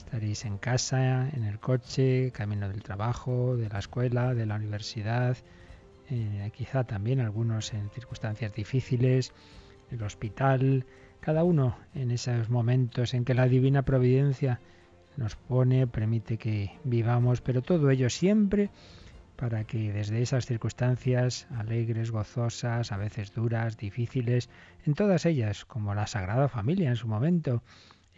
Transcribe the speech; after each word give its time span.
Estaréis 0.00 0.46
en 0.46 0.56
casa, 0.56 1.28
en 1.28 1.44
el 1.44 1.60
coche, 1.60 2.32
camino 2.32 2.70
del 2.70 2.82
trabajo, 2.82 3.56
de 3.58 3.68
la 3.68 3.78
escuela, 3.78 4.32
de 4.32 4.46
la 4.46 4.54
universidad, 4.54 5.36
eh, 6.08 6.50
quizá 6.54 6.84
también 6.84 7.20
algunos 7.20 7.74
en 7.74 7.90
circunstancias 7.90 8.54
difíciles, 8.54 9.34
el 9.90 10.02
hospital, 10.02 10.86
cada 11.20 11.44
uno 11.44 11.76
en 11.94 12.10
esos 12.12 12.48
momentos 12.48 13.12
en 13.12 13.26
que 13.26 13.34
la 13.34 13.46
divina 13.46 13.82
providencia 13.82 14.58
nos 15.18 15.36
pone, 15.36 15.86
permite 15.86 16.38
que 16.38 16.72
vivamos, 16.82 17.42
pero 17.42 17.60
todo 17.60 17.90
ello 17.90 18.08
siempre 18.08 18.70
para 19.36 19.64
que 19.64 19.92
desde 19.92 20.22
esas 20.22 20.46
circunstancias 20.46 21.46
alegres, 21.54 22.10
gozosas, 22.10 22.90
a 22.90 22.96
veces 22.96 23.34
duras, 23.34 23.76
difíciles, 23.76 24.48
en 24.86 24.94
todas 24.94 25.26
ellas, 25.26 25.66
como 25.66 25.94
la 25.94 26.06
Sagrada 26.06 26.48
Familia 26.48 26.88
en 26.88 26.96
su 26.96 27.06
momento, 27.06 27.62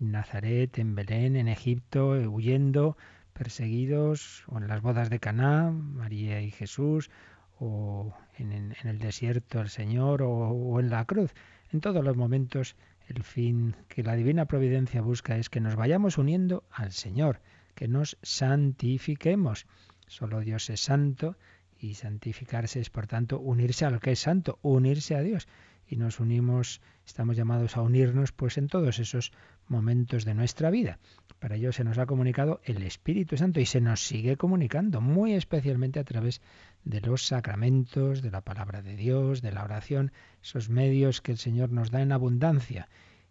en 0.02 0.12
Nazaret, 0.12 0.78
en 0.78 0.94
Belén, 0.94 1.36
en 1.36 1.48
Egipto, 1.48 2.10
huyendo, 2.10 2.96
perseguidos, 3.32 4.44
o 4.48 4.58
en 4.58 4.68
las 4.68 4.82
bodas 4.82 5.08
de 5.08 5.20
Caná, 5.20 5.70
María 5.70 6.42
y 6.42 6.50
Jesús, 6.50 7.10
o 7.58 8.14
en, 8.36 8.74
el 8.82 8.98
desierto 8.98 9.60
el 9.60 9.68
Señor, 9.68 10.22
o, 10.22 10.30
o 10.30 10.80
en 10.80 10.90
la 10.90 11.04
cruz. 11.04 11.32
En 11.70 11.80
todos 11.80 12.04
los 12.04 12.16
momentos 12.16 12.76
el 13.08 13.22
fin 13.22 13.76
que 13.88 14.02
la 14.02 14.14
divina 14.14 14.46
providencia 14.46 15.00
busca 15.00 15.36
es 15.36 15.48
que 15.48 15.60
nos 15.60 15.76
vayamos 15.76 16.18
uniendo 16.18 16.64
al 16.70 16.92
Señor, 16.92 17.40
que 17.74 17.88
nos 17.88 18.18
santifiquemos. 18.22 19.66
Solo 20.06 20.40
Dios 20.40 20.68
es 20.70 20.80
santo 20.80 21.36
y 21.78 21.94
santificarse 21.94 22.80
es, 22.80 22.90
por 22.90 23.06
tanto, 23.06 23.40
unirse 23.40 23.84
a 23.84 23.90
lo 23.90 24.00
que 24.00 24.12
es 24.12 24.20
santo, 24.20 24.58
unirse 24.62 25.14
a 25.16 25.20
Dios. 25.20 25.48
Y 25.86 25.96
nos 25.96 26.20
unimos, 26.20 26.80
estamos 27.06 27.36
llamados 27.36 27.76
a 27.76 27.82
unirnos, 27.82 28.32
pues 28.32 28.56
en 28.56 28.68
todos 28.68 28.98
esos 28.98 29.32
momentos 29.72 30.24
de 30.24 30.34
nuestra 30.34 30.70
vida. 30.70 31.00
Para 31.40 31.56
ello 31.56 31.72
se 31.72 31.82
nos 31.82 31.98
ha 31.98 32.06
comunicado 32.06 32.60
el 32.62 32.84
Espíritu 32.84 33.36
Santo 33.36 33.58
y 33.58 33.66
se 33.66 33.80
nos 33.80 34.06
sigue 34.06 34.36
comunicando, 34.36 35.00
muy 35.00 35.32
especialmente 35.32 35.98
a 35.98 36.04
través 36.04 36.40
de 36.84 37.00
los 37.00 37.26
sacramentos, 37.26 38.22
de 38.22 38.30
la 38.30 38.42
palabra 38.42 38.82
de 38.82 38.94
Dios, 38.94 39.42
de 39.42 39.50
la 39.50 39.64
oración, 39.64 40.12
esos 40.40 40.68
medios 40.68 41.20
que 41.20 41.32
el 41.32 41.38
Señor 41.38 41.72
nos 41.72 41.90
da 41.90 42.00
en 42.00 42.12
abundancia. 42.12 42.88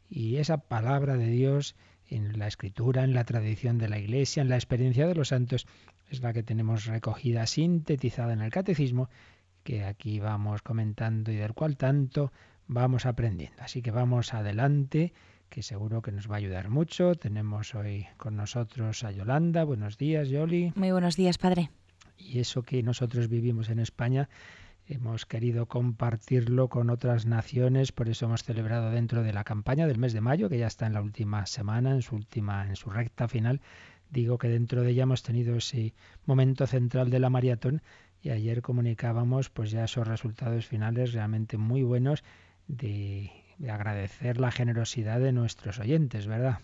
Y 0.10 0.36
esa 0.38 0.58
palabra 0.58 1.16
de 1.16 1.28
Dios 1.28 1.76
en 2.10 2.38
la 2.38 2.48
escritura, 2.48 3.06
en 3.06 3.14
la 3.14 3.24
tradición 3.24 3.78
de 3.78 3.88
la 3.88 4.00
Iglesia, 4.00 4.42
en 4.42 4.50
la 4.50 4.58
experiencia 4.58 5.08
de 5.08 5.16
los 5.16 5.30
santos, 5.30 5.66
es 6.10 6.22
la 6.22 6.34
que 6.34 6.44
tenemos 6.44 6.86
recogida, 6.86 7.48
sintetizada 7.48 8.34
en 8.34 8.42
el 8.42 8.52
catecismo, 8.52 9.10
que 9.64 9.86
aquí 9.86 10.20
vamos 10.20 10.62
comentando 10.62 11.32
y 11.32 11.38
del 11.38 11.54
cual 11.54 11.78
tanto 11.78 12.34
vamos 12.68 13.06
aprendiendo. 13.06 13.62
Así 13.62 13.82
que 13.82 13.92
vamos 13.92 14.34
adelante 14.34 15.14
que 15.52 15.62
seguro 15.64 16.02
que 16.02 16.14
nos 16.14 16.32
va 16.32 16.36
a 16.36 16.38
ayudar 16.38 16.70
mucho. 16.70 17.14
Tenemos 17.16 17.76
hoy 17.76 18.08
con 18.16 18.38
nosotros 18.38 19.04
a 19.04 19.12
Yolanda. 19.12 19.66
Buenos 19.66 19.98
días, 19.98 20.30
Yoli. 20.30 20.72
Muy 20.76 20.92
buenos 20.92 21.18
días, 21.18 21.38
padre. 21.38 21.70
Y 22.18 22.40
eso 22.40 22.64
que 22.64 22.82
nosotros 22.82 23.28
vivimos 23.28 23.68
en 23.68 23.80
España, 23.80 24.30
hemos 24.88 25.26
querido 25.26 25.66
compartirlo 25.66 26.70
con 26.70 26.90
otras 26.90 27.26
naciones, 27.26 27.92
por 27.92 28.08
eso 28.08 28.28
hemos 28.28 28.44
celebrado 28.44 28.92
dentro 28.92 29.24
de 29.24 29.34
la 29.34 29.44
campaña 29.44 29.88
del 29.88 29.98
mes 29.98 30.14
de 30.14 30.22
mayo, 30.22 30.48
que 30.48 30.58
ya 30.58 30.68
está 30.68 30.88
en 30.88 30.94
la 30.94 31.02
última 31.02 31.46
semana, 31.46 31.92
en 31.92 32.02
su 32.02 32.16
última, 32.16 32.66
en 32.66 32.78
su 32.78 32.90
recta 32.90 33.28
final. 33.28 33.60
Digo 34.10 34.38
que 34.38 34.48
dentro 34.48 34.84
de 34.84 34.92
ella 34.92 35.04
hemos 35.04 35.22
tenido 35.22 35.58
ese 35.58 35.94
momento 36.26 36.66
central 36.66 37.10
de 37.10 37.20
la 37.20 37.30
maratón 37.30 37.82
y 38.22 38.30
ayer 38.30 38.62
comunicábamos 38.62 39.50
pues 39.50 39.70
ya 39.72 39.84
esos 39.84 40.08
resultados 40.08 40.66
finales 40.66 41.12
realmente 41.12 41.58
muy 41.58 41.84
buenos 41.84 42.24
de 42.68 43.32
de 43.62 43.70
agradecer 43.70 44.40
la 44.40 44.52
generosidad 44.52 45.20
de 45.20 45.32
nuestros 45.32 45.80
oyentes, 45.80 46.26
¿verdad? 46.26 46.60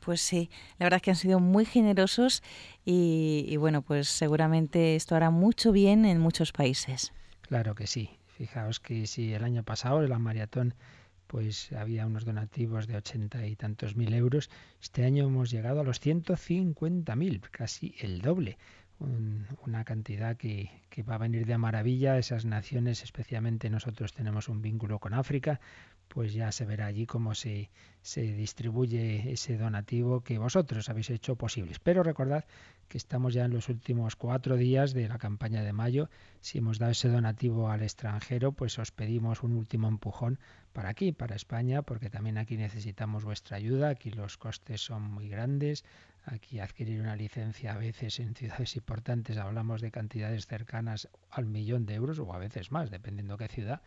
Pues 0.00 0.22
sí, 0.22 0.48
la 0.78 0.86
verdad 0.86 0.96
es 0.96 1.02
que 1.02 1.10
han 1.10 1.16
sido 1.16 1.38
muy 1.40 1.66
generosos 1.66 2.42
y, 2.86 3.54
bueno, 3.58 3.82
pues 3.82 4.08
seguramente 4.08 4.96
esto 4.96 5.14
hará 5.14 5.28
mucho 5.30 5.70
bien 5.70 6.06
en 6.06 6.18
muchos 6.18 6.52
países. 6.52 7.12
Claro 7.42 7.74
que 7.74 7.86
sí. 7.86 8.10
Fijaos 8.38 8.80
que 8.80 9.06
si 9.06 9.34
el 9.34 9.44
año 9.44 9.62
pasado 9.64 10.00
la 10.00 10.18
maratón 10.18 10.74
pues 11.26 11.70
había 11.72 12.06
unos 12.06 12.24
donativos 12.24 12.88
de 12.88 12.96
ochenta 12.96 13.46
y 13.46 13.54
tantos 13.54 13.94
mil 13.94 14.14
euros, 14.14 14.50
este 14.82 15.04
año 15.04 15.26
hemos 15.26 15.50
llegado 15.50 15.80
a 15.80 15.84
los 15.84 16.00
ciento 16.00 16.36
cincuenta 16.36 17.14
mil, 17.14 17.40
casi 17.52 17.94
el 18.00 18.20
doble 18.22 18.56
una 19.64 19.84
cantidad 19.84 20.36
que, 20.36 20.70
que, 20.90 21.02
va 21.02 21.14
a 21.14 21.18
venir 21.18 21.46
de 21.46 21.56
maravilla. 21.56 22.18
Esas 22.18 22.44
naciones, 22.44 23.02
especialmente 23.02 23.70
nosotros 23.70 24.12
tenemos 24.12 24.48
un 24.48 24.60
vínculo 24.60 24.98
con 24.98 25.14
África, 25.14 25.60
pues 26.12 26.34
ya 26.34 26.50
se 26.50 26.64
verá 26.64 26.86
allí 26.86 27.06
cómo 27.06 27.36
se, 27.36 27.70
se 28.02 28.22
distribuye 28.22 29.32
ese 29.32 29.56
donativo 29.56 30.22
que 30.22 30.38
vosotros 30.38 30.88
habéis 30.88 31.08
hecho 31.10 31.36
posible. 31.36 31.76
Pero 31.84 32.02
recordad 32.02 32.44
que 32.88 32.98
estamos 32.98 33.32
ya 33.32 33.44
en 33.44 33.52
los 33.52 33.68
últimos 33.68 34.16
cuatro 34.16 34.56
días 34.56 34.92
de 34.92 35.08
la 35.08 35.18
campaña 35.18 35.62
de 35.62 35.72
mayo. 35.72 36.10
Si 36.40 36.58
hemos 36.58 36.80
dado 36.80 36.90
ese 36.90 37.08
donativo 37.08 37.70
al 37.70 37.82
extranjero, 37.82 38.50
pues 38.50 38.76
os 38.80 38.90
pedimos 38.90 39.44
un 39.44 39.52
último 39.52 39.86
empujón 39.86 40.40
para 40.72 40.88
aquí, 40.88 41.12
para 41.12 41.36
España, 41.36 41.82
porque 41.82 42.10
también 42.10 42.38
aquí 42.38 42.56
necesitamos 42.56 43.24
vuestra 43.24 43.56
ayuda. 43.56 43.90
Aquí 43.90 44.10
los 44.10 44.36
costes 44.36 44.80
son 44.80 45.02
muy 45.02 45.28
grandes. 45.28 45.84
Aquí 46.24 46.58
adquirir 46.58 47.00
una 47.00 47.14
licencia 47.14 47.72
a 47.72 47.78
veces 47.78 48.18
en 48.18 48.34
ciudades 48.34 48.74
importantes 48.76 49.38
hablamos 49.38 49.80
de 49.80 49.92
cantidades 49.92 50.46
cercanas 50.46 51.08
al 51.30 51.46
millón 51.46 51.86
de 51.86 51.94
euros 51.94 52.18
o 52.18 52.34
a 52.34 52.38
veces 52.38 52.72
más, 52.72 52.90
dependiendo 52.90 53.38
qué 53.38 53.46
ciudad. 53.46 53.80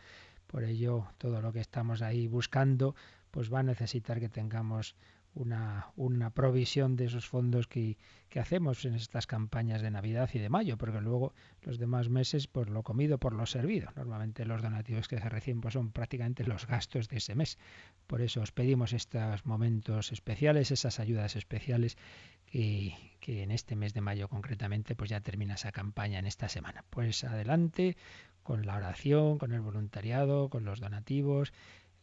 Por 0.53 0.65
ello, 0.65 1.07
todo 1.17 1.41
lo 1.41 1.51
que 1.51 1.61
estamos 1.61 2.03
ahí 2.03 2.27
buscando, 2.27 2.93
pues 3.31 3.51
va 3.51 3.61
a 3.61 3.63
necesitar 3.63 4.19
que 4.19 4.29
tengamos 4.29 4.95
una, 5.33 5.87
una 5.95 6.29
provisión 6.29 6.95
de 6.95 7.05
esos 7.05 7.27
fondos 7.27 7.65
que, 7.65 7.97
que, 8.29 8.39
hacemos 8.39 8.85
en 8.85 8.93
estas 8.93 9.25
campañas 9.25 9.81
de 9.81 9.89
Navidad 9.89 10.29
y 10.31 10.37
de 10.37 10.49
Mayo, 10.49 10.77
porque 10.77 11.01
luego 11.01 11.33
los 11.63 11.79
demás 11.79 12.09
meses, 12.09 12.45
pues 12.45 12.69
lo 12.69 12.83
comido 12.83 13.17
por 13.17 13.33
lo 13.33 13.47
servido. 13.47 13.89
Normalmente 13.95 14.45
los 14.45 14.61
donativos 14.61 15.07
que 15.07 15.17
se 15.17 15.27
reciben 15.27 15.59
pues 15.59 15.73
son 15.73 15.91
prácticamente 15.91 16.43
los 16.43 16.67
gastos 16.67 17.09
de 17.09 17.17
ese 17.17 17.33
mes. 17.33 17.57
Por 18.05 18.21
eso 18.21 18.41
os 18.41 18.51
pedimos 18.51 18.93
estos 18.93 19.47
momentos 19.47 20.11
especiales, 20.11 20.69
esas 20.69 20.99
ayudas 20.99 21.35
especiales 21.35 21.97
que, 22.45 22.93
que 23.21 23.41
en 23.41 23.49
este 23.49 23.75
mes 23.75 23.95
de 23.95 24.01
mayo 24.01 24.27
concretamente, 24.29 24.93
pues 24.93 25.09
ya 25.09 25.19
termina 25.19 25.55
esa 25.55 25.71
campaña 25.71 26.19
en 26.19 26.27
esta 26.27 26.47
semana. 26.47 26.85
Pues 26.91 27.23
adelante 27.23 27.97
con 28.43 28.65
la 28.65 28.75
oración, 28.75 29.37
con 29.37 29.51
el 29.53 29.61
voluntariado, 29.61 30.49
con 30.49 30.65
los 30.65 30.79
donativos 30.79 31.53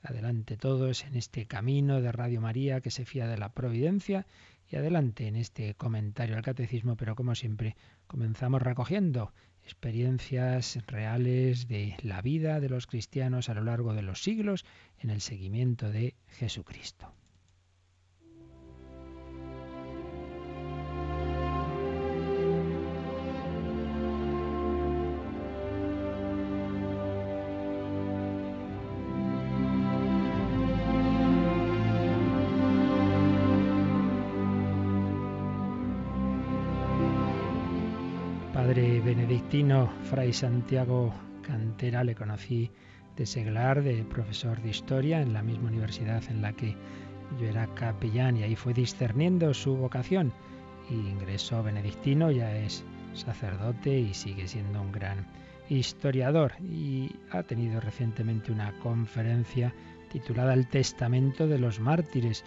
Adelante 0.03 0.57
todos 0.57 1.05
en 1.05 1.15
este 1.15 1.47
camino 1.47 2.01
de 2.01 2.11
Radio 2.11 2.41
María 2.41 2.81
que 2.81 2.91
se 2.91 3.05
fía 3.05 3.27
de 3.27 3.37
la 3.37 3.53
providencia 3.53 4.27
y 4.71 4.77
adelante 4.77 5.27
en 5.27 5.37
este 5.37 5.75
comentario 5.75 6.37
al 6.37 6.43
catecismo, 6.43 6.97
pero 6.97 7.15
como 7.15 7.35
siempre 7.35 7.77
comenzamos 8.07 8.63
recogiendo 8.63 9.35
experiencias 9.63 10.79
reales 10.87 11.69
de 11.69 11.97
la 12.03 12.23
vida 12.23 12.61
de 12.61 12.71
los 12.71 12.87
cristianos 12.87 13.51
a 13.51 13.55
lo 13.55 13.63
largo 13.63 13.93
de 13.93 14.03
los 14.03 14.23
siglos 14.23 14.65
en 14.99 15.11
el 15.11 15.21
seguimiento 15.21 15.91
de 15.91 16.15
Jesucristo. 16.29 17.13
Benedictino 39.51 39.91
Fray 40.05 40.33
Santiago 40.33 41.13
Cantera 41.43 42.05
le 42.05 42.15
conocí 42.15 42.71
de 43.17 43.27
seglar, 43.27 43.83
de 43.83 44.05
profesor 44.05 44.63
de 44.63 44.71
historia 44.71 45.21
en 45.21 45.33
la 45.33 45.43
misma 45.43 45.71
universidad 45.71 46.23
en 46.31 46.41
la 46.41 46.53
que 46.53 46.77
yo 47.41 47.49
era 47.49 47.67
capellán 47.75 48.37
y 48.37 48.45
ahí 48.45 48.55
fue 48.55 48.75
discerniendo 48.75 49.53
su 49.53 49.75
vocación. 49.75 50.33
Y 50.89 50.95
ingresó 50.95 51.65
benedictino, 51.65 52.31
ya 52.31 52.57
es 52.57 52.85
sacerdote 53.13 53.99
y 53.99 54.15
sigue 54.15 54.47
siendo 54.47 54.81
un 54.81 54.93
gran 54.93 55.27
historiador. 55.69 56.53
Y 56.61 57.11
ha 57.33 57.43
tenido 57.43 57.81
recientemente 57.81 58.53
una 58.53 58.71
conferencia 58.79 59.75
titulada 60.13 60.55
El 60.55 60.69
Testamento 60.69 61.49
de 61.49 61.59
los 61.59 61.81
Mártires, 61.81 62.45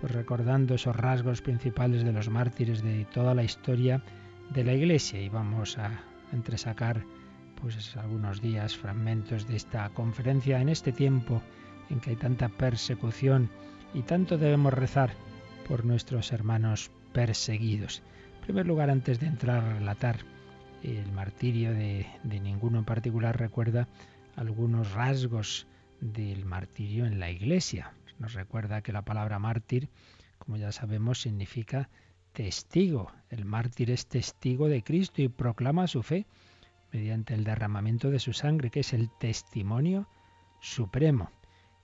pues 0.00 0.12
recordando 0.12 0.76
esos 0.76 0.94
rasgos 0.94 1.42
principales 1.42 2.04
de 2.04 2.12
los 2.12 2.28
mártires 2.28 2.80
de 2.80 3.06
toda 3.06 3.34
la 3.34 3.42
historia 3.42 4.04
de 4.50 4.62
la 4.62 4.72
Iglesia. 4.72 5.20
Y 5.20 5.28
vamos 5.28 5.78
a 5.78 6.13
entresacar 6.34 7.04
pues 7.60 7.96
algunos 7.96 8.42
días, 8.42 8.76
fragmentos 8.76 9.46
de 9.48 9.56
esta 9.56 9.88
conferencia 9.90 10.60
en 10.60 10.68
este 10.68 10.92
tiempo 10.92 11.40
en 11.88 12.00
que 12.00 12.10
hay 12.10 12.16
tanta 12.16 12.48
persecución 12.48 13.48
y 13.94 14.02
tanto 14.02 14.36
debemos 14.36 14.74
rezar 14.74 15.14
por 15.66 15.84
nuestros 15.84 16.32
hermanos 16.32 16.90
perseguidos. 17.12 18.02
En 18.36 18.40
primer 18.42 18.66
lugar, 18.66 18.90
antes 18.90 19.20
de 19.20 19.26
entrar 19.26 19.64
a 19.64 19.74
relatar 19.78 20.18
el 20.82 21.10
martirio 21.12 21.72
de, 21.72 22.06
de 22.22 22.40
ninguno 22.40 22.80
en 22.80 22.84
particular, 22.84 23.38
recuerda 23.38 23.88
algunos 24.36 24.92
rasgos 24.92 25.66
del 26.00 26.44
martirio 26.44 27.06
en 27.06 27.18
la 27.18 27.30
Iglesia. 27.30 27.92
Nos 28.18 28.34
recuerda 28.34 28.82
que 28.82 28.92
la 28.92 29.02
palabra 29.02 29.38
mártir, 29.38 29.88
como 30.38 30.56
ya 30.56 30.72
sabemos, 30.72 31.22
significa 31.22 31.88
testigo. 32.34 33.10
El 33.30 33.46
mártir 33.46 33.90
es 33.90 34.06
testigo 34.06 34.68
de 34.68 34.82
Cristo 34.82 35.22
y 35.22 35.28
proclama 35.28 35.86
su 35.86 36.02
fe 36.02 36.26
mediante 36.92 37.32
el 37.32 37.44
derramamiento 37.44 38.10
de 38.10 38.18
su 38.18 38.34
sangre, 38.34 38.70
que 38.70 38.80
es 38.80 38.92
el 38.92 39.08
testimonio 39.18 40.06
supremo. 40.60 41.30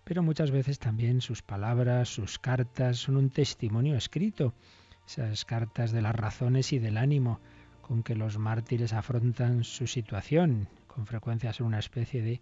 Pero 0.04 0.22
muchas 0.22 0.50
veces 0.50 0.78
también 0.78 1.20
sus 1.20 1.40
palabras, 1.42 2.08
sus 2.08 2.38
cartas 2.38 2.98
son 2.98 3.16
un 3.16 3.30
testimonio 3.30 3.96
escrito, 3.96 4.54
esas 5.06 5.44
cartas 5.44 5.92
de 5.92 6.02
las 6.02 6.14
razones 6.14 6.72
y 6.72 6.78
del 6.78 6.98
ánimo 6.98 7.40
con 7.80 8.02
que 8.02 8.14
los 8.14 8.38
mártires 8.38 8.92
afrontan 8.92 9.64
su 9.64 9.86
situación. 9.86 10.68
Con 10.86 11.06
frecuencia 11.06 11.52
son 11.52 11.68
una 11.68 11.78
especie 11.78 12.22
de 12.22 12.40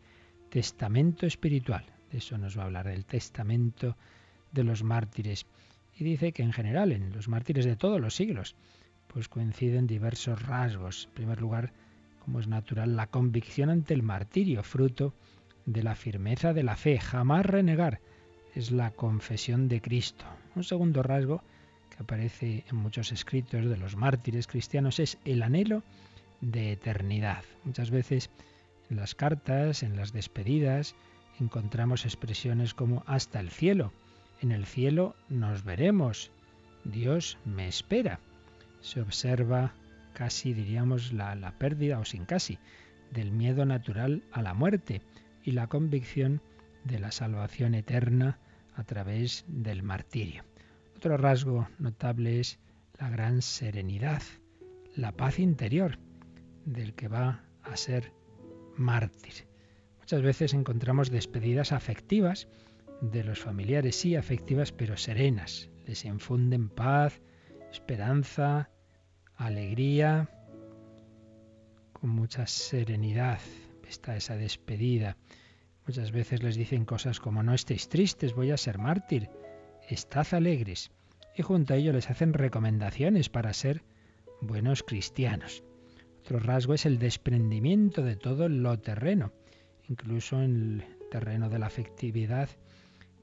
testamento 0.50 1.26
espiritual. 1.26 1.84
De 2.10 2.19
eso 2.19 2.38
nos 2.38 2.56
va 2.58 2.62
a 2.62 2.66
hablar, 2.66 2.88
del 2.88 3.05
testamento 3.05 3.96
de 4.52 4.64
los 4.64 4.82
mártires. 4.82 5.46
Y 5.99 6.05
dice 6.05 6.33
que 6.33 6.45
en 6.45 6.53
general, 6.53 6.93
en 6.93 7.12
los 7.12 7.29
mártires 7.29 7.65
de 7.65 7.75
todos 7.75 8.00
los 8.00 8.15
siglos, 8.15 8.55
pues 9.09 9.29
coinciden 9.29 9.89
diversos 9.89 10.41
rasgos. 10.43 11.06
En 11.06 11.15
primer 11.15 11.41
lugar, 11.41 11.73
como 12.21 12.39
es 12.39 12.47
natural, 12.47 12.95
la 12.95 13.09
convicción 13.09 13.69
ante 13.69 13.95
el 13.95 14.05
martirio, 14.05 14.62
fruto 14.62 15.12
de 15.67 15.83
la 15.83 15.97
firmeza 15.97 16.53
de 16.53 16.62
la 16.62 16.77
fe, 16.77 17.00
jamás 17.00 17.45
renegar, 17.45 18.00
es 18.55 18.71
la 18.71 18.93
confesión 18.93 19.69
de 19.69 19.81
Cristo. 19.81 20.25
Un 20.55 20.62
segundo 20.62 21.03
rasgo 21.03 21.43
que 21.91 22.03
aparece 22.03 22.65
en 22.71 22.77
muchos 22.77 23.11
escritos 23.11 23.65
de 23.65 23.77
los 23.77 23.97
mártires 23.97 24.47
cristianos 24.47 25.01
es 25.01 25.19
el 25.25 25.43
anhelo 25.43 25.83
de 26.41 26.73
eternidad. 26.73 27.43
Muchas 27.65 27.91
veces 27.91 28.31
en 28.89 28.97
las 28.97 29.15
cartas, 29.15 29.83
en 29.83 29.97
las 29.97 30.12
despedidas, 30.12 30.94
encontramos 31.41 32.05
expresiones 32.05 32.73
como 32.73 33.03
hasta 33.06 33.41
el 33.41 33.51
cielo. 33.51 33.93
En 34.40 34.52
el 34.52 34.67
cielo 34.67 35.17
nos 35.29 35.64
veremos. 35.64 36.31
Dios 36.85 37.38
me 37.44 37.67
espera. 37.67 38.20
Se 38.81 39.00
observa 39.00 39.75
casi, 40.14 40.52
diríamos, 40.52 41.12
la, 41.12 41.35
la 41.35 41.58
pérdida, 41.58 41.99
o 41.99 42.05
sin 42.05 42.25
casi, 42.25 42.58
del 43.11 43.32
miedo 43.32 43.64
natural 43.67 44.23
a 44.32 44.43
la 44.43 44.55
muerte 44.55 45.02
y 45.43 45.52
la 45.52 45.67
convicción 45.67 46.40
de 46.85 46.99
la 46.99 47.11
salvación 47.11 47.75
eterna 47.75 48.38
a 48.75 48.85
través 48.85 49.44
del 49.49 49.82
martirio. 49.82 50.44
Otro 50.96 51.17
rasgo 51.17 51.69
notable 51.79 52.41
es 52.41 52.58
la 52.99 53.11
gran 53.11 53.43
serenidad, 53.43 54.23
la 54.94 55.12
paz 55.12 55.38
interior 55.38 55.99
del 56.64 56.94
que 56.94 57.08
va 57.08 57.44
a 57.62 57.76
ser 57.76 58.12
mártir. 58.76 59.46
Muchas 59.99 60.23
veces 60.23 60.55
encontramos 60.55 61.11
despedidas 61.11 61.73
afectivas 61.73 62.49
de 63.00 63.25
los 63.25 63.39
familiares, 63.41 63.97
sí 63.97 64.17
afectivas, 64.17 64.73
pero 64.73 64.97
serenas. 64.97 65.69
Les 65.87 66.05
infunden 66.05 66.69
paz, 66.69 67.21
esperanza, 67.71 68.71
alegría, 69.37 70.29
con 71.93 72.11
mucha 72.11 72.47
serenidad. 72.47 73.41
Está 73.89 74.17
esa 74.17 74.37
despedida. 74.37 75.17
Muchas 75.87 76.12
veces 76.12 76.43
les 76.43 76.56
dicen 76.56 76.85
cosas 76.85 77.21
como 77.21 77.43
no 77.43 77.55
estéis 77.55 77.89
tristes, 77.89 78.35
voy 78.35 78.50
a 78.50 78.59
ser 78.59 78.79
mártir, 78.79 79.31
estad 79.89 80.27
alegres. 80.33 80.91
Y 81.35 81.43
junto 81.43 81.73
a 81.73 81.77
ello 81.77 81.93
les 81.93 82.11
hacen 82.11 82.35
recomendaciones 82.35 83.29
para 83.29 83.53
ser 83.53 83.83
buenos 84.41 84.83
cristianos. 84.83 85.62
Otro 86.21 86.41
rasgo 86.41 86.75
es 86.75 86.85
el 86.85 86.99
desprendimiento 86.99 88.03
de 88.03 88.17
todo 88.17 88.49
lo 88.49 88.79
terreno, 88.79 89.33
incluso 89.89 90.43
en 90.43 90.83
el 90.83 91.09
terreno 91.11 91.49
de 91.49 91.59
la 91.59 91.67
afectividad, 91.67 92.51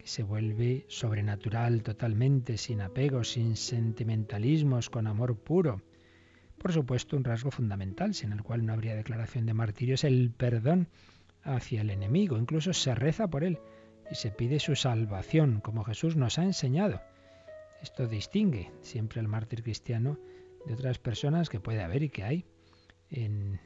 se 0.05 0.21
vuelve 0.21 0.85
sobrenatural 0.87 1.81
totalmente, 1.81 2.57
sin 2.57 2.81
apegos, 2.81 3.31
sin 3.31 3.57
sentimentalismos, 3.57 4.91
con 4.91 5.07
amor 5.07 5.35
puro. 5.35 5.81
Por 6.59 6.71
supuesto, 6.71 7.17
un 7.17 7.23
rasgo 7.23 7.49
fundamental, 7.49 8.13
sin 8.13 8.31
el 8.31 8.43
cual 8.43 8.65
no 8.65 8.73
habría 8.73 8.95
declaración 8.95 9.47
de 9.47 9.55
martirio, 9.55 9.95
es 9.95 10.03
el 10.03 10.31
perdón 10.31 10.89
hacia 11.43 11.81
el 11.81 11.89
enemigo. 11.89 12.37
Incluso 12.37 12.71
se 12.73 12.93
reza 12.93 13.27
por 13.27 13.43
él 13.43 13.59
y 14.11 14.15
se 14.15 14.29
pide 14.29 14.59
su 14.59 14.75
salvación, 14.75 15.59
como 15.59 15.83
Jesús 15.83 16.15
nos 16.15 16.37
ha 16.37 16.43
enseñado. 16.43 17.01
Esto 17.81 18.07
distingue 18.07 18.71
siempre 18.81 19.19
al 19.19 19.27
mártir 19.27 19.63
cristiano 19.63 20.19
de 20.67 20.73
otras 20.75 20.99
personas 20.99 21.49
que 21.49 21.59
puede 21.59 21.81
haber 21.81 22.03
y 22.03 22.09
que 22.09 22.23
hay 22.23 22.45
en, 23.09 23.59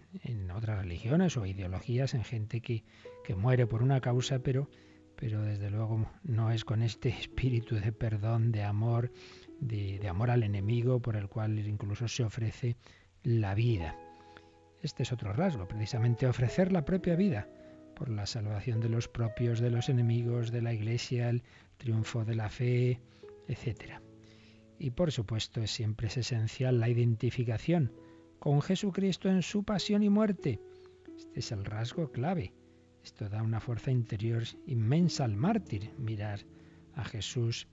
otras 0.56 0.80
religiones 0.80 1.36
o 1.36 1.46
ideologías, 1.46 2.14
en 2.14 2.24
gente 2.24 2.62
que, 2.62 2.86
que 3.26 3.36
muere 3.36 3.68
por 3.68 3.84
una 3.84 4.00
causa, 4.00 4.40
pero, 4.40 4.70
pero 5.20 5.42
desde 5.42 5.70
luego 5.70 6.10
no 6.24 6.50
es 6.50 6.64
con 6.64 6.82
este 6.82 7.10
espíritu 7.20 7.76
de 7.76 7.92
perdón, 7.92 8.52
de 8.52 8.64
amor, 8.64 9.12
de, 9.60 10.00
amor 10.08 10.32
al 10.32 10.44
enemigo, 10.44 11.02
por 11.02 11.18
el 11.18 11.28
cual 11.28 11.60
incluso 11.60 12.08
se 12.08 12.24
ofrece 12.24 12.78
la 13.24 13.54
vida. 13.54 13.98
Este 14.82 15.04
es 15.04 15.12
otro 15.12 15.34
rasgo, 15.34 15.68
precisamente 15.68 16.26
ofrecer 16.26 16.72
la 16.72 16.86
propia 16.86 17.18
vida 17.18 17.50
por 17.96 18.10
la 18.10 18.26
salvación 18.26 18.80
de 18.80 18.88
los 18.88 19.10
propios, 19.10 19.60
de 19.60 19.72
los 19.72 19.90
enemigos, 19.90 20.52
de 20.52 20.62
la 20.62 20.74
Iglesia, 20.74 21.30
el 21.30 21.44
triunfo 21.76 22.24
de 22.24 22.36
la 22.36 22.48
fe, 22.48 23.02
etc. 23.50 24.00
Y 24.80 24.92
por 24.92 25.12
supuesto 25.12 25.68
siempre 25.68 26.08
es 26.08 26.16
esencial 26.16 26.80
la 26.80 26.88
identificación 26.88 27.92
con 28.40 28.62
Jesucristo 28.62 29.30
en 29.30 29.42
su 29.42 29.66
pasión 29.66 30.02
y 30.02 30.10
muerte. 30.10 30.62
Este 31.18 31.42
es 31.42 31.52
el 31.52 31.66
rasgo 31.66 32.10
clave. 32.10 32.54
Esto 33.04 33.30
da 33.30 33.42
una 33.42 33.60
fuerza 33.60 33.92
interior 33.92 34.44
inmensa 34.68 35.26
al 35.26 35.36
mártir, 35.36 35.92
mirar 35.98 36.40
a 36.96 37.04
Jesús 37.04 37.68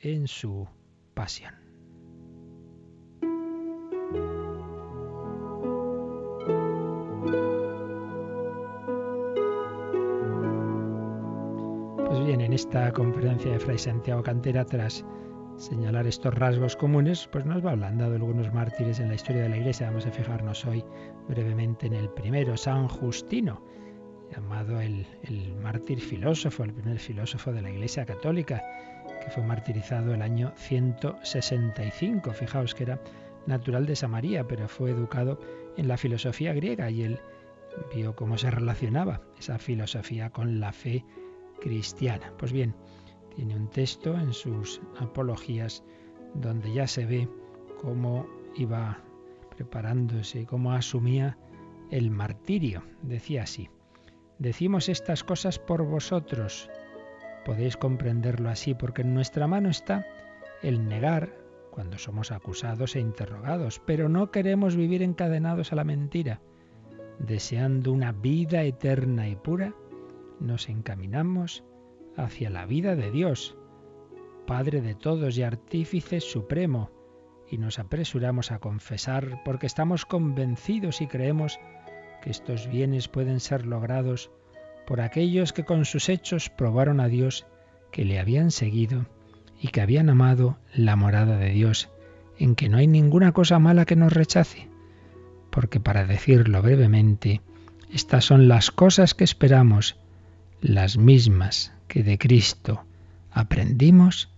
en 0.00 0.26
su 0.26 0.68
pasión. 1.14 1.54
Pues 12.06 12.26
bien, 12.26 12.40
en 12.40 12.52
esta 12.52 12.92
conferencia 12.92 13.52
de 13.52 13.58
Fray 13.58 13.78
Santiago 13.78 14.22
Cantera, 14.22 14.64
tras 14.64 15.04
señalar 15.56 16.06
estos 16.06 16.34
rasgos 16.34 16.76
comunes, 16.76 17.28
pues 17.30 17.46
nos 17.46 17.64
va 17.64 17.70
hablando 17.70 18.10
de 18.10 18.16
algunos 18.16 18.52
mártires 18.52 18.98
en 19.00 19.08
la 19.08 19.14
historia 19.14 19.42
de 19.42 19.48
la 19.48 19.56
Iglesia. 19.56 19.86
Vamos 19.86 20.06
a 20.06 20.10
fijarnos 20.10 20.64
hoy 20.64 20.84
brevemente 21.28 21.86
en 21.86 21.94
el 21.94 22.10
primero, 22.10 22.56
San 22.56 22.88
Justino, 22.88 23.62
llamado 24.34 24.80
el, 24.80 25.06
el 25.22 25.54
mártir 25.56 26.00
filósofo, 26.00 26.64
el 26.64 26.72
primer 26.72 26.98
filósofo 26.98 27.52
de 27.52 27.62
la 27.62 27.70
Iglesia 27.70 28.06
Católica, 28.06 28.62
que 29.22 29.30
fue 29.30 29.42
martirizado 29.42 30.14
el 30.14 30.22
año 30.22 30.52
165. 30.56 32.32
Fijaos 32.32 32.74
que 32.74 32.84
era 32.84 33.00
natural 33.46 33.86
de 33.86 33.96
Samaria, 33.96 34.46
pero 34.46 34.68
fue 34.68 34.90
educado 34.90 35.38
en 35.76 35.88
la 35.88 35.96
filosofía 35.96 36.52
griega 36.54 36.90
y 36.90 37.02
él 37.02 37.20
vio 37.94 38.14
cómo 38.14 38.38
se 38.38 38.50
relacionaba 38.50 39.20
esa 39.38 39.58
filosofía 39.58 40.30
con 40.30 40.60
la 40.60 40.72
fe 40.72 41.04
cristiana. 41.60 42.32
Pues 42.38 42.52
bien, 42.52 42.74
tiene 43.34 43.56
un 43.56 43.68
texto 43.70 44.14
en 44.14 44.32
sus 44.32 44.80
apologías 44.98 45.82
donde 46.34 46.72
ya 46.72 46.86
se 46.86 47.06
ve 47.06 47.28
cómo 47.80 48.26
iba 48.56 48.98
preparándose, 49.56 50.46
cómo 50.46 50.72
asumía 50.72 51.38
el 51.90 52.10
martirio. 52.10 52.82
Decía 53.02 53.42
así, 53.42 53.68
decimos 54.42 54.88
estas 54.88 55.22
cosas 55.22 55.58
por 55.58 55.84
vosotros. 55.84 56.68
Podéis 57.44 57.76
comprenderlo 57.76 58.50
así 58.50 58.74
porque 58.74 59.02
en 59.02 59.14
nuestra 59.14 59.46
mano 59.46 59.70
está 59.70 60.04
el 60.62 60.86
negar 60.86 61.32
cuando 61.70 61.96
somos 61.96 62.32
acusados 62.32 62.96
e 62.96 63.00
interrogados, 63.00 63.80
pero 63.86 64.08
no 64.08 64.30
queremos 64.30 64.76
vivir 64.76 65.02
encadenados 65.02 65.72
a 65.72 65.76
la 65.76 65.84
mentira. 65.84 66.40
Deseando 67.18 67.92
una 67.92 68.12
vida 68.12 68.62
eterna 68.64 69.28
y 69.28 69.36
pura, 69.36 69.74
nos 70.40 70.68
encaminamos 70.68 71.64
hacia 72.16 72.50
la 72.50 72.66
vida 72.66 72.96
de 72.96 73.10
Dios, 73.10 73.56
Padre 74.46 74.80
de 74.80 74.96
todos 74.96 75.38
y 75.38 75.44
artífice 75.44 76.20
supremo, 76.20 76.90
y 77.48 77.58
nos 77.58 77.78
apresuramos 77.78 78.50
a 78.50 78.58
confesar 78.58 79.40
porque 79.44 79.66
estamos 79.66 80.04
convencidos 80.04 81.00
y 81.00 81.06
creemos 81.06 81.60
que 82.22 82.30
estos 82.30 82.68
bienes 82.68 83.08
pueden 83.08 83.40
ser 83.40 83.66
logrados 83.66 84.30
por 84.86 85.00
aquellos 85.00 85.52
que 85.52 85.64
con 85.64 85.84
sus 85.84 86.08
hechos 86.08 86.48
probaron 86.48 87.00
a 87.00 87.08
Dios, 87.08 87.46
que 87.90 88.04
le 88.04 88.18
habían 88.18 88.50
seguido 88.50 89.06
y 89.60 89.68
que 89.68 89.80
habían 89.80 90.08
amado 90.08 90.58
la 90.74 90.96
morada 90.96 91.36
de 91.36 91.50
Dios, 91.50 91.90
en 92.38 92.54
que 92.54 92.68
no 92.68 92.78
hay 92.78 92.86
ninguna 92.86 93.32
cosa 93.32 93.58
mala 93.58 93.84
que 93.84 93.96
nos 93.96 94.12
rechace. 94.12 94.68
porque 95.50 95.80
para 95.80 96.06
decirlo 96.06 96.62
brevemente, 96.62 97.42
estas 97.92 98.24
son 98.24 98.48
las 98.48 98.70
cosas 98.70 99.12
que 99.12 99.24
esperamos, 99.24 99.96
las 100.62 100.96
mismas 100.96 101.74
que 101.88 102.02
de 102.02 102.16
Cristo 102.16 102.86
aprendimos 103.30 104.30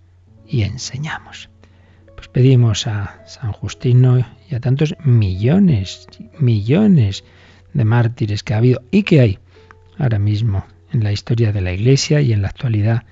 y 0.44 0.62
enseñamos. 0.62 1.50
Pues 2.16 2.26
pedimos 2.26 2.88
a 2.88 3.24
San 3.28 3.52
Justino 3.52 4.18
y 4.50 4.54
a 4.56 4.60
tantos 4.60 4.96
millones, 5.04 6.08
millones 6.40 7.22
de 7.74 7.84
mártires 7.84 8.42
que 8.42 8.54
ha 8.54 8.58
habido 8.58 8.82
y 8.90 9.02
que 9.02 9.20
hay 9.20 9.38
ahora 9.98 10.18
mismo 10.18 10.64
en 10.92 11.04
la 11.04 11.12
historia 11.12 11.52
de 11.52 11.60
la 11.60 11.72
Iglesia 11.72 12.20
y 12.20 12.32
en 12.32 12.42
la 12.42 12.48
actualidad, 12.48 13.04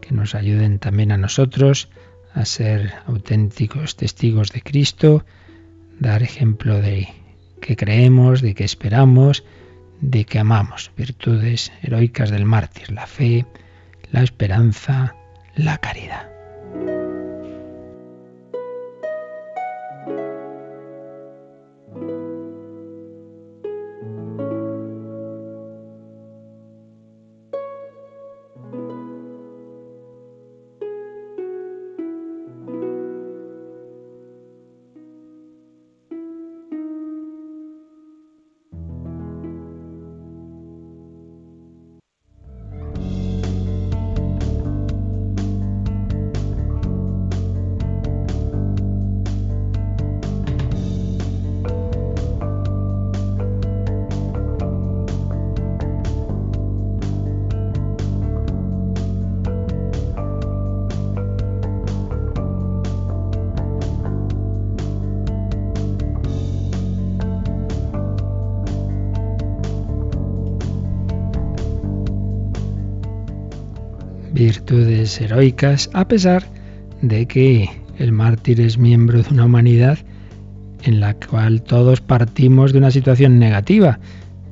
que 0.00 0.14
nos 0.14 0.34
ayuden 0.34 0.78
también 0.78 1.12
a 1.12 1.18
nosotros 1.18 1.88
a 2.34 2.44
ser 2.44 2.94
auténticos 3.06 3.96
testigos 3.96 4.52
de 4.52 4.62
Cristo, 4.62 5.24
dar 6.00 6.22
ejemplo 6.22 6.80
de 6.80 7.08
que 7.60 7.76
creemos, 7.76 8.42
de 8.42 8.54
que 8.54 8.64
esperamos, 8.64 9.44
de 10.00 10.24
que 10.24 10.38
amamos, 10.38 10.90
virtudes 10.96 11.72
heroicas 11.82 12.30
del 12.30 12.44
mártir, 12.44 12.90
la 12.92 13.06
fe, 13.06 13.46
la 14.12 14.22
esperanza, 14.22 15.14
la 15.54 15.78
caridad. 15.78 16.28
Heroicas, 74.68 75.90
a 75.92 76.08
pesar 76.08 76.44
de 77.02 77.26
que 77.26 77.70
el 77.98 78.12
mártir 78.12 78.60
es 78.60 78.78
miembro 78.78 79.22
de 79.22 79.32
una 79.32 79.44
humanidad 79.44 79.98
en 80.82 81.00
la 81.00 81.14
cual 81.14 81.62
todos 81.62 82.00
partimos 82.00 82.72
de 82.72 82.78
una 82.78 82.90
situación 82.90 83.38
negativa, 83.38 83.98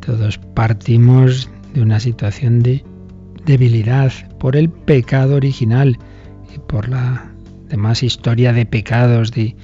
todos 0.04 0.38
partimos 0.38 1.49
de 1.75 1.83
una 1.83 2.00
situación 2.00 2.61
de 2.61 2.85
debilidad 3.44 4.12
por 4.38 4.56
el 4.56 4.71
pecado 4.71 5.37
original 5.37 5.99
y 6.54 6.59
por 6.59 6.88
la 6.88 7.30
demás 7.68 8.02
historia 8.02 8.52
de 8.52 8.66
pecados 8.66 9.33
de, 9.33 9.56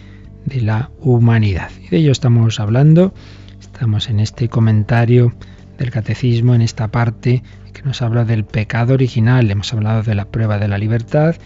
de 0.46 0.60
la 0.60 0.90
humanidad. 1.00 1.70
Y 1.84 1.88
de 1.88 1.98
ello 1.98 2.12
estamos 2.12 2.60
hablando, 2.60 3.14
estamos 3.60 4.08
en 4.08 4.20
este 4.20 4.48
comentario 4.48 5.32
del 5.78 5.90
catecismo, 5.90 6.54
en 6.54 6.62
esta 6.62 6.88
parte 6.88 7.42
que 7.72 7.82
nos 7.82 8.02
habla 8.02 8.24
del 8.24 8.44
pecado 8.44 8.94
original. 8.94 9.50
Hemos 9.50 9.72
hablado 9.72 10.02
de 10.02 10.14
la 10.14 10.26
prueba 10.26 10.58
de 10.58 10.68
la 10.68 10.78
libertad, 10.78 11.36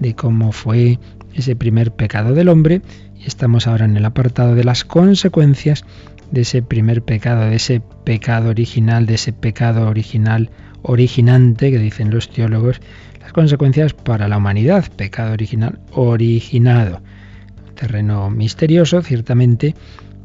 de 0.00 0.14
cómo 0.14 0.52
fue 0.52 0.98
ese 1.34 1.56
primer 1.56 1.92
pecado 1.92 2.34
del 2.34 2.48
hombre 2.48 2.82
y 3.16 3.26
estamos 3.26 3.66
ahora 3.66 3.84
en 3.84 3.96
el 3.96 4.04
apartado 4.04 4.54
de 4.54 4.64
las 4.64 4.84
consecuencias 4.84 5.84
de 6.30 6.42
ese 6.42 6.62
primer 6.62 7.02
pecado, 7.02 7.42
de 7.48 7.56
ese 7.56 7.80
pecado 8.04 8.50
original, 8.50 9.06
de 9.06 9.14
ese 9.14 9.32
pecado 9.32 9.88
original 9.88 10.50
originante 10.82 11.70
que 11.70 11.78
dicen 11.78 12.10
los 12.10 12.30
teólogos, 12.30 12.80
las 13.20 13.32
consecuencias 13.32 13.92
para 13.94 14.28
la 14.28 14.38
humanidad, 14.38 14.84
pecado 14.96 15.32
original 15.32 15.78
originado. 15.92 17.00
terreno 17.74 18.30
misterioso, 18.30 19.02
ciertamente, 19.02 19.74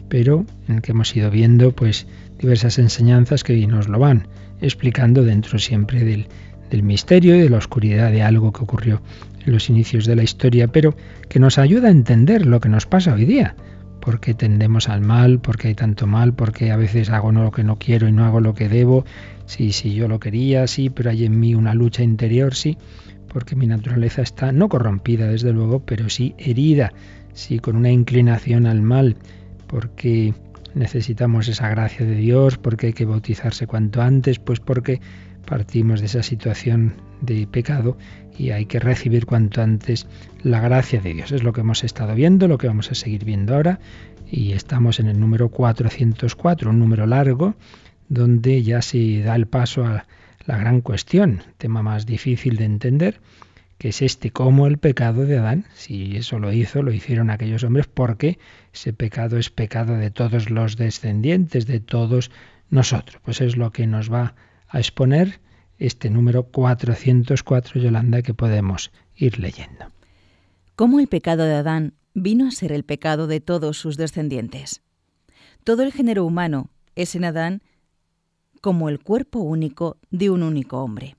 pero 0.07 0.45
en 0.67 0.75
el 0.75 0.81
que 0.81 0.91
hemos 0.91 1.15
ido 1.15 1.29
viendo 1.29 1.73
pues 1.73 2.07
diversas 2.39 2.79
enseñanzas 2.79 3.43
que 3.43 3.67
nos 3.67 3.87
lo 3.87 3.99
van 3.99 4.27
explicando 4.61 5.23
dentro 5.23 5.59
siempre 5.59 6.03
del, 6.03 6.27
del 6.69 6.83
misterio 6.83 7.35
y 7.35 7.41
de 7.41 7.49
la 7.49 7.57
oscuridad 7.57 8.11
de 8.11 8.23
algo 8.23 8.51
que 8.51 8.63
ocurrió 8.63 9.01
en 9.45 9.53
los 9.53 9.69
inicios 9.69 10.05
de 10.05 10.15
la 10.15 10.23
historia, 10.23 10.67
pero 10.67 10.95
que 11.29 11.39
nos 11.39 11.57
ayuda 11.57 11.89
a 11.89 11.91
entender 11.91 12.45
lo 12.45 12.59
que 12.59 12.69
nos 12.69 12.85
pasa 12.85 13.13
hoy 13.13 13.25
día. 13.25 13.55
¿Por 13.99 14.19
qué 14.19 14.33
tendemos 14.33 14.89
al 14.89 15.01
mal? 15.01 15.39
¿Por 15.39 15.57
qué 15.57 15.67
hay 15.67 15.75
tanto 15.75 16.07
mal? 16.07 16.33
¿Por 16.33 16.53
qué 16.53 16.71
a 16.71 16.77
veces 16.77 17.09
hago 17.11 17.31
lo 17.31 17.51
que 17.51 17.63
no 17.63 17.77
quiero 17.77 18.07
y 18.07 18.11
no 18.11 18.25
hago 18.25 18.39
lo 18.39 18.55
que 18.55 18.67
debo? 18.67 19.05
Sí, 19.45 19.71
sí, 19.73 19.93
yo 19.93 20.07
lo 20.07 20.19
quería, 20.19 20.65
sí, 20.65 20.89
pero 20.89 21.11
hay 21.11 21.25
en 21.25 21.39
mí 21.39 21.53
una 21.53 21.75
lucha 21.75 22.01
interior, 22.01 22.55
sí, 22.55 22.77
porque 23.27 23.55
mi 23.55 23.67
naturaleza 23.67 24.21
está 24.21 24.51
no 24.51 24.69
corrompida, 24.69 25.27
desde 25.27 25.53
luego, 25.53 25.81
pero 25.85 26.09
sí 26.09 26.33
herida, 26.37 26.93
sí, 27.33 27.59
con 27.59 27.75
una 27.75 27.91
inclinación 27.91 28.65
al 28.65 28.81
mal, 28.81 29.17
porque 29.67 30.33
necesitamos 30.73 31.47
esa 31.47 31.69
gracia 31.69 32.05
de 32.05 32.15
Dios, 32.15 32.57
porque 32.57 32.87
hay 32.87 32.93
que 32.93 33.05
bautizarse 33.05 33.67
cuanto 33.67 34.01
antes, 34.01 34.39
pues 34.39 34.59
porque 34.59 35.01
partimos 35.45 35.99
de 35.99 36.05
esa 36.05 36.23
situación 36.23 36.93
de 37.21 37.47
pecado 37.47 37.97
y 38.37 38.51
hay 38.51 38.65
que 38.65 38.79
recibir 38.79 39.25
cuanto 39.25 39.61
antes 39.61 40.07
la 40.43 40.59
gracia 40.59 41.01
de 41.01 41.13
Dios. 41.13 41.31
Es 41.31 41.43
lo 41.43 41.53
que 41.53 41.61
hemos 41.61 41.83
estado 41.83 42.15
viendo, 42.15 42.47
lo 42.47 42.57
que 42.57 42.67
vamos 42.67 42.91
a 42.91 42.95
seguir 42.95 43.25
viendo 43.25 43.55
ahora 43.55 43.79
y 44.29 44.53
estamos 44.53 44.99
en 44.99 45.07
el 45.07 45.19
número 45.19 45.49
404, 45.49 46.69
un 46.69 46.79
número 46.79 47.05
largo, 47.05 47.55
donde 48.07 48.63
ya 48.63 48.81
se 48.81 49.21
da 49.21 49.35
el 49.35 49.47
paso 49.47 49.85
a 49.85 50.05
la 50.45 50.57
gran 50.57 50.81
cuestión, 50.81 51.43
tema 51.57 51.83
más 51.83 52.05
difícil 52.05 52.55
de 52.55 52.65
entender, 52.65 53.19
que 53.81 53.89
es 53.89 54.03
este, 54.03 54.29
como 54.29 54.67
el 54.67 54.77
pecado 54.77 55.25
de 55.25 55.39
Adán, 55.39 55.65
si 55.73 56.15
eso 56.15 56.37
lo 56.37 56.53
hizo, 56.53 56.83
lo 56.83 56.91
hicieron 56.91 57.31
aquellos 57.31 57.63
hombres, 57.63 57.87
porque 57.87 58.37
ese 58.71 58.93
pecado 58.93 59.39
es 59.39 59.49
pecado 59.49 59.95
de 59.95 60.11
todos 60.11 60.51
los 60.51 60.77
descendientes, 60.77 61.65
de 61.65 61.79
todos 61.79 62.29
nosotros. 62.69 63.19
Pues 63.25 63.41
es 63.41 63.57
lo 63.57 63.71
que 63.71 63.87
nos 63.87 64.13
va 64.13 64.35
a 64.67 64.77
exponer 64.77 65.39
este 65.79 66.11
número 66.11 66.43
404, 66.43 67.81
Yolanda, 67.81 68.21
que 68.21 68.35
podemos 68.35 68.91
ir 69.15 69.39
leyendo. 69.39 69.87
¿Cómo 70.75 70.99
el 70.99 71.07
pecado 71.07 71.45
de 71.45 71.55
Adán 71.55 71.95
vino 72.13 72.47
a 72.47 72.51
ser 72.51 72.73
el 72.73 72.83
pecado 72.83 73.25
de 73.25 73.39
todos 73.39 73.79
sus 73.79 73.97
descendientes? 73.97 74.83
Todo 75.63 75.81
el 75.81 75.91
género 75.91 76.23
humano 76.23 76.69
es 76.93 77.15
en 77.15 77.25
Adán 77.25 77.63
como 78.61 78.89
el 78.89 78.99
cuerpo 78.99 79.39
único 79.39 79.97
de 80.11 80.29
un 80.29 80.43
único 80.43 80.83
hombre. 80.83 81.15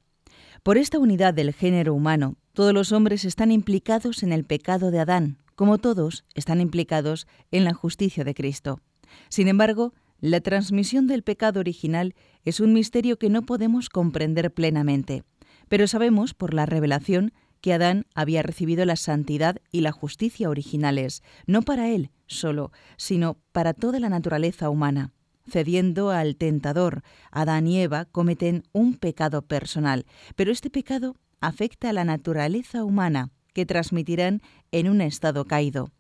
Por 0.62 0.78
esta 0.78 1.00
unidad 1.00 1.34
del 1.34 1.52
género 1.52 1.92
humano 1.92 2.36
todos 2.52 2.72
los 2.72 2.92
hombres 2.92 3.24
están 3.24 3.50
implicados 3.50 4.22
en 4.22 4.32
el 4.32 4.44
pecado 4.44 4.90
de 4.90 5.00
Adán, 5.00 5.38
como 5.54 5.78
todos 5.78 6.24
están 6.34 6.60
implicados 6.60 7.26
en 7.50 7.64
la 7.64 7.74
justicia 7.74 8.24
de 8.24 8.34
Cristo. 8.34 8.80
Sin 9.28 9.48
embargo, 9.48 9.94
la 10.20 10.40
transmisión 10.40 11.06
del 11.06 11.22
pecado 11.22 11.60
original 11.60 12.14
es 12.44 12.60
un 12.60 12.72
misterio 12.72 13.18
que 13.18 13.30
no 13.30 13.42
podemos 13.42 13.88
comprender 13.88 14.52
plenamente, 14.52 15.24
pero 15.68 15.86
sabemos 15.86 16.34
por 16.34 16.54
la 16.54 16.66
revelación 16.66 17.32
que 17.60 17.72
Adán 17.72 18.06
había 18.14 18.42
recibido 18.42 18.84
la 18.84 18.96
santidad 18.96 19.56
y 19.70 19.80
la 19.80 19.92
justicia 19.92 20.50
originales, 20.50 21.22
no 21.46 21.62
para 21.62 21.88
él 21.88 22.10
solo, 22.26 22.72
sino 22.96 23.38
para 23.52 23.72
toda 23.72 24.00
la 24.00 24.08
naturaleza 24.08 24.68
humana. 24.68 25.12
Cediendo 25.50 26.10
al 26.10 26.36
tentador, 26.36 27.02
Adán 27.30 27.66
y 27.66 27.80
Eva 27.80 28.04
cometen 28.04 28.64
un 28.72 28.94
pecado 28.94 29.42
personal, 29.42 30.06
pero 30.36 30.52
este 30.52 30.70
pecado 30.70 31.16
afecta 31.40 31.90
a 31.90 31.92
la 31.92 32.04
naturaleza 32.04 32.84
humana 32.84 33.30
que 33.52 33.66
transmitirán 33.66 34.40
en 34.70 34.88
un 34.88 35.00
estado 35.00 35.44
caído. 35.44 35.90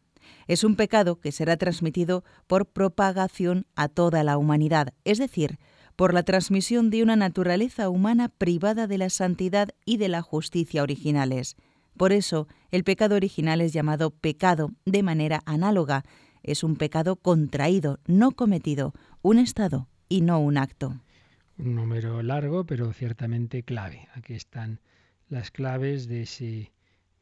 Es 0.46 0.64
un 0.64 0.76
pecado 0.76 1.18
que 1.18 1.32
será 1.32 1.56
transmitido 1.56 2.24
por 2.46 2.66
propagación 2.66 3.66
a 3.74 3.88
toda 3.88 4.22
la 4.24 4.38
humanidad, 4.38 4.94
es 5.04 5.18
decir, 5.18 5.58
por 5.96 6.14
la 6.14 6.22
transmisión 6.22 6.90
de 6.90 7.02
una 7.02 7.16
naturaleza 7.16 7.88
humana 7.88 8.28
privada 8.28 8.86
de 8.86 8.98
la 8.98 9.10
santidad 9.10 9.70
y 9.84 9.98
de 9.98 10.08
la 10.08 10.22
justicia 10.22 10.82
originales. 10.82 11.56
Por 11.96 12.12
eso, 12.12 12.48
el 12.70 12.84
pecado 12.84 13.16
original 13.16 13.60
es 13.60 13.72
llamado 13.72 14.10
pecado 14.10 14.70
de 14.86 15.02
manera 15.02 15.42
análoga. 15.44 16.04
Es 16.42 16.64
un 16.64 16.76
pecado 16.76 17.16
contraído, 17.16 18.00
no 18.06 18.32
cometido, 18.32 18.94
un 19.22 19.38
estado 19.38 19.88
y 20.08 20.20
no 20.20 20.40
un 20.40 20.58
acto. 20.58 21.00
Un 21.56 21.76
número 21.76 22.22
largo, 22.22 22.66
pero 22.66 22.92
ciertamente 22.92 23.62
clave. 23.62 24.08
Aquí 24.14 24.34
están 24.34 24.80
las 25.28 25.52
claves 25.52 26.08
de 26.08 26.22
ese 26.22 26.72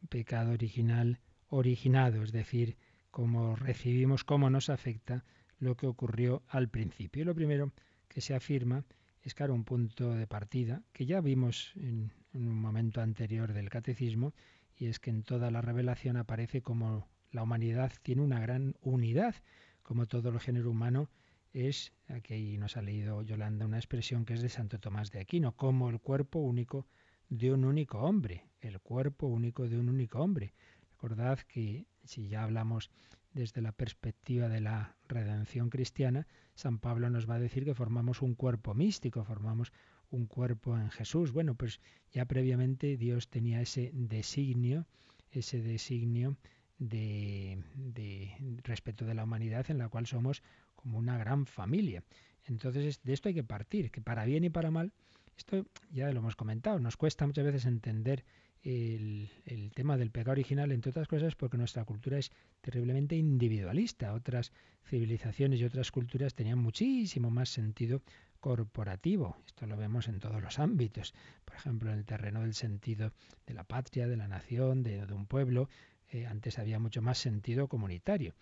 pecado 0.09 0.52
original 0.52 1.21
originado, 1.49 2.23
es 2.23 2.33
decir, 2.33 2.78
cómo 3.11 3.54
recibimos, 3.54 4.25
cómo 4.25 4.49
nos 4.49 4.71
afecta 4.71 5.25
lo 5.59 5.76
que 5.76 5.87
ocurrió 5.87 6.42
al 6.49 6.69
principio. 6.69 7.23
Y 7.23 7.26
lo 7.26 7.35
primero 7.35 7.71
que 8.09 8.23
se 8.23 8.35
afirma 8.35 8.85
es, 9.23 9.35
claro, 9.35 9.52
un 9.52 9.64
punto 9.64 10.14
de 10.14 10.26
partida 10.26 10.83
que 10.92 11.04
ya 11.04 11.21
vimos 11.21 11.73
en, 11.76 12.12
en 12.33 12.49
un 12.49 12.59
momento 12.59 13.02
anterior 13.02 13.52
del 13.52 13.69
catecismo, 13.69 14.33
y 14.75 14.87
es 14.87 15.00
que 15.00 15.11
en 15.11 15.23
toda 15.23 15.50
la 15.50 15.61
revelación 15.61 16.16
aparece 16.16 16.62
como 16.62 17.09
la 17.30 17.42
humanidad 17.42 17.92
tiene 18.02 18.23
una 18.23 18.40
gran 18.40 18.75
unidad, 18.80 19.35
como 19.83 20.07
todo 20.07 20.30
el 20.30 20.40
género 20.40 20.71
humano 20.71 21.11
es, 21.52 21.92
aquí 22.09 22.59
nos 22.59 22.76
ha 22.76 22.83
leído 22.83 23.23
Yolanda 23.23 23.66
una 23.66 23.78
expresión 23.78 24.25
que 24.25 24.35
es 24.35 24.42
de 24.42 24.49
Santo 24.49 24.78
Tomás 24.78 25.11
de 25.11 25.21
Aquino, 25.21 25.57
como 25.57 25.90
el 25.90 26.00
cuerpo 26.00 26.38
único 26.38 26.87
de 27.28 27.52
un 27.52 27.64
único 27.64 27.99
hombre, 27.99 28.45
el 28.61 28.80
cuerpo 28.80 29.26
único 29.26 29.69
de 29.69 29.78
un 29.78 29.88
único 29.88 30.21
hombre. 30.21 30.52
Recordad 30.92 31.38
que 31.40 31.87
si 32.04 32.28
ya 32.28 32.42
hablamos 32.42 32.90
desde 33.33 33.62
la 33.62 33.73
perspectiva 33.73 34.49
de 34.49 34.61
la 34.61 34.97
redención 35.09 35.71
cristiana, 35.71 36.26
San 36.54 36.78
Pablo 36.78 37.09
nos 37.11 37.28
va 37.28 37.37
a 37.37 37.40
decir 37.40 37.64
que 37.64 37.75
formamos 37.75 38.23
un 38.23 38.35
cuerpo 38.35 38.75
místico, 38.75 39.25
formamos 39.25 39.73
un 40.11 40.26
cuerpo 40.26 40.76
en 40.76 40.90
Jesús. 40.90 41.33
Bueno, 41.33 41.54
pues 41.54 41.80
ya 42.11 42.25
previamente 42.26 42.97
Dios 42.97 43.28
tenía 43.28 43.61
ese 43.61 43.90
designio, 43.95 44.87
ese 45.30 45.62
designio 45.62 46.37
de, 46.78 47.62
de, 47.75 48.35
respecto 48.64 49.04
de 49.04 49.14
la 49.14 49.25
humanidad 49.25 49.71
en 49.71 49.78
la 49.78 49.88
cual 49.88 50.07
somos 50.07 50.42
como 50.80 50.99
una 50.99 51.18
gran 51.18 51.46
familia. 51.46 52.02
Entonces 52.46 53.00
de 53.02 53.12
esto 53.12 53.28
hay 53.28 53.34
que 53.34 53.44
partir, 53.44 53.90
que 53.90 54.00
para 54.00 54.25
bien 54.25 54.44
y 54.44 54.50
para 54.50 54.70
mal, 54.70 54.92
esto 55.37 55.66
ya 55.90 56.10
lo 56.12 56.20
hemos 56.20 56.37
comentado, 56.37 56.78
nos 56.78 56.96
cuesta 56.96 57.26
muchas 57.26 57.44
veces 57.44 57.66
entender 57.66 58.25
el, 58.62 59.72
tema 59.75 59.96
del 59.96 60.10
pecado 60.10 60.32
original, 60.32 60.72
entre 60.72 60.90
otras 60.90 61.08
cosas, 61.08 61.34
porque 61.34 61.56
nuestra 61.56 61.84
cultura 61.84 62.18
es 62.18 62.30
terriblemente 62.60 63.16
individualista. 63.16 64.12
Otras 64.12 64.52
civilizaciones 64.84 65.60
y 65.60 65.64
otras 65.64 65.90
culturas 65.90 66.34
tenían 66.34 66.58
muchísimo 66.58 67.30
más 67.30 67.49
sentido 67.49 68.02
corporativo. 68.40 69.37
Esto 69.46 69.66
lo 69.66 69.76
vemos 69.76 70.08
en 70.08 70.20
todos 70.20 70.42
los 70.42 70.58
ámbitos. 70.58 71.14
Por 71.44 71.56
ejemplo, 71.56 71.90
en 71.90 71.99
el 71.99 72.04
terreno 72.04 72.40
del 72.40 72.54
sentido 72.54 73.12
de 73.46 73.54
la 73.54 73.64
patria, 73.64 74.06
de 74.06 74.16
la 74.16 74.28
nación, 74.28 74.82
de, 74.82 75.06
de 75.06 75.14
un 75.14 75.26
pueblo. 75.26 75.68
Eh, 76.12 76.26
antes 76.26 76.58
había 76.58 76.78
mucho 76.78 77.02
más 77.02 77.18
sentido 77.18 77.68
comunitario. 77.68 78.34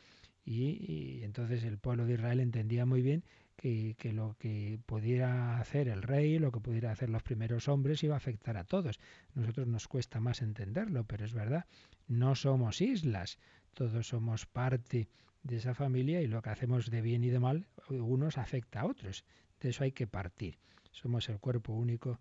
Y, 0.44 1.22
entonces 1.24 1.64
el 1.64 1.78
pueblo 1.78 2.06
de 2.06 2.14
Israel 2.14 2.40
entendía 2.40 2.86
muy 2.86 3.02
bien 3.02 3.24
que, 3.56 3.94
que, 3.98 4.12
lo 4.12 4.36
que 4.38 4.78
pudiera 4.86 5.58
hacer 5.58 5.88
el 5.88 6.02
rey, 6.02 6.38
lo 6.38 6.52
que 6.52 6.60
pudiera 6.60 6.90
hacer 6.90 7.10
los 7.10 7.22
primeros 7.22 7.68
hombres, 7.68 8.02
iba 8.02 8.14
a 8.14 8.18
afectar 8.18 8.56
a 8.56 8.64
todos. 8.64 8.98
Nosotros 9.34 9.66
nos 9.66 9.88
cuesta 9.88 10.20
más 10.20 10.40
entenderlo, 10.40 11.04
pero 11.04 11.24
es 11.24 11.34
verdad, 11.34 11.66
no 12.06 12.34
somos 12.34 12.80
islas, 12.80 13.38
todos 13.74 14.08
somos 14.08 14.46
parte 14.46 15.08
de 15.42 15.56
esa 15.56 15.74
familia 15.74 16.20
y 16.20 16.26
lo 16.26 16.42
que 16.42 16.50
hacemos 16.50 16.90
de 16.90 17.02
bien 17.02 17.24
y 17.24 17.28
de 17.28 17.38
mal, 17.38 17.66
unos 17.88 18.38
afecta 18.38 18.80
a 18.80 18.86
otros. 18.86 19.24
De 19.60 19.70
eso 19.70 19.84
hay 19.84 19.92
que 19.92 20.06
partir. 20.06 20.58
Somos 20.92 21.28
el 21.28 21.38
cuerpo 21.38 21.72
único 21.72 22.20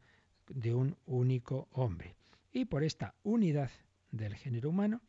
de 0.50 0.74
un 0.74 0.95
único 1.05 1.67
hombre. 1.71 2.15
Y 2.51 2.65
por 2.65 2.83
esta 2.83 3.15
unidad 3.24 3.71
del 4.12 4.36
género 4.36 4.69
humano, 4.69 5.01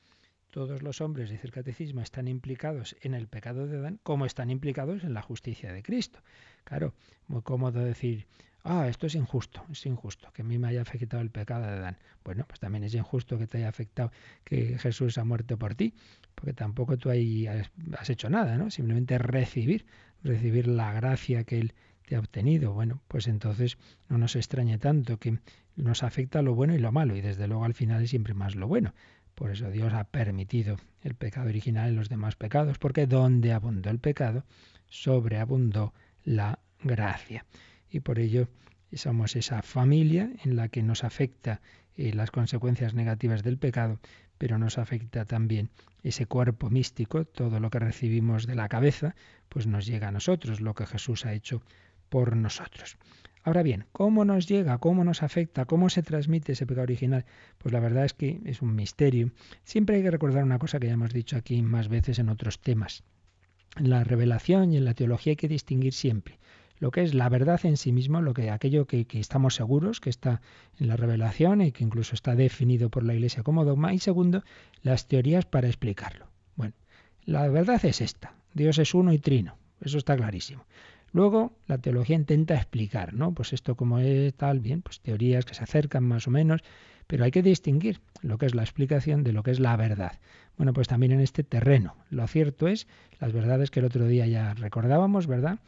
todos 0.50 0.82
los 0.82 1.00
hombres, 1.00 1.30
dice 1.30 1.46
el 1.46 1.52
catecismo, 1.52 2.00
están 2.00 2.28
implicados 2.28 2.96
en 3.02 3.14
el 3.14 3.28
pecado 3.28 3.66
de 3.66 3.78
Adán 3.78 4.00
como 4.02 4.26
están 4.26 4.50
implicados 4.50 5.04
en 5.04 5.14
la 5.14 5.22
justicia 5.22 5.72
de 5.72 5.82
Cristo. 5.82 6.20
Claro, 6.64 6.94
muy 7.26 7.42
cómodo 7.42 7.84
decir, 7.84 8.26
ah, 8.64 8.88
esto 8.88 9.06
es 9.06 9.14
injusto, 9.14 9.64
es 9.70 9.86
injusto 9.86 10.32
que 10.32 10.42
a 10.42 10.44
mí 10.44 10.58
me 10.58 10.68
haya 10.68 10.82
afectado 10.82 11.22
el 11.22 11.30
pecado 11.30 11.62
de 11.62 11.72
Adán. 11.72 11.98
Bueno, 12.24 12.44
pues 12.46 12.60
también 12.60 12.84
es 12.84 12.94
injusto 12.94 13.38
que 13.38 13.46
te 13.46 13.58
haya 13.58 13.68
afectado 13.68 14.10
que 14.44 14.78
Jesús 14.78 15.18
ha 15.18 15.24
muerto 15.24 15.58
por 15.58 15.74
ti, 15.74 15.94
porque 16.34 16.52
tampoco 16.52 16.96
tú 16.96 17.10
ahí 17.10 17.46
has 17.46 18.10
hecho 18.10 18.28
nada, 18.30 18.56
¿no? 18.56 18.70
Simplemente 18.70 19.18
recibir, 19.18 19.86
recibir 20.22 20.66
la 20.66 20.92
gracia 20.92 21.44
que 21.44 21.58
Él 21.58 21.74
te 22.06 22.16
ha 22.16 22.20
obtenido. 22.20 22.72
Bueno, 22.72 23.02
pues 23.08 23.28
entonces 23.28 23.76
no 24.08 24.18
nos 24.18 24.34
extrañe 24.34 24.78
tanto 24.78 25.18
que 25.18 25.38
nos 25.76 26.02
afecta 26.02 26.42
lo 26.42 26.54
bueno 26.54 26.74
y 26.74 26.78
lo 26.78 26.90
malo, 26.90 27.16
y 27.16 27.20
desde 27.20 27.46
luego 27.46 27.64
al 27.64 27.74
final 27.74 28.02
es 28.02 28.10
siempre 28.10 28.34
más 28.34 28.56
lo 28.56 28.66
bueno. 28.66 28.94
Por 29.38 29.52
eso 29.52 29.70
Dios 29.70 29.92
ha 29.92 30.02
permitido 30.02 30.78
el 31.00 31.14
pecado 31.14 31.48
original 31.48 31.90
en 31.90 31.94
los 31.96 32.08
demás 32.08 32.34
pecados, 32.34 32.76
porque 32.78 33.06
donde 33.06 33.52
abundó 33.52 33.88
el 33.88 34.00
pecado, 34.00 34.44
sobreabundó 34.88 35.94
la 36.24 36.58
gracia. 36.82 37.46
Y 37.88 38.00
por 38.00 38.18
ello 38.18 38.48
somos 38.92 39.36
esa 39.36 39.62
familia 39.62 40.28
en 40.42 40.56
la 40.56 40.66
que 40.66 40.82
nos 40.82 41.04
afecta 41.04 41.60
eh, 41.96 42.12
las 42.14 42.32
consecuencias 42.32 42.94
negativas 42.94 43.44
del 43.44 43.58
pecado, 43.58 44.00
pero 44.38 44.58
nos 44.58 44.76
afecta 44.76 45.24
también 45.24 45.70
ese 46.02 46.26
cuerpo 46.26 46.68
místico, 46.68 47.24
todo 47.24 47.60
lo 47.60 47.70
que 47.70 47.78
recibimos 47.78 48.44
de 48.44 48.56
la 48.56 48.68
cabeza, 48.68 49.14
pues 49.48 49.68
nos 49.68 49.86
llega 49.86 50.08
a 50.08 50.12
nosotros, 50.12 50.60
lo 50.60 50.74
que 50.74 50.84
Jesús 50.84 51.26
ha 51.26 51.32
hecho 51.32 51.62
por 52.08 52.34
nosotros. 52.34 52.98
Ahora 53.48 53.62
bien, 53.62 53.86
¿cómo 53.92 54.26
nos 54.26 54.46
llega? 54.46 54.76
¿Cómo 54.76 55.04
nos 55.04 55.22
afecta? 55.22 55.64
¿Cómo 55.64 55.88
se 55.88 56.02
transmite 56.02 56.52
ese 56.52 56.66
pecado 56.66 56.82
original? 56.82 57.24
Pues 57.56 57.72
la 57.72 57.80
verdad 57.80 58.04
es 58.04 58.12
que 58.12 58.42
es 58.44 58.60
un 58.60 58.74
misterio. 58.74 59.30
Siempre 59.64 59.96
hay 59.96 60.02
que 60.02 60.10
recordar 60.10 60.44
una 60.44 60.58
cosa 60.58 60.78
que 60.78 60.86
ya 60.86 60.92
hemos 60.92 61.14
dicho 61.14 61.34
aquí 61.34 61.62
más 61.62 61.88
veces 61.88 62.18
en 62.18 62.28
otros 62.28 62.60
temas. 62.60 63.04
En 63.78 63.88
la 63.88 64.04
revelación 64.04 64.74
y 64.74 64.76
en 64.76 64.84
la 64.84 64.92
teología 64.92 65.30
hay 65.30 65.36
que 65.36 65.48
distinguir 65.48 65.94
siempre 65.94 66.38
lo 66.78 66.90
que 66.90 67.02
es 67.02 67.14
la 67.14 67.30
verdad 67.30 67.58
en 67.64 67.78
sí 67.78 67.90
mismo, 67.90 68.20
lo 68.20 68.34
que 68.34 68.50
aquello 68.50 68.86
que, 68.86 69.06
que, 69.06 69.18
estamos 69.18 69.54
seguros 69.54 70.00
que 70.00 70.10
está 70.10 70.42
en 70.78 70.88
la 70.88 70.96
revelación 70.96 71.62
y 71.62 71.72
que 71.72 71.84
incluso 71.84 72.14
está 72.14 72.34
definido 72.34 72.90
por 72.90 73.02
la 73.02 73.14
Iglesia 73.14 73.42
como 73.42 73.64
dogma, 73.64 73.94
y 73.94 73.98
segundo, 73.98 74.44
las 74.82 75.08
teorías 75.08 75.46
para 75.46 75.68
explicarlo. 75.68 76.28
Bueno, 76.54 76.74
la 77.24 77.48
verdad 77.48 77.82
es 77.86 78.02
esta: 78.02 78.34
Dios 78.52 78.78
es 78.78 78.92
uno 78.92 79.14
y 79.14 79.18
trino, 79.18 79.56
eso 79.80 79.96
está 79.96 80.16
clarísimo. 80.16 80.66
Luego 81.12 81.52
la 81.66 81.78
teología 81.78 82.16
intenta 82.16 82.54
explicar, 82.54 83.14
¿no? 83.14 83.32
Pues 83.32 83.52
esto 83.52 83.74
como 83.76 83.98
es 83.98 84.34
tal, 84.34 84.60
bien, 84.60 84.82
pues 84.82 85.00
teorías 85.00 85.44
que 85.44 85.54
se 85.54 85.62
acercan 85.62 86.04
más 86.04 86.26
o 86.26 86.30
menos, 86.30 86.62
pero 87.06 87.24
hay 87.24 87.30
que 87.30 87.42
distinguir 87.42 88.00
lo 88.22 88.38
que 88.38 88.46
es 88.46 88.54
la 88.54 88.62
explicación 88.62 89.24
de 89.24 89.32
lo 89.32 89.42
que 89.42 89.50
es 89.50 89.60
la 89.60 89.76
verdad. 89.76 90.18
Bueno, 90.56 90.72
pues 90.72 90.88
también 90.88 91.12
en 91.12 91.20
este 91.20 91.44
terreno. 91.44 91.96
Lo 92.10 92.26
cierto 92.26 92.68
es, 92.68 92.86
las 93.20 93.32
verdades 93.32 93.70
que 93.70 93.80
el 93.80 93.86
otro 93.86 94.06
día 94.06 94.26
ya 94.26 94.54
recordábamos, 94.54 95.26
¿verdad? 95.26 95.58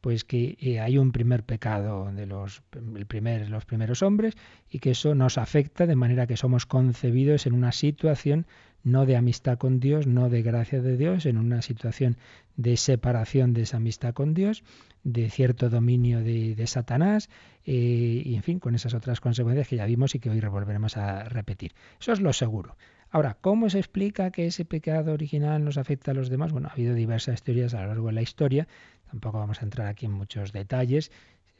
pues 0.00 0.24
que 0.24 0.56
eh, 0.60 0.80
hay 0.80 0.98
un 0.98 1.12
primer 1.12 1.44
pecado 1.44 2.10
de 2.12 2.26
los, 2.26 2.62
los 2.72 3.64
primeros 3.66 4.02
hombres 4.02 4.34
y 4.70 4.78
que 4.78 4.92
eso 4.92 5.14
nos 5.14 5.36
afecta 5.36 5.86
de 5.86 5.96
manera 5.96 6.26
que 6.26 6.36
somos 6.36 6.66
concebidos 6.66 7.46
en 7.46 7.52
una 7.52 7.72
situación 7.72 8.46
no 8.82 9.04
de 9.04 9.16
amistad 9.16 9.58
con 9.58 9.78
Dios, 9.78 10.06
no 10.06 10.30
de 10.30 10.42
gracia 10.42 10.80
de 10.80 10.96
Dios, 10.96 11.26
en 11.26 11.36
una 11.36 11.60
situación 11.60 12.16
de 12.60 12.76
separación 12.76 13.54
de 13.54 13.62
esa 13.62 13.78
amistad 13.78 14.12
con 14.12 14.34
Dios, 14.34 14.64
de 15.02 15.30
cierto 15.30 15.70
dominio 15.70 16.20
de, 16.20 16.54
de 16.54 16.66
Satanás, 16.66 17.30
eh, 17.64 18.22
y 18.24 18.34
en 18.34 18.42
fin, 18.42 18.58
con 18.60 18.74
esas 18.74 18.92
otras 18.92 19.20
consecuencias 19.20 19.66
que 19.66 19.76
ya 19.76 19.86
vimos 19.86 20.14
y 20.14 20.18
que 20.18 20.28
hoy 20.28 20.40
volveremos 20.40 20.98
a 20.98 21.24
repetir. 21.24 21.72
Eso 21.98 22.12
es 22.12 22.20
lo 22.20 22.34
seguro. 22.34 22.76
Ahora, 23.10 23.38
¿cómo 23.40 23.70
se 23.70 23.78
explica 23.78 24.30
que 24.30 24.46
ese 24.46 24.66
pecado 24.66 25.12
original 25.14 25.64
nos 25.64 25.78
afecta 25.78 26.10
a 26.10 26.14
los 26.14 26.28
demás? 26.28 26.52
Bueno, 26.52 26.68
ha 26.68 26.72
habido 26.72 26.94
diversas 26.94 27.42
teorías 27.42 27.72
a 27.72 27.80
lo 27.80 27.88
largo 27.88 28.08
de 28.08 28.12
la 28.12 28.22
historia, 28.22 28.68
tampoco 29.10 29.38
vamos 29.38 29.62
a 29.62 29.64
entrar 29.64 29.86
aquí 29.86 30.04
en 30.04 30.12
muchos 30.12 30.52
detalles, 30.52 31.10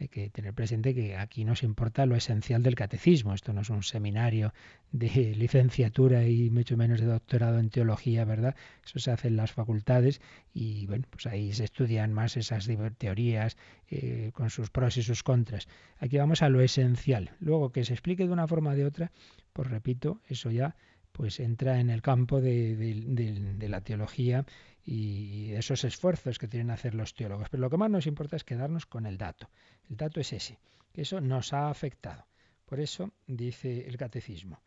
hay 0.00 0.08
que 0.08 0.30
tener 0.30 0.54
presente 0.54 0.94
que 0.94 1.16
aquí 1.16 1.44
nos 1.44 1.62
importa 1.62 2.06
lo 2.06 2.16
esencial 2.16 2.62
del 2.62 2.74
catecismo. 2.74 3.34
Esto 3.34 3.52
no 3.52 3.60
es 3.60 3.68
un 3.68 3.82
seminario 3.82 4.54
de 4.92 5.08
licenciatura 5.36 6.26
y 6.26 6.48
mucho 6.48 6.78
menos 6.78 7.00
de 7.00 7.06
doctorado 7.06 7.58
en 7.58 7.68
teología, 7.68 8.24
¿verdad? 8.24 8.56
Eso 8.84 8.98
se 8.98 9.10
hace 9.10 9.28
en 9.28 9.36
las 9.36 9.52
facultades 9.52 10.22
y 10.54 10.86
bueno, 10.86 11.04
pues 11.10 11.26
ahí 11.26 11.52
se 11.52 11.64
estudian 11.64 12.14
más 12.14 12.38
esas 12.38 12.66
teorías 12.96 13.58
eh, 13.88 14.30
con 14.32 14.48
sus 14.48 14.70
pros 14.70 14.96
y 14.96 15.02
sus 15.02 15.22
contras. 15.22 15.68
Aquí 15.98 16.16
vamos 16.16 16.40
a 16.40 16.48
lo 16.48 16.62
esencial. 16.62 17.32
Luego 17.38 17.70
que 17.70 17.84
se 17.84 17.92
explique 17.92 18.26
de 18.26 18.32
una 18.32 18.48
forma 18.48 18.70
o 18.70 18.74
de 18.74 18.86
otra, 18.86 19.12
pues 19.52 19.68
repito, 19.68 20.22
eso 20.28 20.50
ya 20.50 20.76
pues 21.12 21.40
entra 21.40 21.80
en 21.80 21.90
el 21.90 22.00
campo 22.00 22.40
de, 22.40 22.76
de, 22.76 23.68
la 23.68 23.82
teología 23.82 24.46
y 24.84 25.52
esos 25.52 25.84
esfuerzos 25.84 26.38
que 26.38 26.48
tienen 26.48 26.68
que 26.68 26.72
hacer 26.72 26.94
los 26.94 27.14
teólogos. 27.14 27.48
Pero 27.50 27.60
lo 27.60 27.68
que 27.68 27.76
más 27.76 27.90
nos 27.90 28.06
importa 28.06 28.36
es 28.36 28.44
quedarnos 28.44 28.86
con 28.86 29.04
el 29.04 29.18
dato. 29.18 29.50
El 29.90 29.96
dato 29.96 30.20
es 30.20 30.33
ese, 30.33 30.59
que 30.92 31.03
eso 31.03 31.20
nos 31.20 31.53
ha 31.53 31.68
afectado. 31.68 32.24
Por 32.64 32.79
eso 32.79 33.12
dice 33.26 33.88
el 33.88 33.96
catecismo. 33.96 34.62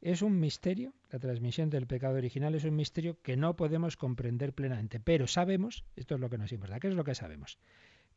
Es 0.00 0.22
un 0.22 0.40
misterio, 0.40 0.94
la 1.10 1.18
transmisión 1.18 1.70
del 1.70 1.86
pecado 1.86 2.16
original 2.16 2.54
es 2.54 2.64
un 2.64 2.74
misterio 2.74 3.20
que 3.22 3.36
no 3.36 3.54
podemos 3.54 3.96
comprender 3.96 4.52
plenamente, 4.52 4.98
pero 4.98 5.28
sabemos, 5.28 5.84
esto 5.94 6.14
es 6.14 6.20
lo 6.20 6.30
que 6.30 6.38
nos 6.38 6.50
importa, 6.50 6.80
¿qué 6.80 6.88
es 6.88 6.94
lo 6.94 7.04
que 7.04 7.14
sabemos? 7.14 7.58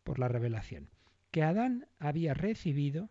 Por 0.03 0.17
la 0.17 0.29
revelación, 0.29 0.89
que 1.29 1.43
Adán 1.43 1.87
había 1.99 2.33
recibido 2.33 3.09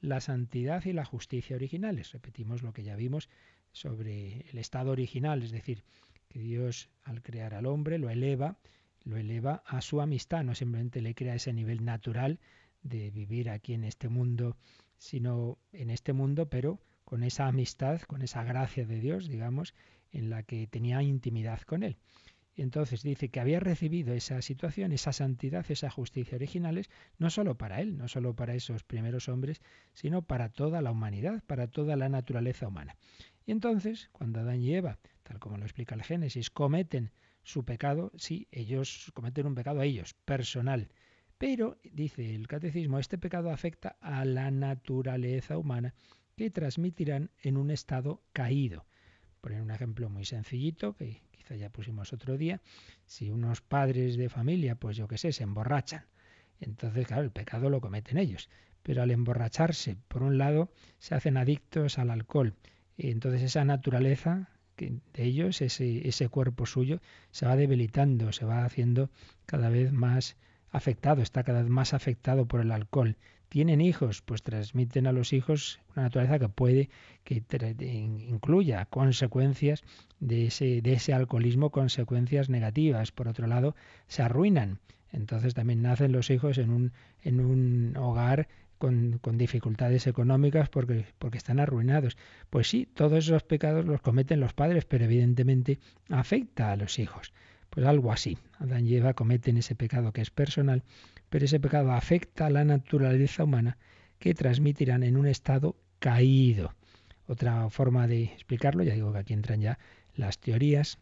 la 0.00 0.20
santidad 0.20 0.84
y 0.84 0.92
la 0.92 1.04
justicia 1.04 1.56
originales. 1.56 2.12
Repetimos 2.12 2.62
lo 2.62 2.72
que 2.72 2.84
ya 2.84 2.94
vimos 2.94 3.28
sobre 3.72 4.48
el 4.50 4.58
estado 4.58 4.92
original, 4.92 5.42
es 5.42 5.50
decir, 5.50 5.82
que 6.28 6.38
Dios 6.38 6.88
al 7.02 7.22
crear 7.22 7.54
al 7.54 7.66
hombre 7.66 7.98
lo 7.98 8.08
eleva, 8.08 8.56
lo 9.02 9.16
eleva 9.16 9.62
a 9.66 9.80
su 9.80 10.00
amistad, 10.00 10.44
no 10.44 10.54
simplemente 10.54 11.02
le 11.02 11.14
crea 11.14 11.34
ese 11.34 11.52
nivel 11.52 11.84
natural 11.84 12.38
de 12.84 13.10
vivir 13.10 13.50
aquí 13.50 13.74
en 13.74 13.82
este 13.82 14.08
mundo, 14.08 14.56
sino 14.96 15.58
en 15.72 15.90
este 15.90 16.12
mundo, 16.12 16.48
pero 16.48 16.80
con 17.04 17.24
esa 17.24 17.48
amistad, 17.48 18.00
con 18.02 18.22
esa 18.22 18.44
gracia 18.44 18.86
de 18.86 19.00
Dios, 19.00 19.28
digamos, 19.28 19.74
en 20.12 20.30
la 20.30 20.44
que 20.44 20.68
tenía 20.68 21.02
intimidad 21.02 21.60
con 21.62 21.82
Él. 21.82 21.96
Y 22.56 22.62
entonces 22.62 23.02
dice 23.02 23.30
que 23.30 23.40
había 23.40 23.58
recibido 23.58 24.14
esa 24.14 24.40
situación, 24.40 24.92
esa 24.92 25.12
santidad, 25.12 25.66
esa 25.68 25.90
justicia 25.90 26.36
originales, 26.36 26.88
no 27.18 27.28
solo 27.28 27.56
para 27.56 27.80
él, 27.80 27.98
no 27.98 28.06
solo 28.06 28.34
para 28.34 28.54
esos 28.54 28.84
primeros 28.84 29.28
hombres, 29.28 29.60
sino 29.92 30.22
para 30.22 30.50
toda 30.50 30.80
la 30.80 30.92
humanidad, 30.92 31.42
para 31.46 31.66
toda 31.66 31.96
la 31.96 32.08
naturaleza 32.08 32.68
humana. 32.68 32.96
Y 33.44 33.50
entonces, 33.50 34.08
cuando 34.12 34.38
Adán 34.38 34.60
y 34.60 34.72
Eva, 34.72 34.98
tal 35.24 35.40
como 35.40 35.58
lo 35.58 35.64
explica 35.64 35.96
el 35.96 36.04
Génesis, 36.04 36.48
cometen 36.48 37.10
su 37.42 37.64
pecado, 37.64 38.12
sí, 38.16 38.46
ellos 38.52 39.10
cometen 39.14 39.46
un 39.46 39.56
pecado 39.56 39.80
a 39.80 39.84
ellos, 39.84 40.14
personal. 40.24 40.88
Pero, 41.46 41.76
dice 41.92 42.34
el 42.34 42.48
catecismo, 42.48 42.98
este 42.98 43.18
pecado 43.18 43.50
afecta 43.50 43.98
a 44.00 44.24
la 44.24 44.50
naturaleza 44.50 45.58
humana 45.58 45.92
que 46.36 46.48
transmitirán 46.48 47.32
en 47.42 47.58
un 47.58 47.70
estado 47.70 48.22
caído. 48.32 48.86
Poner 49.42 49.60
un 49.60 49.70
ejemplo 49.70 50.08
muy 50.08 50.24
sencillito, 50.24 50.96
que 50.96 51.20
quizá 51.32 51.54
ya 51.54 51.68
pusimos 51.68 52.14
otro 52.14 52.38
día, 52.38 52.62
si 53.04 53.28
unos 53.28 53.60
padres 53.60 54.16
de 54.16 54.30
familia, 54.30 54.76
pues 54.76 54.96
yo 54.96 55.06
qué 55.06 55.18
sé, 55.18 55.32
se 55.32 55.42
emborrachan, 55.42 56.06
entonces, 56.60 57.06
claro, 57.06 57.24
el 57.24 57.30
pecado 57.30 57.68
lo 57.68 57.82
cometen 57.82 58.16
ellos. 58.16 58.48
Pero 58.82 59.02
al 59.02 59.10
emborracharse, 59.10 59.98
por 60.08 60.22
un 60.22 60.38
lado, 60.38 60.72
se 60.98 61.14
hacen 61.14 61.36
adictos 61.36 61.98
al 61.98 62.08
alcohol. 62.08 62.54
Y 62.96 63.10
entonces 63.10 63.42
esa 63.42 63.66
naturaleza 63.66 64.48
de 64.78 65.22
ellos, 65.22 65.60
ese, 65.60 66.08
ese 66.08 66.26
cuerpo 66.30 66.64
suyo, 66.64 67.02
se 67.32 67.44
va 67.44 67.54
debilitando, 67.54 68.32
se 68.32 68.46
va 68.46 68.64
haciendo 68.64 69.10
cada 69.44 69.68
vez 69.68 69.92
más 69.92 70.38
afectado, 70.74 71.22
está 71.22 71.44
cada 71.44 71.62
vez 71.62 71.70
más 71.70 71.94
afectado 71.94 72.46
por 72.46 72.60
el 72.60 72.72
alcohol. 72.72 73.16
Tienen 73.48 73.80
hijos, 73.80 74.22
pues 74.22 74.42
transmiten 74.42 75.06
a 75.06 75.12
los 75.12 75.32
hijos 75.32 75.78
una 75.94 76.02
naturaleza 76.02 76.40
que 76.40 76.48
puede 76.48 76.90
que 77.22 77.42
incluya 78.28 78.84
consecuencias 78.86 79.84
de 80.18 80.46
ese, 80.46 80.82
de 80.82 80.94
ese 80.94 81.14
alcoholismo, 81.14 81.70
consecuencias 81.70 82.50
negativas. 82.50 83.12
Por 83.12 83.28
otro 83.28 83.46
lado, 83.46 83.76
se 84.08 84.22
arruinan. 84.22 84.80
Entonces 85.12 85.54
también 85.54 85.82
nacen 85.82 86.10
los 86.10 86.30
hijos 86.30 86.58
en 86.58 86.70
un, 86.70 86.92
en 87.22 87.38
un 87.38 87.96
hogar 87.96 88.48
con, 88.78 89.18
con, 89.18 89.38
dificultades 89.38 90.08
económicas 90.08 90.68
porque, 90.68 91.06
porque 91.20 91.38
están 91.38 91.60
arruinados. 91.60 92.16
Pues 92.50 92.68
sí, 92.68 92.88
todos 92.92 93.24
esos 93.24 93.44
pecados 93.44 93.84
los 93.84 94.00
cometen 94.00 94.40
los 94.40 94.54
padres, 94.54 94.84
pero 94.84 95.04
evidentemente 95.04 95.78
afecta 96.08 96.72
a 96.72 96.76
los 96.76 96.98
hijos. 96.98 97.32
Pues 97.74 97.86
algo 97.86 98.12
así. 98.12 98.38
Adán 98.58 98.86
y 98.86 98.94
Eva 98.94 99.14
cometen 99.14 99.56
ese 99.56 99.74
pecado 99.74 100.12
que 100.12 100.20
es 100.20 100.30
personal, 100.30 100.84
pero 101.28 101.44
ese 101.44 101.58
pecado 101.58 101.92
afecta 101.92 102.46
a 102.46 102.50
la 102.50 102.64
naturaleza 102.64 103.44
humana 103.44 103.76
que 104.20 104.32
transmitirán 104.32 105.02
en 105.02 105.16
un 105.16 105.26
estado 105.26 105.76
caído. 105.98 106.72
Otra 107.26 107.68
forma 107.70 108.06
de 108.06 108.24
explicarlo, 108.24 108.84
ya 108.84 108.94
digo 108.94 109.12
que 109.12 109.18
aquí 109.18 109.32
entran 109.32 109.60
ya 109.60 109.78
las 110.14 110.38
teorías, 110.38 110.98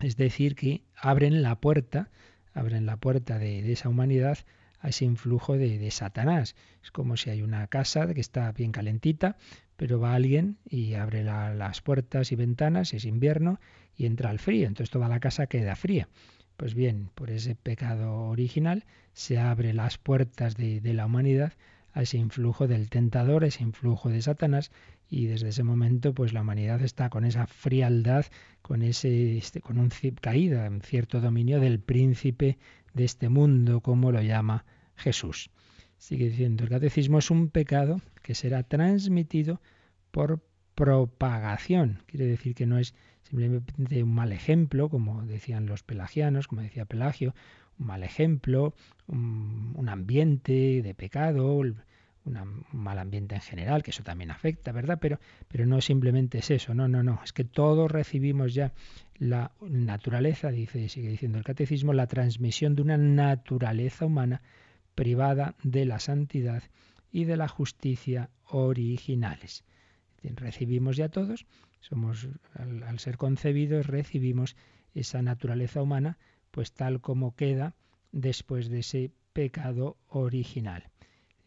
es 0.00 0.16
decir, 0.16 0.54
que 0.54 0.82
abren 0.94 1.42
la 1.42 1.56
puerta, 1.56 2.10
abren 2.54 2.86
la 2.86 2.96
puerta 2.96 3.38
de, 3.38 3.72
esa 3.72 3.88
humanidad 3.88 4.38
a 4.80 4.88
ese 4.88 5.04
influjo 5.04 5.56
de, 5.56 5.78
de, 5.78 5.90
Satanás. 5.90 6.54
Es 6.82 6.90
como 6.90 7.16
si 7.16 7.30
hay 7.30 7.42
una 7.42 7.66
casa 7.66 8.12
que 8.14 8.20
está 8.20 8.50
bien 8.52 8.72
calentita, 8.72 9.36
pero 9.76 10.00
va 10.00 10.14
alguien 10.14 10.58
y 10.68 10.94
abre 10.94 11.22
las 11.22 11.80
puertas 11.82 12.32
y 12.32 12.36
ventanas, 12.36 12.94
es 12.94 13.04
invierno, 13.04 13.60
y 13.96 14.06
entra 14.06 14.30
el 14.30 14.40
frío, 14.40 14.66
entonces 14.66 14.90
toda 14.90 15.08
la 15.08 15.20
casa 15.20 15.46
queda 15.46 15.76
fría. 15.76 16.08
Pues 16.56 16.74
bien, 16.74 17.10
por 17.14 17.30
ese 17.30 17.54
pecado 17.54 18.28
original 18.28 18.84
se 19.12 19.38
abre 19.38 19.72
las 19.72 19.96
puertas 19.96 20.56
de, 20.56 20.80
la 20.92 21.06
humanidad 21.06 21.52
a 21.92 22.02
ese 22.02 22.18
influjo 22.18 22.66
del 22.66 22.90
tentador, 22.90 23.44
ese 23.44 23.62
influjo 23.62 24.08
de 24.08 24.20
Satanás, 24.20 24.72
y 25.08 25.26
desde 25.26 25.50
ese 25.50 25.62
momento 25.62 26.12
pues 26.12 26.32
la 26.32 26.40
humanidad 26.40 26.82
está 26.82 27.08
con 27.08 27.24
esa 27.24 27.46
frialdad, 27.46 28.26
con 28.60 28.82
ese 28.82 29.38
este, 29.38 29.60
con 29.60 29.78
un 29.78 29.90
caída 30.20 30.66
en 30.66 30.80
cierto 30.80 31.20
dominio 31.20 31.60
del 31.60 31.78
príncipe 31.78 32.58
de 32.94 33.04
este 33.04 33.28
mundo, 33.28 33.80
como 33.80 34.12
lo 34.12 34.22
llama 34.22 34.64
Jesús. 34.96 35.50
Sigue 35.98 36.28
diciendo, 36.30 36.64
el 36.64 36.70
catecismo 36.70 37.18
es 37.18 37.30
un 37.30 37.48
pecado 37.48 38.00
que 38.22 38.34
será 38.34 38.62
transmitido 38.62 39.60
por 40.10 40.40
propagación. 40.74 42.02
Quiere 42.06 42.26
decir 42.26 42.54
que 42.54 42.66
no 42.66 42.78
es 42.78 42.94
simplemente 43.22 44.02
un 44.02 44.14
mal 44.14 44.32
ejemplo, 44.32 44.88
como 44.88 45.24
decían 45.24 45.66
los 45.66 45.82
pelagianos, 45.82 46.46
como 46.46 46.62
decía 46.62 46.84
Pelagio, 46.84 47.34
un 47.78 47.86
mal 47.86 48.02
ejemplo, 48.04 48.74
un, 49.06 49.88
ambiente 49.88 50.82
de 50.82 50.94
pecado, 50.94 51.62
un 52.24 52.64
mal 52.72 52.98
ambiente 52.98 53.34
en 53.34 53.40
general, 53.40 53.82
que 53.82 53.90
eso 53.90 54.02
también 54.02 54.30
afecta, 54.30 54.72
¿verdad? 54.72 54.98
Pero, 55.00 55.18
pero 55.48 55.66
no 55.66 55.80
simplemente 55.80 56.38
es 56.38 56.50
eso, 56.50 56.74
no, 56.74 56.88
no, 56.88 57.02
no, 57.02 57.20
es 57.24 57.32
que 57.32 57.44
todos 57.44 57.90
recibimos 57.90 58.54
ya 58.54 58.72
la 59.16 59.52
naturaleza, 59.60 60.50
dice, 60.50 60.88
sigue 60.88 61.08
diciendo 61.08 61.38
el 61.38 61.44
catecismo, 61.44 61.92
la 61.92 62.06
transmisión 62.06 62.74
de 62.74 62.82
una 62.82 62.98
naturaleza 62.98 64.06
humana 64.06 64.42
privada 64.94 65.54
de 65.62 65.84
la 65.84 65.98
santidad 65.98 66.62
y 67.10 67.24
de 67.24 67.36
la 67.36 67.48
justicia 67.48 68.30
originales. 68.44 69.64
Recibimos 70.22 70.96
ya 70.96 71.08
todos, 71.08 71.46
somos 71.80 72.28
al, 72.54 72.98
ser 72.98 73.16
concebidos 73.16 73.86
recibimos 73.86 74.56
esa 74.94 75.22
naturaleza 75.22 75.82
humana, 75.82 76.18
pues 76.50 76.72
tal 76.72 77.00
como 77.00 77.36
queda 77.36 77.74
después 78.10 78.68
de 78.68 78.80
ese 78.80 79.12
pecado 79.32 79.96
original, 80.08 80.90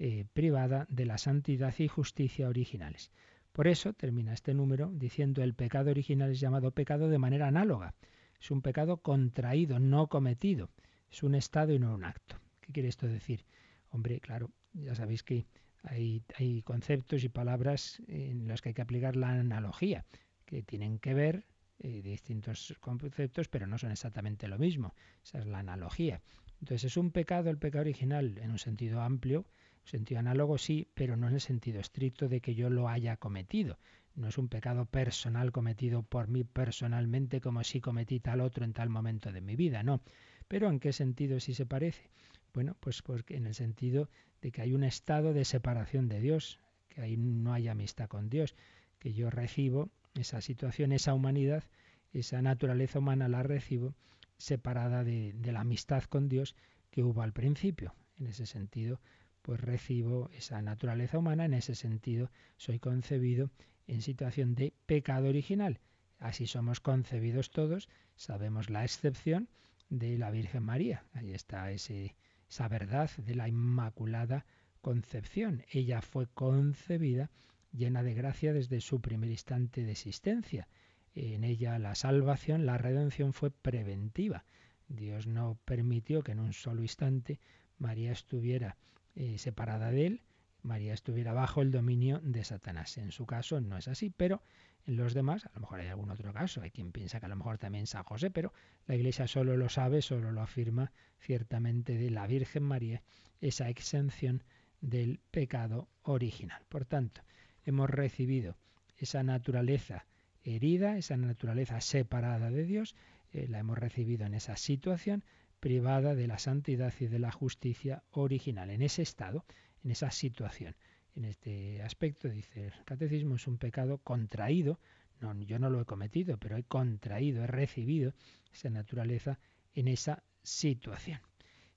eh, 0.03 0.25
privada 0.33 0.87
de 0.89 1.05
la 1.05 1.19
santidad 1.19 1.75
y 1.77 1.87
justicia 1.87 2.49
originales. 2.49 3.11
Por 3.51 3.67
eso 3.67 3.93
termina 3.93 4.33
este 4.33 4.55
número 4.55 4.89
diciendo 4.91 5.43
el 5.43 5.53
pecado 5.53 5.91
original 5.91 6.31
es 6.31 6.39
llamado 6.39 6.71
pecado 6.71 7.07
de 7.07 7.19
manera 7.19 7.47
análoga. 7.47 7.93
Es 8.41 8.49
un 8.49 8.63
pecado 8.63 8.97
contraído, 8.97 9.77
no 9.77 10.07
cometido. 10.07 10.71
Es 11.11 11.21
un 11.21 11.35
estado 11.35 11.71
y 11.71 11.77
no 11.77 11.93
un 11.93 12.03
acto. 12.03 12.37
¿Qué 12.61 12.73
quiere 12.73 12.89
esto 12.89 13.05
decir? 13.05 13.45
Hombre, 13.91 14.19
claro, 14.19 14.49
ya 14.73 14.95
sabéis 14.95 15.21
que 15.21 15.45
hay, 15.83 16.23
hay 16.35 16.63
conceptos 16.63 17.23
y 17.23 17.29
palabras 17.29 18.01
en 18.07 18.47
los 18.47 18.63
que 18.63 18.69
hay 18.69 18.73
que 18.73 18.81
aplicar 18.81 19.15
la 19.15 19.29
analogía, 19.29 20.03
que 20.47 20.63
tienen 20.63 20.97
que 20.97 21.13
ver 21.13 21.45
eh, 21.77 22.01
distintos 22.01 22.73
conceptos, 22.79 23.49
pero 23.49 23.67
no 23.67 23.77
son 23.77 23.91
exactamente 23.91 24.47
lo 24.47 24.57
mismo. 24.57 24.95
Esa 25.23 25.37
es 25.37 25.45
la 25.45 25.59
analogía. 25.59 26.23
Entonces 26.59 26.85
es 26.85 26.97
un 26.97 27.11
pecado 27.11 27.51
el 27.51 27.59
pecado 27.59 27.81
original 27.81 28.39
en 28.39 28.49
un 28.49 28.57
sentido 28.57 29.01
amplio, 29.01 29.45
sentido 29.83 30.19
análogo 30.19 30.57
sí, 30.57 30.87
pero 30.93 31.17
no 31.17 31.27
en 31.27 31.35
el 31.35 31.41
sentido 31.41 31.79
estricto 31.79 32.27
de 32.27 32.41
que 32.41 32.55
yo 32.55 32.69
lo 32.69 32.87
haya 32.87 33.17
cometido. 33.17 33.77
No 34.15 34.27
es 34.27 34.37
un 34.37 34.49
pecado 34.49 34.85
personal 34.85 35.51
cometido 35.51 36.03
por 36.03 36.27
mí 36.27 36.43
personalmente 36.43 37.39
como 37.39 37.63
si 37.63 37.79
cometí 37.79 38.19
tal 38.19 38.41
otro 38.41 38.65
en 38.65 38.73
tal 38.73 38.89
momento 38.89 39.31
de 39.31 39.41
mi 39.41 39.55
vida, 39.55 39.83
no. 39.83 40.01
Pero 40.47 40.69
¿en 40.69 40.79
qué 40.79 40.91
sentido 40.91 41.39
sí 41.39 41.53
se 41.53 41.65
parece? 41.65 42.09
Bueno, 42.53 42.75
pues 42.79 43.01
porque 43.01 43.37
en 43.37 43.45
el 43.45 43.55
sentido 43.55 44.09
de 44.41 44.51
que 44.51 44.61
hay 44.61 44.73
un 44.73 44.83
estado 44.83 45.33
de 45.33 45.45
separación 45.45 46.09
de 46.09 46.19
Dios, 46.19 46.59
que 46.89 47.01
ahí 47.01 47.15
no 47.15 47.53
hay 47.53 47.69
amistad 47.69 48.09
con 48.09 48.29
Dios, 48.29 48.55
que 48.99 49.13
yo 49.13 49.29
recibo 49.29 49.89
esa 50.13 50.41
situación, 50.41 50.91
esa 50.91 51.13
humanidad, 51.13 51.63
esa 52.11 52.41
naturaleza 52.41 52.99
humana 52.99 53.29
la 53.29 53.43
recibo 53.43 53.95
separada 54.37 55.05
de, 55.05 55.31
de 55.33 55.51
la 55.53 55.61
amistad 55.61 56.03
con 56.03 56.27
Dios 56.27 56.55
que 56.89 57.03
hubo 57.03 57.21
al 57.21 57.31
principio. 57.31 57.95
En 58.19 58.27
ese 58.27 58.45
sentido, 58.45 58.99
pues 59.41 59.59
recibo 59.59 60.29
esa 60.33 60.61
naturaleza 60.61 61.17
humana, 61.17 61.45
en 61.45 61.53
ese 61.53 61.75
sentido 61.75 62.29
soy 62.57 62.79
concebido 62.79 63.49
en 63.87 64.01
situación 64.01 64.55
de 64.55 64.73
pecado 64.85 65.29
original. 65.29 65.79
Así 66.19 66.45
somos 66.45 66.79
concebidos 66.79 67.49
todos, 67.49 67.89
sabemos 68.15 68.69
la 68.69 68.83
excepción 68.83 69.49
de 69.89 70.17
la 70.17 70.31
Virgen 70.31 70.63
María. 70.63 71.03
Ahí 71.13 71.33
está 71.33 71.71
esa 71.71 72.67
verdad 72.69 73.09
de 73.17 73.35
la 73.35 73.47
Inmaculada 73.47 74.45
Concepción. 74.81 75.63
Ella 75.71 76.01
fue 76.01 76.27
concebida 76.27 77.29
llena 77.71 78.03
de 78.03 78.13
gracia 78.13 78.53
desde 78.53 78.81
su 78.81 79.01
primer 79.01 79.29
instante 79.29 79.83
de 79.83 79.91
existencia. 79.91 80.67
En 81.13 81.43
ella 81.43 81.77
la 81.79 81.95
salvación, 81.95 82.65
la 82.65 82.77
redención 82.77 83.33
fue 83.33 83.51
preventiva. 83.51 84.45
Dios 84.87 85.27
no 85.27 85.57
permitió 85.65 86.21
que 86.21 86.31
en 86.33 86.39
un 86.39 86.53
solo 86.53 86.81
instante 86.81 87.39
María 87.77 88.11
estuviera 88.11 88.77
eh, 89.15 89.37
separada 89.37 89.91
de 89.91 90.07
él, 90.07 90.21
María 90.63 90.93
estuviera 90.93 91.33
bajo 91.33 91.61
el 91.61 91.71
dominio 91.71 92.19
de 92.23 92.43
Satanás. 92.43 92.97
En 92.97 93.11
su 93.11 93.25
caso 93.25 93.61
no 93.61 93.77
es 93.77 93.87
así, 93.87 94.09
pero 94.09 94.41
en 94.85 94.95
los 94.95 95.13
demás, 95.13 95.45
a 95.45 95.51
lo 95.55 95.61
mejor 95.61 95.79
hay 95.79 95.87
algún 95.87 96.11
otro 96.11 96.33
caso, 96.33 96.61
hay 96.61 96.71
quien 96.71 96.91
piensa 96.91 97.19
que 97.19 97.25
a 97.25 97.29
lo 97.29 97.35
mejor 97.35 97.57
también 97.57 97.87
San 97.87 98.03
José, 98.03 98.31
pero 98.31 98.53
la 98.87 98.95
Iglesia 98.95 99.27
solo 99.27 99.57
lo 99.57 99.69
sabe, 99.69 100.01
solo 100.01 100.31
lo 100.31 100.41
afirma 100.41 100.91
ciertamente 101.19 101.97
de 101.97 102.09
la 102.09 102.27
Virgen 102.27 102.63
María, 102.63 103.01
esa 103.41 103.69
exención 103.69 104.43
del 104.81 105.19
pecado 105.31 105.87
original. 106.03 106.63
Por 106.69 106.85
tanto, 106.85 107.21
hemos 107.65 107.89
recibido 107.89 108.57
esa 108.97 109.23
naturaleza 109.23 110.05
herida, 110.43 110.97
esa 110.97 111.17
naturaleza 111.17 111.81
separada 111.81 112.49
de 112.49 112.65
Dios, 112.65 112.95
eh, 113.31 113.47
la 113.47 113.59
hemos 113.59 113.77
recibido 113.77 114.25
en 114.25 114.33
esa 114.33 114.57
situación 114.57 115.23
privada 115.61 116.15
de 116.15 116.27
la 116.27 116.39
santidad 116.39 116.93
y 116.99 117.05
de 117.05 117.19
la 117.19 117.31
justicia 117.31 118.03
original, 118.09 118.69
en 118.71 118.81
ese 118.81 119.03
estado, 119.03 119.45
en 119.85 119.91
esa 119.91 120.11
situación. 120.11 120.75
En 121.15 121.25
este 121.25 121.81
aspecto, 121.83 122.27
dice 122.27 122.67
el 122.67 122.83
catecismo, 122.83 123.35
es 123.35 123.47
un 123.47 123.57
pecado 123.57 123.99
contraído, 123.99 124.79
No, 125.21 125.39
yo 125.39 125.59
no 125.59 125.69
lo 125.69 125.79
he 125.79 125.85
cometido, 125.85 126.37
pero 126.37 126.57
he 126.57 126.63
contraído, 126.63 127.43
he 127.43 127.47
recibido 127.47 128.13
esa 128.51 128.69
naturaleza 128.71 129.39
en 129.75 129.87
esa 129.87 130.23
situación. 130.41 131.21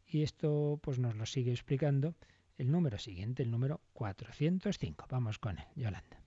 Y 0.06 0.22
esto 0.22 0.80
pues 0.82 0.98
nos 0.98 1.14
lo 1.14 1.26
sigue 1.26 1.52
explicando 1.52 2.14
el 2.56 2.70
número 2.70 2.98
siguiente, 2.98 3.42
el 3.42 3.50
número 3.50 3.82
405. 3.92 5.06
Vamos 5.10 5.38
con 5.38 5.58
él, 5.58 5.64
Yolanda. 5.76 6.20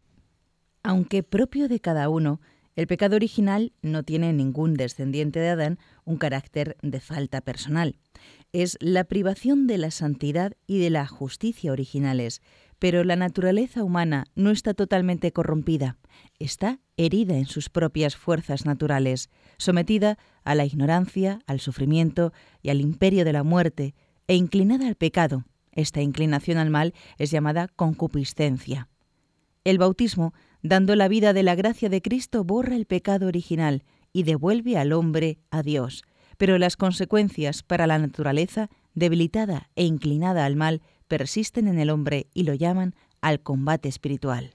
Aunque 0.84 1.24
propio 1.24 1.68
de 1.68 1.80
cada 1.80 2.08
uno, 2.10 2.40
el 2.78 2.86
pecado 2.86 3.16
original 3.16 3.74
no 3.82 4.04
tiene 4.04 4.32
ningún 4.34 4.76
descendiente 4.76 5.40
de 5.40 5.50
Adán 5.50 5.80
un 6.06 6.18
carácter 6.18 6.78
de 6.84 7.00
falta 7.00 7.42
personal. 7.42 7.98
Es 8.54 8.78
la 8.80 9.04
privación 9.04 9.66
de 9.66 9.80
la 9.80 9.90
santidad 9.90 10.54
y 10.68 10.78
de 10.78 10.92
la 10.92 11.08
justicia 11.08 11.72
originales, 11.72 12.44
pero 12.78 13.04
la 13.04 13.16
naturaleza 13.16 13.84
humana 13.84 14.26
no 14.36 14.52
está 14.52 14.76
totalmente 14.76 15.34
corrompida, 15.34 15.98
está 16.38 16.80
herida 16.98 17.36
en 17.38 17.48
sus 17.48 17.70
propias 17.70 18.16
fuerzas 18.16 18.68
naturales, 18.68 19.32
sometida 19.58 20.20
a 20.44 20.54
la 20.54 20.64
ignorancia, 20.64 21.40
al 21.48 21.60
sufrimiento 21.60 22.32
y 22.62 22.70
al 22.70 22.80
imperio 22.80 23.26
de 23.26 23.34
la 23.34 23.44
muerte, 23.44 23.96
e 24.28 24.36
inclinada 24.36 24.88
al 24.88 24.96
pecado. 24.96 25.46
Esta 25.72 26.02
inclinación 26.02 26.60
al 26.60 26.70
mal 26.70 26.94
es 27.18 27.32
llamada 27.32 27.70
concupiscencia. 27.70 28.88
El 29.64 29.80
bautismo 29.80 30.36
dando 30.62 30.96
la 30.96 31.08
vida 31.08 31.34
de 31.34 31.44
la 31.44 31.56
gracia 31.56 31.90
de 31.90 32.02
Cristo, 32.02 32.44
borra 32.44 32.76
el 32.76 32.86
pecado 32.86 33.28
original 33.28 33.84
y 34.14 34.24
devuelve 34.24 34.78
al 34.78 34.94
hombre 34.94 35.38
a 35.52 35.62
Dios. 35.64 36.04
Pero 36.38 36.58
las 36.58 36.78
consecuencias 36.78 37.64
para 37.64 37.88
la 37.88 38.00
naturaleza, 38.00 38.70
debilitada 38.94 39.70
e 39.76 39.86
inclinada 39.86 40.46
al 40.46 40.56
mal, 40.56 40.82
persisten 41.08 41.68
en 41.68 41.80
el 41.80 41.90
hombre 41.90 42.28
y 42.34 42.44
lo 42.44 42.54
llaman 42.54 42.96
al 43.22 43.42
combate 43.42 43.90
espiritual. 43.90 44.52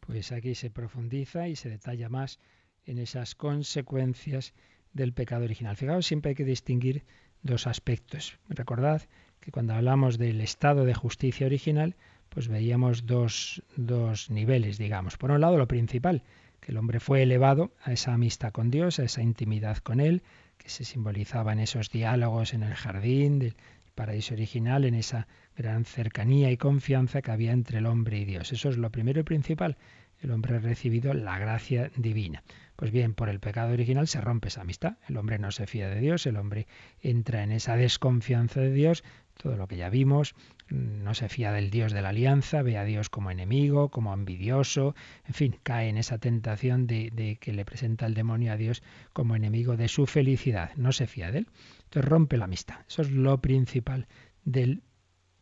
Pues 0.00 0.32
aquí 0.32 0.54
se 0.54 0.70
profundiza 0.70 1.48
y 1.48 1.56
se 1.56 1.68
detalla 1.68 2.08
más 2.08 2.38
en 2.84 2.98
esas 2.98 3.34
consecuencias 3.34 4.54
del 4.92 5.12
pecado 5.12 5.44
original. 5.44 5.76
Fijaos, 5.76 6.06
siempre 6.06 6.30
hay 6.30 6.34
que 6.34 6.44
distinguir 6.44 7.04
dos 7.42 7.66
aspectos. 7.66 8.38
Recordad 8.48 9.02
que 9.40 9.52
cuando 9.52 9.74
hablamos 9.74 10.18
del 10.18 10.40
estado 10.40 10.84
de 10.84 10.94
justicia 10.94 11.46
original, 11.46 11.96
pues 12.30 12.48
veíamos 12.48 13.06
dos, 13.06 13.62
dos 13.76 14.30
niveles, 14.30 14.78
digamos. 14.78 15.18
Por 15.18 15.30
un 15.30 15.40
lado, 15.40 15.58
lo 15.58 15.68
principal, 15.68 16.22
que 16.60 16.72
el 16.72 16.78
hombre 16.78 17.00
fue 17.00 17.22
elevado 17.22 17.72
a 17.82 17.92
esa 17.92 18.14
amistad 18.14 18.52
con 18.52 18.70
Dios, 18.70 18.98
a 18.98 19.04
esa 19.04 19.20
intimidad 19.20 19.78
con 19.78 20.00
Él, 20.00 20.22
que 20.56 20.68
se 20.68 20.84
simbolizaba 20.84 21.52
en 21.52 21.58
esos 21.58 21.90
diálogos 21.90 22.54
en 22.54 22.62
el 22.62 22.74
jardín 22.74 23.38
del 23.38 23.56
paraíso 23.94 24.34
original, 24.34 24.84
en 24.84 24.94
esa 24.94 25.26
gran 25.56 25.84
cercanía 25.84 26.50
y 26.50 26.56
confianza 26.56 27.20
que 27.20 27.32
había 27.32 27.52
entre 27.52 27.78
el 27.78 27.86
hombre 27.86 28.18
y 28.18 28.24
Dios. 28.24 28.52
Eso 28.52 28.68
es 28.68 28.78
lo 28.78 28.90
primero 28.90 29.20
y 29.20 29.24
principal. 29.24 29.76
El 30.20 30.30
hombre 30.30 30.56
ha 30.56 30.58
recibido 30.58 31.14
la 31.14 31.38
gracia 31.38 31.90
divina. 31.96 32.42
Pues 32.76 32.90
bien, 32.90 33.14
por 33.14 33.28
el 33.28 33.40
pecado 33.40 33.72
original 33.72 34.06
se 34.06 34.20
rompe 34.20 34.48
esa 34.48 34.60
amistad. 34.60 34.98
El 35.08 35.16
hombre 35.16 35.38
no 35.38 35.50
se 35.50 35.66
fía 35.66 35.88
de 35.88 36.00
Dios, 36.00 36.26
el 36.26 36.36
hombre 36.36 36.66
entra 37.00 37.42
en 37.42 37.52
esa 37.52 37.76
desconfianza 37.76 38.60
de 38.60 38.72
Dios, 38.72 39.02
todo 39.40 39.56
lo 39.56 39.66
que 39.66 39.76
ya 39.76 39.88
vimos, 39.88 40.34
no 40.68 41.14
se 41.14 41.28
fía 41.28 41.52
del 41.52 41.70
Dios 41.70 41.92
de 41.92 42.02
la 42.02 42.10
alianza, 42.10 42.62
ve 42.62 42.76
a 42.76 42.84
Dios 42.84 43.08
como 43.08 43.30
enemigo, 43.30 43.88
como 43.88 44.12
envidioso, 44.12 44.94
en 45.26 45.34
fin, 45.34 45.56
cae 45.62 45.88
en 45.88 45.96
esa 45.96 46.18
tentación 46.18 46.86
de, 46.86 47.38
que 47.40 47.52
le 47.52 47.64
presenta 47.64 48.06
el 48.06 48.14
demonio 48.14 48.52
a 48.52 48.56
Dios 48.56 48.82
como 49.12 49.36
enemigo 49.36 49.76
de 49.76 49.88
su 49.88 50.06
felicidad, 50.06 50.72
no 50.76 50.92
se 50.92 51.06
fía 51.06 51.30
de 51.30 51.38
él. 51.38 51.46
Entonces 51.84 52.08
rompe 52.08 52.36
la 52.36 52.44
amistad. 52.44 52.80
Eso 52.86 53.02
es 53.02 53.10
lo 53.10 53.40
principal 53.40 54.06
del 54.44 54.82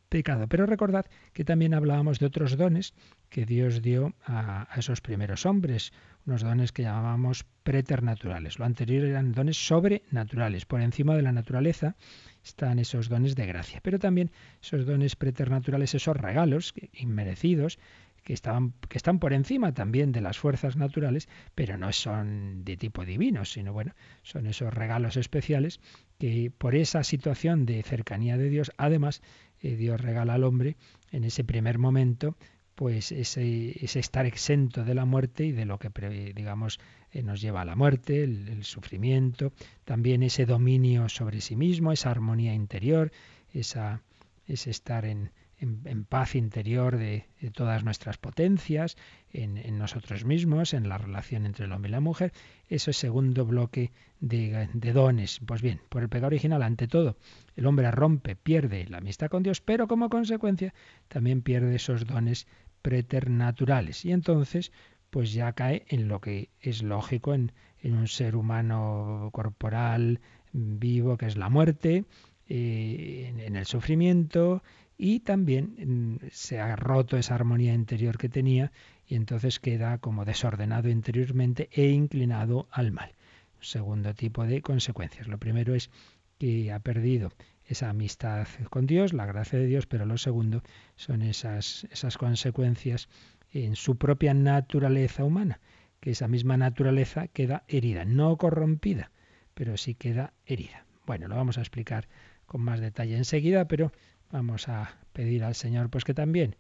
pecado. 0.09 0.49
Pero 0.49 0.67
recordad 0.67 1.07
que 1.33 1.45
también 1.45 1.75
hablábamos 1.75 2.19
de 2.19 2.27
otros 2.27 2.57
dones 2.57 2.95
que 3.29 3.45
Dios 3.45 3.83
dio 3.83 4.15
a, 4.25 4.69
esos 4.77 5.01
primeros 5.01 5.45
hombres, 5.45 5.93
unos 6.29 6.43
dones 6.43 6.73
que 6.73 6.83
llamábamos 6.83 7.47
preternaturales. 7.63 8.59
Lo 8.59 8.67
anterior 8.67 9.07
eran 9.07 9.33
dones 9.33 9.57
sobrenaturales. 9.57 10.67
Por 10.67 10.83
encima 10.83 11.17
de 11.17 11.23
la 11.23 11.33
naturaleza 11.33 11.97
están 12.45 12.79
esos 12.79 13.09
dones 13.09 13.35
de 13.35 13.47
gracia. 13.47 13.81
Pero 13.83 13.99
también 13.99 14.31
esos 14.63 14.85
dones 14.85 15.17
preternaturales, 15.17 15.95
esos 15.95 16.15
regalos 16.15 16.75
inmerecidos, 16.93 17.79
que, 18.25 18.35
estaban, 18.35 18.75
que 18.91 18.99
están 18.99 19.21
por 19.21 19.33
encima 19.33 19.73
también 19.73 20.13
de 20.13 20.21
las 20.21 20.39
fuerzas 20.39 20.77
naturales, 20.77 21.31
pero 21.55 21.79
no 21.79 21.91
son 21.93 22.63
de 22.63 22.77
tipo 22.77 23.07
divino, 23.07 23.47
sino 23.47 23.73
bueno, 23.73 23.95
son 24.23 24.47
esos 24.47 24.75
regalos 24.75 25.17
especiales 25.17 25.81
que 26.19 26.53
por 26.57 26.75
esa 26.75 27.05
situación 27.05 27.65
de 27.65 27.83
cercanía 27.83 28.37
de 28.37 28.51
Dios, 28.51 28.71
además, 28.77 29.23
eh, 29.63 29.77
Dios 29.77 29.99
regala 29.99 30.35
al 30.35 30.45
hombre 30.45 30.77
en 31.11 31.25
ese 31.25 31.43
primer 31.43 31.79
momento 31.79 32.37
pues 32.79 33.11
ese, 33.11 33.75
estar 33.99 34.25
exento 34.25 34.85
de 34.85 34.95
la 34.95 35.05
muerte 35.05 35.45
y 35.45 35.51
de 35.51 35.65
lo 35.65 35.81
que 35.81 35.91
digamos 36.33 36.79
eh, 37.11 37.25
nos 37.25 37.41
lleva 37.41 37.63
a 37.63 37.65
la 37.65 37.75
muerte, 37.75 38.23
el, 38.23 38.63
sufrimiento, 38.63 39.53
también 39.85 40.23
ese 40.23 40.47
dominio 40.47 41.09
sobre 41.09 41.41
sí 41.41 41.57
mismo, 41.57 41.91
esa 41.91 42.13
armonía 42.13 42.55
interior, 42.55 43.11
esa, 43.53 44.03
ese 44.47 44.71
estar 44.71 45.07
en, 45.07 45.33
en, 45.59 46.05
paz 46.05 46.37
interior 46.37 46.99
de, 46.99 47.27
todas 47.53 47.83
nuestras 47.83 48.17
potencias, 48.17 48.97
en, 49.33 49.77
nosotros 49.77 50.25
mismos, 50.25 50.73
en 50.73 50.89
la 50.89 50.99
relación 50.99 51.47
entre 51.47 51.65
el 51.65 51.73
hombre 51.73 51.89
y 51.89 51.93
la 51.93 52.01
mujer. 52.01 52.33
Eso 52.69 52.93
es 52.93 52.97
segundo 52.97 53.45
bloque 53.45 53.91
de, 54.21 54.69
de, 54.73 54.93
dones. 54.93 55.41
Pues 55.45 55.63
bien, 55.63 55.81
por 55.89 56.03
el 56.03 56.09
pecado 56.09 56.29
original, 56.29 56.63
ante 56.63 56.87
todo, 56.87 57.17
el 57.57 57.67
hombre 57.67 57.91
rompe, 57.91 58.37
pierde 58.37 58.87
la 58.87 58.99
amistad 58.99 59.29
con 59.31 59.43
Dios, 59.43 59.61
pero 59.61 59.89
como 59.89 60.09
consecuencia 60.09 60.73
también 61.09 61.43
pierde 61.43 61.75
esos 61.75 62.07
dones 62.07 62.47
preternaturales. 62.83 64.05
Y 64.05 64.13
entonces, 64.13 64.73
pues 65.11 65.33
ya 65.33 65.53
cae 65.53 65.85
en 65.89 66.09
lo 66.09 66.21
que 66.21 66.51
es 66.61 66.83
lógico 66.83 67.35
en, 67.35 67.53
en 67.81 67.95
un 67.95 68.09
ser 68.09 68.37
humano 68.37 69.31
corporal, 69.33 70.21
vivo, 70.53 71.17
que 71.17 71.27
es 71.27 71.37
la 71.37 71.49
muerte, 71.49 72.05
eh, 72.49 73.33
en 73.47 73.57
el 73.57 73.67
sufrimiento, 73.67 74.63
y 74.97 75.21
también 75.21 76.19
mm, 76.21 76.27
se 76.33 76.61
ha 76.61 76.75
roto 76.77 77.17
esa 77.17 77.37
armonía 77.37 77.73
interior 77.73 78.19
que 78.19 78.29
tenía 78.29 78.73
y 79.07 79.15
entonces 79.15 79.61
queda 79.61 79.99
como 79.99 80.25
desordenado 80.25 80.89
interiormente 80.89 81.69
e 81.73 81.89
inclinado 81.91 82.69
al 82.71 82.91
mal. 82.93 83.13
segundo 83.61 84.15
tipo 84.15 84.45
de 84.45 84.63
consecuencias. 84.63 85.27
Lo 85.29 85.39
primero 85.39 85.75
es 85.75 85.91
que 86.39 86.73
ha 86.73 86.79
perdido 86.81 87.33
esa 87.69 87.91
amistad 87.91 88.49
con 88.71 88.87
Dios, 88.87 89.13
la 89.13 89.27
gracia 89.27 89.59
de 89.59 89.67
Dios, 89.67 89.87
pero 89.87 90.07
lo 90.07 90.19
segundo 90.19 90.63
son 90.97 91.23
esas, 91.23 91.87
esas 91.91 92.19
consecuencias 92.19 93.09
en 93.53 93.77
su 93.77 93.97
propia 93.97 94.35
naturaleza 94.35 95.25
humana, 95.25 95.61
que 96.01 96.11
esa 96.11 96.29
misma 96.29 96.57
naturaleza 96.57 97.29
queda 97.29 97.63
herida, 97.69 98.05
no 98.05 98.37
corrompida, 98.37 99.11
pero 99.55 99.77
sí 99.77 99.95
queda 99.95 100.33
herida. 100.47 100.85
Bueno, 101.07 101.29
lo 101.29 101.37
vamos 101.37 101.59
a 101.59 101.61
explicar 101.61 102.09
con 102.47 102.63
más 102.63 102.81
detalle 102.81 103.17
enseguida, 103.17 103.67
pero 103.67 103.93
Vamos 104.31 104.69
a 104.69 104.91
pedir 105.13 105.43
al 105.43 105.55
Señor 105.55 105.89
pues 105.89 106.05
que 106.05 106.13
también 106.13 106.57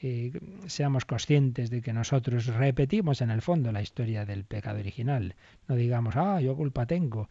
eh, 0.00 0.32
seamos 0.66 1.04
conscientes 1.04 1.70
de 1.70 1.80
que 1.80 1.92
nosotros 1.92 2.46
repetimos 2.46 3.20
en 3.20 3.30
el 3.30 3.42
fondo 3.42 3.70
la 3.70 3.80
historia 3.80 4.24
del 4.24 4.44
pecado 4.44 4.80
original. 4.80 5.36
No 5.68 5.76
digamos, 5.76 6.16
ah, 6.16 6.40
yo 6.40 6.56
culpa 6.56 6.86
tengo, 6.86 7.28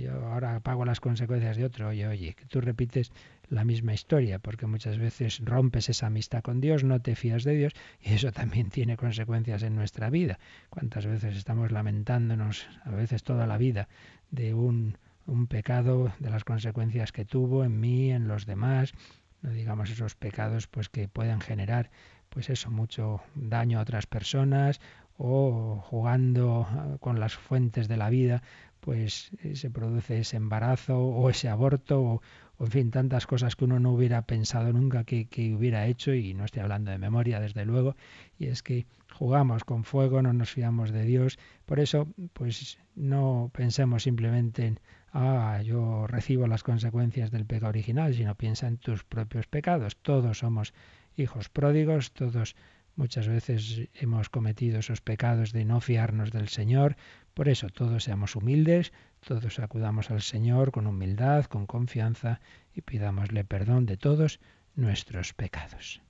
yo 0.00 0.26
ahora 0.26 0.60
pago 0.60 0.84
las 0.84 1.00
consecuencias 1.00 1.56
de 1.56 1.64
otro. 1.64 1.88
Oye, 1.88 2.06
oye, 2.06 2.34
que 2.34 2.44
tú 2.46 2.60
repites 2.60 3.12
la 3.48 3.64
misma 3.64 3.92
historia, 3.92 4.38
porque 4.38 4.66
muchas 4.66 4.98
veces 4.98 5.40
rompes 5.44 5.88
esa 5.88 6.06
amistad 6.06 6.42
con 6.42 6.60
Dios, 6.60 6.84
no 6.84 7.00
te 7.00 7.14
fías 7.16 7.44
de 7.44 7.54
Dios, 7.54 7.72
y 8.00 8.14
eso 8.14 8.32
también 8.32 8.70
tiene 8.70 8.96
consecuencias 8.96 9.62
en 9.62 9.74
nuestra 9.74 10.10
vida. 10.10 10.38
¿Cuántas 10.70 11.06
veces 11.06 11.36
estamos 11.36 11.72
lamentándonos, 11.72 12.66
a 12.84 12.90
veces 12.90 13.22
toda 13.22 13.46
la 13.46 13.58
vida, 13.58 13.88
de 14.30 14.54
un, 14.54 14.96
un 15.26 15.46
pecado, 15.46 16.12
de 16.18 16.30
las 16.30 16.44
consecuencias 16.44 17.12
que 17.12 17.24
tuvo 17.24 17.64
en 17.64 17.80
mí, 17.80 18.10
en 18.10 18.28
los 18.28 18.46
demás? 18.46 18.94
no 19.42 19.50
digamos 19.50 19.90
esos 19.90 20.14
pecados 20.14 20.66
pues 20.68 20.88
que 20.88 21.08
pueden 21.08 21.40
generar 21.40 21.90
pues 22.30 22.48
eso 22.48 22.70
mucho 22.70 23.20
daño 23.34 23.78
a 23.78 23.82
otras 23.82 24.06
personas 24.06 24.80
o 25.18 25.82
jugando 25.84 26.66
ah, 26.68 26.96
con 27.00 27.20
las 27.20 27.34
fuentes 27.34 27.88
de 27.88 27.96
la 27.96 28.08
vida 28.08 28.42
pues 28.82 29.30
eh, 29.42 29.54
se 29.54 29.70
produce 29.70 30.18
ese 30.18 30.36
embarazo 30.36 30.98
o 30.98 31.30
ese 31.30 31.48
aborto 31.48 32.02
o, 32.02 32.22
en 32.60 32.70
fin 32.70 32.90
tantas 32.90 33.26
cosas 33.26 33.54
que 33.56 33.64
uno 33.64 33.78
no 33.78 33.92
hubiera 33.92 34.22
pensado 34.22 34.72
nunca 34.72 35.04
que, 35.04 35.26
que, 35.26 35.54
hubiera 35.54 35.86
hecho 35.86 36.12
y 36.14 36.34
no 36.34 36.44
estoy 36.44 36.62
hablando 36.62 36.90
de 36.90 36.98
memoria 36.98 37.40
desde 37.40 37.64
luego 37.64 37.96
y 38.38 38.46
es 38.46 38.62
que 38.62 38.86
jugamos 39.12 39.64
con 39.64 39.84
fuego 39.84 40.20
no 40.20 40.32
nos 40.32 40.50
fiamos 40.50 40.90
de 40.90 41.04
Dios 41.04 41.38
por 41.64 41.78
eso 41.78 42.08
pues 42.32 42.78
no 42.96 43.50
pensemos 43.54 44.02
simplemente 44.02 44.66
en 44.66 44.80
ah, 45.12 45.60
yo 45.64 46.06
recibo 46.06 46.46
las 46.46 46.62
consecuencias 46.62 47.30
del 47.30 47.46
pecado 47.46 47.70
original, 47.70 48.14
sino 48.14 48.34
piensa 48.34 48.66
en 48.66 48.78
tus 48.78 49.04
propios 49.04 49.46
pecados. 49.46 49.96
Todos 49.96 50.38
somos 50.38 50.72
hijos 51.16 51.48
pródigos, 51.48 52.12
todos 52.12 52.56
muchas 52.96 53.28
veces 53.28 53.88
hemos 53.94 54.28
cometido 54.28 54.78
esos 54.78 55.00
pecados 55.00 55.52
de 55.52 55.64
no 55.64 55.80
fiarnos 55.80 56.30
del 56.30 56.48
Señor. 56.48 56.96
Por 57.34 57.48
eso 57.48 57.68
todos 57.68 58.04
seamos 58.04 58.36
humildes, 58.36 58.92
todos 59.26 59.58
acudamos 59.58 60.10
al 60.10 60.20
Señor 60.20 60.70
con 60.70 60.86
humildad, 60.86 61.46
con 61.46 61.66
confianza 61.66 62.40
y 62.74 62.82
pidámosle 62.82 63.44
perdón 63.44 63.86
de 63.86 63.96
todos 63.96 64.38
nuestros 64.74 65.32
pecados. 65.32 66.02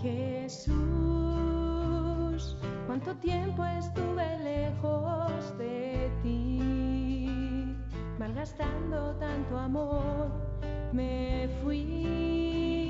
Jesús, 0.00 0.76
cuánto 2.86 3.14
tiempo 3.16 3.64
estuve 3.64 4.38
lejos 4.38 5.58
de 5.58 6.10
ti, 6.22 6.58
malgastando 8.18 9.16
tanto 9.16 9.58
amor, 9.58 10.30
me 10.92 11.48
fui 11.62 12.83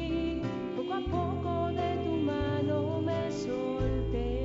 poco 1.11 1.69
de 1.73 1.97
tu 2.05 2.11
mano 2.17 3.01
me 3.01 3.31
solté 3.31 4.43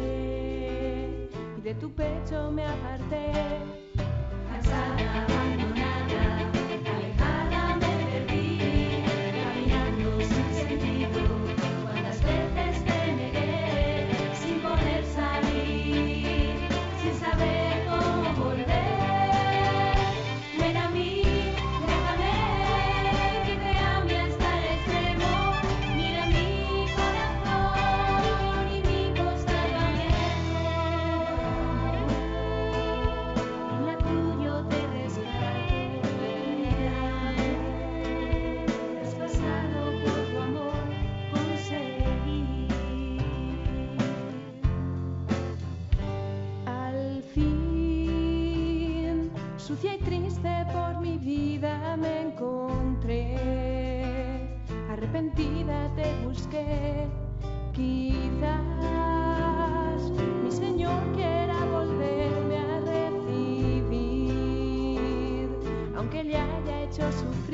y 1.58 1.62
de 1.62 1.74
tu 1.76 1.89
pecho 1.91 2.52
me 2.52 2.65
aparté. 2.65 3.32
Cansada. 4.52 5.69
arrepentida 55.20 55.92
te 55.96 56.26
busqué. 56.26 57.08
Quizás 57.74 58.62
mi 60.44 60.52
Señor 60.52 61.02
quiera 61.14 61.66
volverme 61.66 62.58
a 62.58 62.80
recibir, 62.80 63.90
aunque 65.96 66.24
le 66.24 66.38
haya 66.38 66.84
hecho 66.84 67.12
sufrir. 67.12 67.49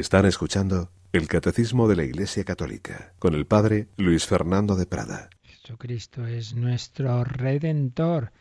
Están 0.00 0.24
escuchando 0.24 0.90
el 1.12 1.28
Catecismo 1.28 1.86
de 1.86 1.94
la 1.94 2.04
Iglesia 2.04 2.42
Católica 2.42 3.12
con 3.18 3.34
el 3.34 3.46
Padre 3.46 3.88
Luis 3.98 4.24
Fernando 4.24 4.74
de 4.74 4.86
Prada. 4.86 5.28
Jesucristo 5.42 6.26
es 6.26 6.54
nuestro 6.54 7.22
redentor. 7.22 8.32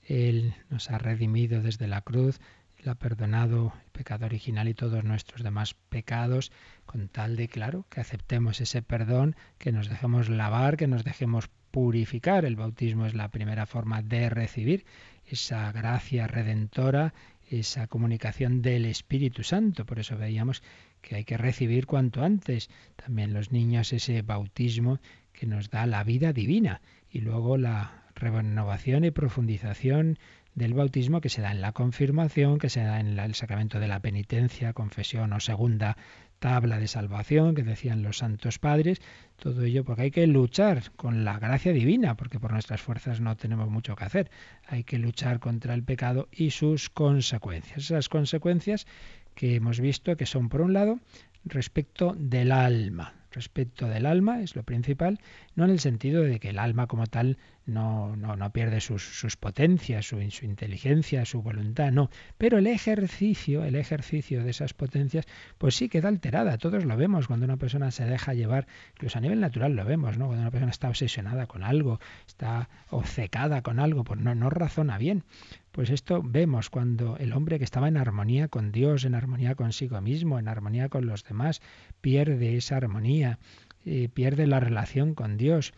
Él 0.00 0.54
nos 0.70 0.90
ha 0.90 0.96
redimido 0.96 1.60
desde 1.60 1.86
la 1.86 2.00
cruz, 2.00 2.40
Él 2.78 2.88
ha 2.88 2.94
perdonado 2.94 3.74
el 3.84 3.90
pecado 3.90 4.24
original 4.24 4.68
y 4.68 4.74
todos 4.74 5.04
nuestros 5.04 5.42
demás 5.42 5.74
pecados, 5.90 6.50
con 6.86 7.08
tal 7.08 7.36
de, 7.36 7.46
claro, 7.46 7.84
que 7.90 8.00
aceptemos 8.00 8.62
ese 8.62 8.80
perdón, 8.80 9.36
que 9.58 9.70
nos 9.70 9.90
dejemos 9.90 10.30
lavar, 10.30 10.78
que 10.78 10.86
nos 10.86 11.04
dejemos 11.04 11.50
purificar. 11.70 12.46
El 12.46 12.56
bautismo 12.56 13.04
es 13.04 13.12
la 13.12 13.28
primera 13.28 13.66
forma 13.66 14.00
de 14.00 14.30
recibir 14.30 14.86
esa 15.26 15.70
gracia 15.72 16.26
redentora, 16.26 17.12
esa 17.50 17.86
comunicación 17.86 18.62
del 18.62 18.86
Espíritu 18.86 19.42
Santo. 19.42 19.84
Por 19.84 19.98
eso 19.98 20.16
veíamos 20.16 20.62
que 21.02 21.16
hay 21.16 21.24
que 21.24 21.36
recibir 21.36 21.86
cuanto 21.86 22.22
antes. 22.22 22.70
También 22.96 23.34
los 23.34 23.52
niños 23.52 23.92
ese 23.92 24.22
bautismo 24.22 24.98
que 25.32 25.46
nos 25.46 25.70
da 25.70 25.86
la 25.86 26.04
vida 26.04 26.32
divina 26.32 26.80
y 27.10 27.20
luego 27.20 27.58
la 27.58 28.04
renovación 28.14 29.04
y 29.04 29.10
profundización 29.10 30.18
del 30.54 30.74
bautismo 30.74 31.20
que 31.20 31.28
se 31.28 31.40
da 31.40 31.50
en 31.50 31.60
la 31.60 31.72
confirmación, 31.72 32.58
que 32.58 32.68
se 32.68 32.82
da 32.82 33.00
en 33.00 33.18
el 33.18 33.34
sacramento 33.34 33.80
de 33.80 33.88
la 33.88 34.00
penitencia, 34.00 34.72
confesión 34.72 35.32
o 35.32 35.40
segunda 35.40 35.96
tabla 36.42 36.80
de 36.80 36.88
salvación 36.88 37.54
que 37.54 37.62
decían 37.62 38.02
los 38.02 38.18
santos 38.18 38.58
padres, 38.58 39.00
todo 39.36 39.62
ello 39.62 39.84
porque 39.84 40.02
hay 40.02 40.10
que 40.10 40.26
luchar 40.26 40.90
con 40.96 41.24
la 41.24 41.38
gracia 41.38 41.72
divina, 41.72 42.16
porque 42.16 42.40
por 42.40 42.52
nuestras 42.52 42.82
fuerzas 42.82 43.20
no 43.20 43.36
tenemos 43.36 43.70
mucho 43.70 43.94
que 43.94 44.04
hacer. 44.04 44.30
Hay 44.66 44.82
que 44.82 44.98
luchar 44.98 45.38
contra 45.38 45.72
el 45.72 45.84
pecado 45.84 46.28
y 46.32 46.50
sus 46.50 46.90
consecuencias. 46.90 47.78
Esas 47.78 48.08
consecuencias 48.08 48.88
que 49.34 49.56
hemos 49.56 49.80
visto 49.80 50.16
que 50.16 50.26
son, 50.26 50.48
por 50.48 50.60
un 50.60 50.72
lado, 50.72 50.98
respecto 51.44 52.14
del 52.18 52.52
alma. 52.52 53.14
Respecto 53.32 53.88
del 53.88 54.04
alma 54.04 54.42
es 54.42 54.54
lo 54.56 54.62
principal, 54.62 55.18
no 55.54 55.64
en 55.64 55.70
el 55.70 55.80
sentido 55.80 56.22
de 56.22 56.38
que 56.38 56.50
el 56.50 56.58
alma 56.58 56.86
como 56.86 57.06
tal 57.06 57.38
no, 57.64 58.14
no, 58.14 58.36
no 58.36 58.52
pierde 58.52 58.80
sus, 58.80 59.02
sus 59.02 59.36
potencias, 59.36 60.06
su, 60.06 60.20
su, 60.30 60.44
inteligencia, 60.44 61.24
su 61.24 61.40
voluntad, 61.40 61.92
no. 61.92 62.10
Pero 62.36 62.58
el 62.58 62.66
ejercicio, 62.66 63.64
el 63.64 63.76
ejercicio 63.76 64.44
de 64.44 64.50
esas 64.50 64.74
potencias, 64.74 65.26
pues 65.56 65.76
sí 65.76 65.88
queda 65.88 66.08
alterada. 66.08 66.58
Todos 66.58 66.84
lo 66.84 66.96
vemos 66.96 67.26
cuando 67.26 67.44
una 67.46 67.56
persona 67.56 67.90
se 67.90 68.04
deja 68.04 68.34
llevar, 68.34 68.66
incluso 68.94 69.16
a 69.16 69.22
nivel 69.22 69.40
natural 69.40 69.76
lo 69.76 69.84
vemos, 69.86 70.18
¿no? 70.18 70.26
Cuando 70.26 70.42
una 70.42 70.50
persona 70.50 70.70
está 70.70 70.88
obsesionada 70.88 71.46
con 71.46 71.62
algo, 71.62 72.00
está 72.26 72.68
obcecada 72.90 73.62
con 73.62 73.78
algo, 73.78 74.04
pues 74.04 74.20
no, 74.20 74.34
no 74.34 74.50
razona 74.50 74.98
bien. 74.98 75.24
Pues 75.72 75.90
esto 75.90 76.22
vemos 76.22 76.70
cuando 76.70 77.16
el 77.16 77.32
hombre 77.32 77.58
que 77.58 77.64
estaba 77.64 77.88
en 77.88 77.96
armonía 77.96 78.48
con 78.48 78.72
Dios, 78.72 79.04
en 79.04 79.14
armonía 79.14 79.54
consigo 79.54 80.00
mismo, 80.00 80.38
en 80.38 80.48
armonía 80.48 80.88
con 80.88 81.06
los 81.06 81.24
demás, 81.24 81.60
pierde 82.00 82.56
esa 82.56 82.76
armonía, 82.76 83.38
eh, 83.84 84.08
pierde 84.12 84.46
la 84.46 84.60
relación 84.60 85.14
con 85.14 85.36
Dios 85.36 85.72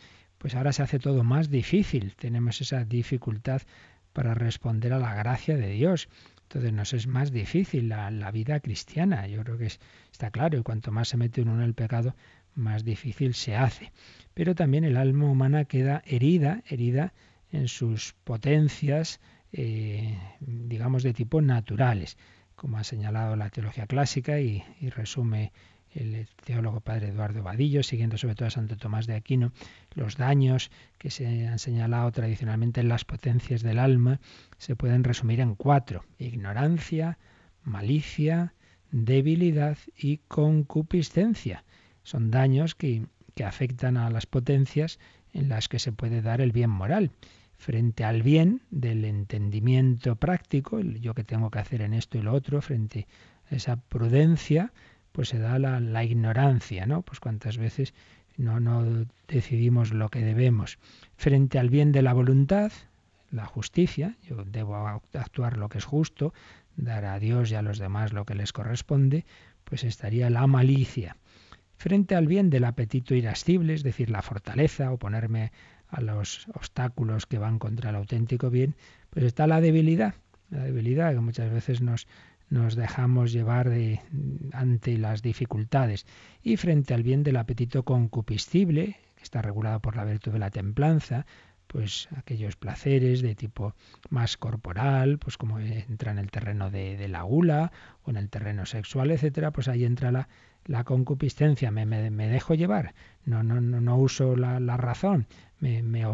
pues 0.45 0.55
ahora 0.55 0.75
se 0.75 0.83
hace 0.83 0.99
todo 0.99 1.25
más 1.25 1.49
difícil. 1.49 2.17
Tenemos 2.17 2.61
esa 2.61 2.85
dificultad 2.85 3.63
para 4.13 4.35
responder 4.35 4.93
a 4.93 4.99
la 4.99 5.15
gracia 5.15 5.57
de 5.57 5.71
Dios. 5.71 6.11
Entonces 6.43 6.71
nos 6.71 6.93
es 6.93 7.07
más 7.07 7.33
difícil 7.33 7.89
la, 7.89 8.31
vida 8.31 8.61
cristiana. 8.61 9.27
Yo 9.27 9.43
creo 9.43 9.57
que 9.57 9.71
está 10.13 10.31
claro. 10.31 10.59
Y 10.59 10.63
cuanto 10.63 10.93
más 10.93 11.09
se 11.09 11.17
mete 11.17 11.41
uno 11.41 11.55
en 11.55 11.63
el 11.63 11.73
pecado, 11.73 12.15
más 12.55 12.85
difícil 12.85 13.33
se 13.33 13.57
hace. 13.57 13.91
Pero 14.35 14.55
también 14.55 14.85
el 14.85 14.99
alma 14.99 15.31
humana 15.31 15.65
queda 15.65 16.03
herida, 16.05 16.63
herida 16.69 17.15
en 17.51 17.67
sus 17.67 18.13
potencias, 18.25 19.21
eh, 19.57 20.19
digamos, 20.41 21.05
de 21.05 21.13
tipo 21.13 21.41
naturales, 21.41 22.19
como 22.57 22.77
ha 22.77 22.83
señalado 22.83 23.37
la 23.37 23.51
teología 23.51 23.87
clásica 23.87 24.41
y, 24.41 24.65
resume 24.91 25.53
el 25.93 26.27
teólogo 26.45 26.81
padre 26.81 27.11
Eduardo 27.11 27.45
Vadillo, 27.45 27.85
siguiendo 27.85 28.19
sobre 28.19 28.35
todo 28.35 28.49
a 28.49 28.51
Santo 28.51 28.77
Tomás 28.77 29.07
de 29.07 29.15
Aquino, 29.15 29.53
los 29.95 30.17
daños 30.17 30.73
que 30.99 31.11
se 31.11 31.47
han 31.47 31.61
señalado 31.61 32.11
tradicionalmente 32.11 32.81
en 32.81 32.89
las 32.89 33.05
potencias 33.05 33.63
del 33.63 33.79
alma 33.79 34.21
se 34.59 34.75
pueden 34.75 35.05
resumir 35.05 35.39
en 35.39 35.55
cuatro. 35.55 36.05
Ignorancia, 36.19 37.17
malicia, 37.63 38.55
debilidad 38.91 39.79
y 39.97 40.19
concupiscencia. 40.27 41.65
Son 42.03 42.33
daños 42.33 42.75
que, 42.75 43.07
que 43.37 43.45
afectan 43.45 43.97
a 43.99 44.11
las 44.11 44.27
potencias 44.27 44.99
en 45.33 45.49
las 45.49 45.69
que 45.69 45.79
se 45.79 45.93
puede 45.93 46.23
dar 46.23 46.41
el 46.41 46.51
bien 46.51 46.71
moral. 46.71 47.13
Frente 47.57 48.05
al 48.05 48.23
bien 48.23 48.63
del 48.71 49.05
entendimiento 49.05 50.17
práctico, 50.17 50.81
yo 50.81 51.15
que 51.15 51.25
tengo 51.25 51.51
que 51.51 51.59
hacer 51.59 51.83
en 51.83 51.95
esto 51.95 52.19
y 52.19 52.23
lo 52.23 52.33
otro, 52.33 52.61
frente 52.61 53.07
a 53.51 53.55
esa 53.55 53.77
prudencia, 53.77 54.73
pues 55.13 55.29
se 55.29 55.39
da 55.39 55.59
la, 55.59 55.81
la 55.81 56.05
ignorancia, 56.05 56.87
¿no? 56.87 57.03
Pues 57.03 57.21
cuántas 57.21 57.57
veces 57.57 57.95
no, 58.37 58.61
no 58.61 59.07
decidimos 59.29 59.93
lo 59.93 60.09
que 60.09 60.21
debemos. 60.21 60.79
Frente 61.17 61.59
al 61.59 61.71
bien 61.71 61.93
de 61.93 62.03
la 62.03 62.13
voluntad, 62.13 62.73
la 63.31 63.47
justicia, 63.47 64.17
yo 64.23 64.45
debo 64.45 64.77
actuar 65.13 65.57
lo 65.57 65.69
que 65.69 65.79
es 65.79 65.85
justo, 65.85 66.33
dar 66.77 67.05
a 67.05 67.19
Dios 67.19 67.51
y 67.51 67.55
a 67.55 67.63
los 67.63 67.79
demás 67.79 68.13
lo 68.13 68.25
que 68.25 68.35
les 68.35 68.53
corresponde, 68.53 69.25
pues 69.65 69.85
estaría 69.85 70.31
la 70.31 70.47
malicia. 70.47 71.17
Frente 71.77 72.15
al 72.15 72.27
bien 72.27 72.51
del 72.51 72.65
apetito 72.65 73.15
irascible, 73.15 73.75
es 73.75 73.83
decir, 73.83 74.11
la 74.11 74.23
fortaleza, 74.23 74.93
oponerme 74.93 75.53
a 75.95 76.01
los 76.01 76.47
obstáculos 76.55 77.27
que 77.27 77.39
van 77.39 77.59
contra 77.59 77.91
el 77.91 77.97
auténtico 77.97 78.51
bien, 78.51 78.75
pues 79.11 79.25
está 79.25 79.47
la 79.47 79.61
debilidad, 79.61 80.15
la 80.51 80.65
debilidad 80.65 81.13
que 81.13 81.21
muchas 81.21 81.53
veces 81.53 81.81
nos, 81.81 82.07
nos 82.51 82.75
dejamos 82.75 83.33
llevar 83.33 83.71
ante 84.53 84.99
las 84.99 85.23
dificultades. 85.23 86.07
Y 86.43 86.57
frente 86.57 86.95
al 86.95 87.03
bien 87.03 87.23
del 87.23 87.37
apetito 87.37 87.85
concupiscible, 87.85 88.97
que 89.17 89.23
está 89.23 89.41
regulado 89.41 89.81
por 89.81 89.97
la 89.97 90.05
virtud 90.05 90.33
de 90.33 90.39
la 90.41 90.51
templanza, 90.51 91.27
pues 91.75 92.09
aquellos 92.17 92.55
placeres 92.55 93.21
de 93.21 93.35
tipo 93.35 93.75
más 94.09 94.37
corporal, 94.37 95.19
pues 95.19 95.37
como 95.37 95.59
entra 95.59 96.13
en 96.13 96.19
el 96.19 96.31
terreno 96.31 96.71
de, 96.71 97.09
la 97.09 97.23
gula 97.23 97.73
o 98.05 98.11
en 98.11 98.17
el 98.17 98.31
terreno 98.31 98.65
sexual, 98.65 99.11
etcétera, 99.11 99.51
pues 99.51 99.67
ahí 99.67 99.85
entra 99.85 100.29
la, 100.67 100.85
concupiscencia, 100.85 101.73
me, 101.73 101.85
me, 101.85 102.29
dejo 102.29 102.55
llevar, 102.55 102.95
no, 103.25 103.43
no, 103.43 103.61
no, 103.61 103.99
uso 103.99 104.37
la, 104.37 104.77
razón, 104.77 105.27
me, 105.59 105.83
me 105.83 106.05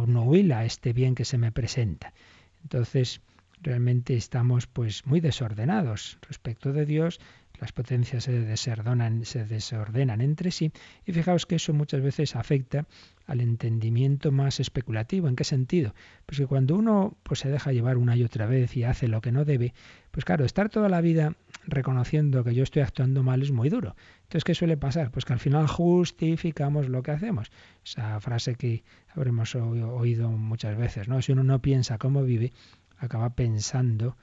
este 0.65 0.95
bien 0.95 1.15
que 1.15 1.27
se 1.27 1.37
me 1.37 1.53
presenta. 1.53 2.15
Entonces, 2.63 3.21
realmente 3.61 4.17
estamos 4.17 4.67
pues 4.67 5.05
muy 5.05 5.21
desordenados 5.21 6.17
respecto 6.27 6.73
de 6.73 6.87
Dios, 6.87 7.21
las 7.61 7.73
potencias 7.73 8.25
se 8.25 8.33
desordenan, 8.33 9.25
se 9.25 9.45
desordenan 9.45 10.21
entre 10.21 10.51
sí 10.51 10.73
y 11.05 11.13
fijaos 11.13 11.47
que 11.47 11.57
eso 11.57 11.75
muchas 11.75 12.01
veces 12.01 12.35
afecta 12.35 12.87
al 13.27 13.41
entendimiento 13.41 14.33
más 14.33 14.59
especulativo. 14.61 15.29
¿En 15.29 15.37
qué 15.37 15.45
sentido? 15.45 15.95
Pues 16.27 16.39
que 16.39 16.47
cuando 16.47 16.75
uno 16.77 17.17
pues 17.23 17.41
se 17.41 17.51
deja 17.51 17.73
llevar 17.73 17.99
una 17.99 18.17
y 18.17 18.25
otra 18.25 18.47
vez 18.47 18.77
y 18.77 18.85
hace 18.85 19.09
lo 19.09 19.21
que 19.21 19.31
no 19.31 19.45
debe, 19.45 19.75
pues 20.11 20.25
claro, 20.25 20.45
estar 20.45 20.71
toda 20.71 20.89
la 20.89 21.01
vida 21.01 21.35
reconociendo 21.67 22.43
que 22.43 22.55
yo 22.55 22.63
estoy 22.63 22.83
actuando 22.83 23.23
mal 23.23 23.43
es 23.43 23.53
muy 23.53 23.69
duro. 23.69 23.95
Entonces, 24.23 24.45
¿qué 24.45 24.55
suele 24.55 24.77
pasar? 24.77 25.11
Pues 25.11 25.25
que 25.25 25.33
al 25.33 25.39
final 25.39 25.69
justificamos 25.69 26.89
lo 26.89 27.03
que 27.03 27.11
hacemos. 27.11 27.51
Esa 27.85 28.19
frase 28.21 28.55
que 28.55 28.83
habremos 29.15 29.55
oído 29.55 30.31
muchas 30.31 30.77
veces, 30.77 31.09
¿no? 31.09 31.21
Si 31.21 31.33
uno 31.33 31.45
no 31.45 31.61
piensa 31.61 31.99
cómo 31.99 32.23
vive, 32.23 32.53
acaba 32.99 33.35
pensando, 33.35 34.17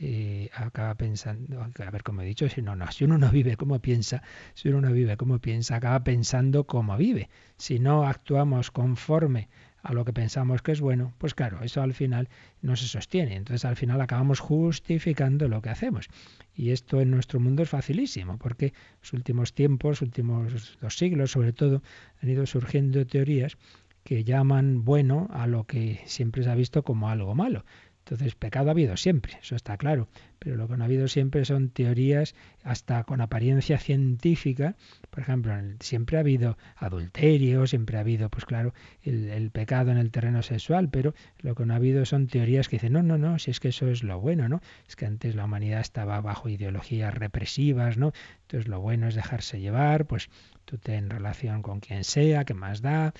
eh, 0.00 0.50
acaba 0.54 0.94
pensando, 0.94 1.60
a 1.60 1.90
ver 1.90 2.02
cómo 2.02 2.22
he 2.22 2.24
dicho, 2.24 2.48
si 2.48 2.62
no, 2.62 2.76
no, 2.76 2.90
si 2.92 3.04
uno 3.04 3.18
no 3.18 3.30
vive 3.30 3.56
como 3.56 3.80
piensa, 3.80 4.22
si 4.54 4.68
uno 4.68 4.80
no 4.80 4.92
vive 4.92 5.16
como 5.16 5.40
piensa, 5.40 5.76
acaba 5.76 6.04
pensando 6.04 6.64
como 6.64 6.96
vive. 6.96 7.28
Si 7.56 7.78
no 7.78 8.04
actuamos 8.04 8.70
conforme 8.70 9.48
a 9.82 9.92
lo 9.92 10.04
que 10.04 10.12
pensamos 10.12 10.62
que 10.62 10.72
es 10.72 10.80
bueno, 10.80 11.14
pues 11.18 11.34
claro, 11.34 11.62
eso 11.62 11.82
al 11.82 11.94
final 11.94 12.28
no 12.62 12.76
se 12.76 12.86
sostiene. 12.86 13.36
Entonces 13.36 13.64
al 13.64 13.76
final 13.76 14.00
acabamos 14.00 14.40
justificando 14.40 15.48
lo 15.48 15.62
que 15.62 15.70
hacemos. 15.70 16.08
Y 16.54 16.70
esto 16.70 17.00
en 17.00 17.10
nuestro 17.10 17.40
mundo 17.40 17.62
es 17.62 17.68
facilísimo, 17.68 18.38
porque 18.38 18.74
los 19.00 19.12
últimos 19.12 19.54
tiempos, 19.54 20.02
últimos 20.02 20.78
dos 20.80 20.96
siglos 20.96 21.32
sobre 21.32 21.52
todo, 21.52 21.82
han 22.22 22.28
ido 22.28 22.46
surgiendo 22.46 23.06
teorías 23.06 23.56
que 24.04 24.24
llaman 24.24 24.84
bueno 24.84 25.28
a 25.30 25.46
lo 25.46 25.64
que 25.64 26.00
siempre 26.06 26.42
se 26.42 26.50
ha 26.50 26.54
visto 26.54 26.82
como 26.82 27.10
algo 27.10 27.34
malo. 27.34 27.64
Entonces, 28.08 28.34
pecado 28.36 28.68
ha 28.68 28.70
habido 28.70 28.96
siempre, 28.96 29.36
eso 29.42 29.54
está 29.54 29.76
claro, 29.76 30.08
pero 30.38 30.56
lo 30.56 30.66
que 30.66 30.78
no 30.78 30.82
ha 30.82 30.86
habido 30.86 31.08
siempre 31.08 31.44
son 31.44 31.68
teorías 31.68 32.34
hasta 32.62 33.04
con 33.04 33.20
apariencia 33.20 33.76
científica. 33.76 34.76
Por 35.10 35.20
ejemplo, 35.20 35.52
siempre 35.80 36.16
ha 36.16 36.20
habido 36.20 36.56
adulterio, 36.76 37.66
siempre 37.66 37.98
ha 37.98 38.00
habido, 38.00 38.30
pues 38.30 38.46
claro, 38.46 38.72
el, 39.02 39.50
pecado 39.50 39.90
en 39.90 39.98
el 39.98 40.10
terreno 40.10 40.42
sexual, 40.42 40.88
pero 40.88 41.12
lo 41.40 41.54
que 41.54 41.66
no 41.66 41.74
ha 41.74 41.76
habido 41.76 42.06
son 42.06 42.28
teorías 42.28 42.70
que 42.70 42.76
dicen, 42.76 42.94
no, 42.94 43.02
no, 43.02 43.18
no, 43.18 43.38
si 43.38 43.50
es 43.50 43.60
que 43.60 43.68
eso 43.68 43.88
es 43.88 44.02
lo 44.02 44.18
bueno, 44.18 44.48
¿no? 44.48 44.62
Es 44.88 44.96
que 44.96 45.04
antes 45.04 45.34
la 45.34 45.44
humanidad 45.44 45.80
estaba 45.80 46.18
bajo 46.22 46.48
ideologías 46.48 47.12
represivas, 47.12 47.98
¿no? 47.98 48.12
Entonces 48.40 48.68
lo 48.68 48.80
bueno 48.80 49.08
es 49.08 49.16
dejarse 49.16 49.60
llevar, 49.60 50.06
pues 50.06 50.30
tú 50.64 50.78
ten 50.78 51.10
relación 51.10 51.60
con 51.60 51.80
quien 51.80 52.04
sea, 52.04 52.46
que 52.46 52.54
más 52.54 52.80
da, 52.80 53.12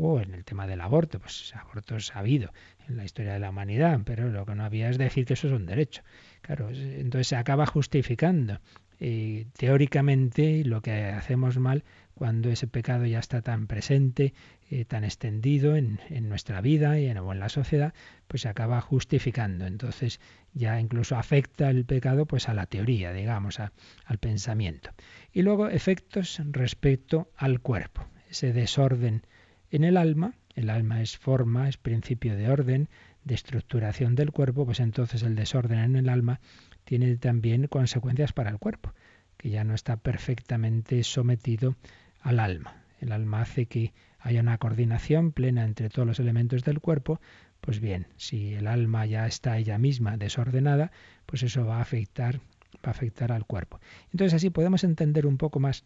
o 0.00 0.20
en 0.20 0.34
el 0.34 0.44
tema 0.44 0.66
del 0.66 0.80
aborto, 0.80 1.18
pues 1.18 1.54
abortos 1.54 2.14
ha 2.14 2.20
habido 2.20 2.52
en 2.88 2.96
la 2.96 3.04
historia 3.04 3.34
de 3.34 3.40
la 3.40 3.50
humanidad, 3.50 4.00
pero 4.04 4.28
lo 4.30 4.46
que 4.46 4.54
no 4.54 4.64
había 4.64 4.88
es 4.88 4.98
decir 4.98 5.24
que 5.24 5.34
eso 5.34 5.46
es 5.46 5.52
un 5.52 5.66
derecho. 5.66 6.02
Claro, 6.42 6.70
entonces 6.70 7.28
se 7.28 7.36
acaba 7.36 7.66
justificando 7.66 8.60
eh, 9.02 9.46
teóricamente 9.56 10.62
lo 10.64 10.82
que 10.82 11.04
hacemos 11.04 11.58
mal 11.58 11.84
cuando 12.14 12.50
ese 12.50 12.66
pecado 12.66 13.06
ya 13.06 13.18
está 13.18 13.40
tan 13.40 13.66
presente, 13.66 14.34
eh, 14.68 14.84
tan 14.84 15.04
extendido 15.04 15.74
en, 15.74 15.98
nuestra 16.28 16.60
vida 16.60 16.98
y 17.00 17.06
en, 17.06 17.16
en, 17.16 17.40
la 17.40 17.48
sociedad, 17.48 17.94
pues 18.28 18.42
se 18.42 18.50
acaba 18.50 18.78
justificando. 18.82 19.66
Entonces 19.66 20.20
ya 20.52 20.78
incluso 20.78 21.16
afecta 21.16 21.70
el 21.70 21.86
pecado 21.86 22.26
pues 22.26 22.50
a 22.50 22.54
la 22.54 22.66
teoría, 22.66 23.14
digamos, 23.14 23.58
al 23.58 24.18
pensamiento. 24.18 24.90
Y 25.32 25.40
luego 25.42 25.68
efectos 25.68 26.42
respecto 26.50 27.30
al 27.36 27.60
cuerpo, 27.60 28.06
ese 28.28 28.52
desorden 28.52 29.22
en 29.70 29.84
el 29.84 29.96
alma, 29.96 30.34
el 30.54 30.70
alma 30.70 31.00
es 31.00 31.16
forma, 31.16 31.68
es 31.68 31.76
principio 31.76 32.36
de 32.36 32.50
orden, 32.50 32.88
de 33.24 33.34
estructuración 33.34 34.14
del 34.14 34.32
cuerpo, 34.32 34.64
pues 34.64 34.80
entonces 34.80 35.22
el 35.22 35.34
desorden 35.34 35.78
en 35.78 35.96
el 35.96 36.08
alma 36.08 36.40
tiene 36.84 37.16
también 37.16 37.66
consecuencias 37.66 38.32
para 38.32 38.50
el 38.50 38.58
cuerpo, 38.58 38.92
que 39.36 39.50
ya 39.50 39.64
no 39.64 39.74
está 39.74 39.96
perfectamente 39.96 41.02
sometido 41.04 41.76
al 42.20 42.40
alma. 42.40 42.84
El 42.98 43.12
alma 43.12 43.42
hace 43.42 43.66
que 43.66 43.92
haya 44.18 44.40
una 44.40 44.58
coordinación 44.58 45.32
plena 45.32 45.64
entre 45.64 45.88
todos 45.88 46.06
los 46.06 46.18
elementos 46.18 46.64
del 46.64 46.80
cuerpo, 46.80 47.20
pues 47.60 47.80
bien, 47.80 48.06
si 48.16 48.54
el 48.54 48.66
alma 48.66 49.06
ya 49.06 49.26
está 49.26 49.58
ella 49.58 49.78
misma 49.78 50.16
desordenada, 50.16 50.92
pues 51.26 51.42
eso 51.42 51.64
va 51.64 51.78
a 51.78 51.82
afectar, 51.82 52.40
va 52.76 52.88
a 52.88 52.90
afectar 52.90 53.32
al 53.32 53.46
cuerpo. 53.46 53.80
Entonces 54.12 54.34
así 54.34 54.50
podemos 54.50 54.84
entender 54.84 55.26
un 55.26 55.38
poco 55.38 55.60
más 55.60 55.84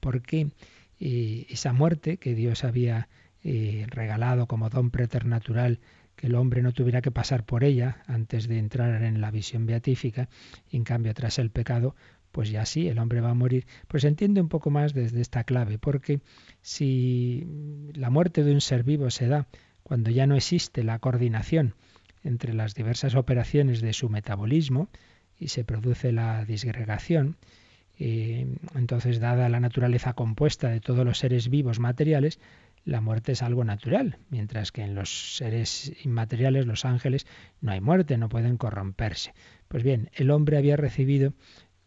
por 0.00 0.22
qué 0.22 0.50
esa 1.02 1.72
muerte 1.72 2.18
que 2.18 2.34
Dios 2.34 2.64
había 2.64 3.08
eh, 3.42 3.86
regalado 3.88 4.46
como 4.46 4.70
don 4.70 4.90
preternatural, 4.90 5.80
que 6.14 6.28
el 6.28 6.36
hombre 6.36 6.62
no 6.62 6.72
tuviera 6.72 7.02
que 7.02 7.10
pasar 7.10 7.44
por 7.44 7.64
ella 7.64 8.02
antes 8.06 8.46
de 8.46 8.58
entrar 8.58 9.02
en 9.02 9.20
la 9.20 9.30
visión 9.32 9.66
beatífica, 9.66 10.28
y 10.70 10.76
en 10.76 10.84
cambio 10.84 11.12
tras 11.14 11.38
el 11.38 11.50
pecado, 11.50 11.96
pues 12.30 12.50
ya 12.50 12.64
sí, 12.64 12.88
el 12.88 12.98
hombre 12.98 13.20
va 13.20 13.30
a 13.30 13.34
morir. 13.34 13.66
Pues 13.88 14.04
entiende 14.04 14.40
un 14.40 14.48
poco 14.48 14.70
más 14.70 14.94
desde 14.94 15.20
esta 15.20 15.42
clave, 15.42 15.78
porque 15.78 16.20
si 16.60 17.46
la 17.94 18.10
muerte 18.10 18.44
de 18.44 18.52
un 18.52 18.60
ser 18.60 18.84
vivo 18.84 19.10
se 19.10 19.26
da 19.26 19.48
cuando 19.82 20.10
ya 20.10 20.26
no 20.26 20.36
existe 20.36 20.84
la 20.84 21.00
coordinación 21.00 21.74
entre 22.22 22.54
las 22.54 22.74
diversas 22.74 23.16
operaciones 23.16 23.80
de 23.80 23.92
su 23.92 24.08
metabolismo 24.08 24.88
y 25.36 25.48
se 25.48 25.64
produce 25.64 26.12
la 26.12 26.44
disgregación, 26.44 27.36
entonces, 28.74 29.20
dada 29.20 29.48
la 29.48 29.60
naturaleza 29.60 30.14
compuesta 30.14 30.68
de 30.68 30.80
todos 30.80 31.04
los 31.04 31.18
seres 31.18 31.48
vivos 31.48 31.78
materiales, 31.78 32.40
la 32.84 33.00
muerte 33.00 33.32
es 33.32 33.42
algo 33.42 33.62
natural, 33.64 34.18
mientras 34.28 34.72
que 34.72 34.82
en 34.82 34.96
los 34.96 35.36
seres 35.36 35.92
inmateriales, 36.04 36.66
los 36.66 36.84
ángeles, 36.84 37.26
no 37.60 37.70
hay 37.70 37.80
muerte, 37.80 38.18
no 38.18 38.28
pueden 38.28 38.56
corromperse. 38.56 39.34
Pues 39.68 39.84
bien, 39.84 40.10
el 40.14 40.30
hombre 40.32 40.56
había 40.56 40.76
recibido 40.76 41.32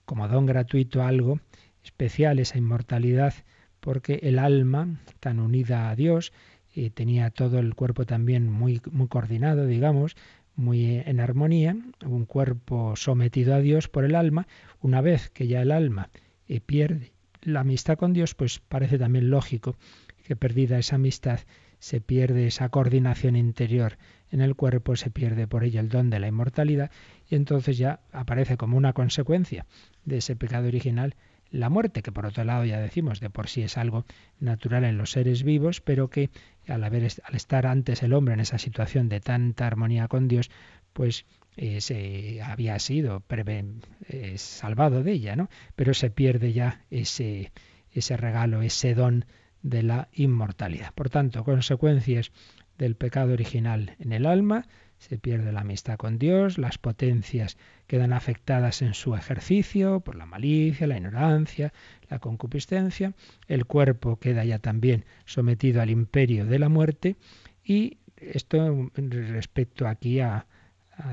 como 0.05 0.27
don 0.29 0.45
gratuito 0.45 1.03
algo 1.03 1.41
especial, 1.83 2.39
esa 2.39 2.57
inmortalidad, 2.57 3.33
porque 3.81 4.19
el 4.23 4.39
alma, 4.39 5.01
tan 5.19 5.39
unida 5.39 5.89
a 5.89 5.95
Dios, 5.95 6.31
y 6.73 6.91
tenía 6.91 7.29
todo 7.29 7.59
el 7.59 7.75
cuerpo 7.75 8.05
también 8.05 8.49
muy, 8.49 8.81
muy 8.91 9.07
coordinado, 9.07 9.65
digamos, 9.65 10.15
muy 10.55 11.01
en 11.05 11.19
armonía, 11.19 11.75
un 12.05 12.25
cuerpo 12.25 12.95
sometido 12.95 13.55
a 13.55 13.59
Dios 13.59 13.87
por 13.87 14.05
el 14.05 14.15
alma, 14.15 14.47
una 14.81 15.01
vez 15.01 15.29
que 15.29 15.47
ya 15.47 15.61
el 15.61 15.71
alma 15.71 16.09
eh, 16.47 16.61
pierde 16.61 17.11
la 17.41 17.61
amistad 17.61 17.97
con 17.97 18.13
Dios, 18.13 18.33
pues 18.33 18.59
parece 18.59 18.97
también 18.97 19.29
lógico 19.29 19.75
que 20.23 20.35
perdida 20.35 20.79
esa 20.79 20.95
amistad 20.95 21.39
se 21.79 22.01
pierde 22.01 22.47
esa 22.47 22.69
coordinación 22.69 23.35
interior 23.35 23.97
en 24.31 24.41
el 24.41 24.55
cuerpo, 24.55 24.95
se 24.95 25.11
pierde 25.11 25.47
por 25.47 25.63
ello 25.63 25.79
el 25.79 25.89
don 25.89 26.09
de 26.09 26.19
la 26.19 26.27
inmortalidad 26.27 26.89
y 27.29 27.35
entonces 27.35 27.77
ya 27.77 27.99
aparece 28.11 28.57
como 28.57 28.75
una 28.75 28.93
consecuencia 28.93 29.67
de 30.03 30.17
ese 30.17 30.35
pecado 30.35 30.67
original 30.67 31.15
la 31.51 31.69
muerte, 31.69 32.01
que 32.01 32.11
por 32.11 32.25
otro 32.25 32.43
lado 32.43 32.65
ya 32.65 32.79
decimos 32.79 33.19
de 33.19 33.29
por 33.29 33.47
sí 33.47 33.61
es 33.61 33.77
algo 33.77 34.05
natural 34.39 34.83
en 34.83 34.97
los 34.97 35.11
seres 35.11 35.43
vivos, 35.43 35.81
pero 35.81 36.09
que 36.09 36.29
al, 36.67 36.83
haber, 36.83 37.07
al 37.23 37.35
estar 37.35 37.65
antes 37.67 38.03
el 38.03 38.13
hombre 38.13 38.33
en 38.33 38.39
esa 38.39 38.57
situación 38.57 39.09
de 39.09 39.19
tanta 39.19 39.67
armonía 39.67 40.07
con 40.07 40.27
Dios, 40.27 40.49
pues 40.93 41.25
eh, 41.57 41.81
se 41.81 42.41
había 42.41 42.79
sido 42.79 43.23
eh, 43.29 44.37
salvado 44.37 45.03
de 45.03 45.11
ella, 45.11 45.35
¿no? 45.35 45.49
Pero 45.75 45.93
se 45.93 46.09
pierde 46.09 46.53
ya 46.53 46.81
ese, 46.89 47.51
ese 47.91 48.17
regalo, 48.17 48.61
ese 48.61 48.93
don 48.93 49.25
de 49.61 49.83
la 49.83 50.09
inmortalidad. 50.13 50.93
Por 50.93 51.09
tanto, 51.09 51.43
consecuencias 51.43 52.31
del 52.77 52.95
pecado 52.95 53.33
original 53.33 53.95
en 53.99 54.11
el 54.11 54.25
alma, 54.25 54.67
se 55.07 55.19
pierde 55.19 55.51
la 55.51 55.61
amistad 55.61 55.97
con 55.97 56.17
Dios, 56.17 56.57
las 56.57 56.79
potencias 56.79 57.57
quedan 57.85 58.11
afectadas 58.11 58.81
en 58.81 58.95
su 58.95 59.15
ejercicio 59.15 59.99
por 59.99 60.15
la 60.15 60.25
malicia, 60.25 60.87
la 60.87 60.97
ignorancia, 60.97 61.73
la 62.09 62.17
concupiscencia, 62.17 63.13
el 63.47 63.65
cuerpo 63.65 64.17
queda 64.17 64.43
ya 64.45 64.57
también 64.57 65.05
sometido 65.25 65.81
al 65.83 65.91
imperio 65.91 66.47
de 66.47 66.57
la 66.57 66.69
muerte 66.69 67.17
y 67.63 67.99
esto 68.17 68.89
respecto 68.95 69.87
aquí 69.87 70.21
a, 70.21 70.47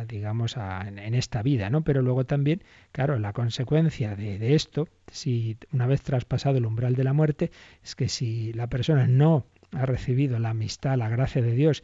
digamos, 0.09 0.57
en, 0.57 1.14
esta 1.14 1.43
vida, 1.43 1.68
¿no? 1.68 1.82
Pero 1.82 2.01
luego 2.01 2.24
también, 2.24 2.62
claro, 2.93 3.18
la 3.18 3.34
consecuencia 3.34 4.16
de, 4.16 4.55
esto, 4.55 4.88
si 5.11 5.59
una 5.70 5.86
vez 5.86 6.01
traspasado 6.01 6.57
el 6.57 6.64
umbral 6.64 6.95
de 6.95 7.05
la 7.05 7.12
muerte, 7.12 7.51
es 7.84 7.95
que 7.95 8.09
si 8.09 8.55
la 8.55 8.68
persona 8.68 9.07
no 9.07 9.45
ha 9.72 9.84
recibido 9.84 10.38
la 10.38 10.51
amistad, 10.51 10.97
la 10.97 11.11
gracia 11.11 11.43
de 11.43 11.53
Dios, 11.53 11.82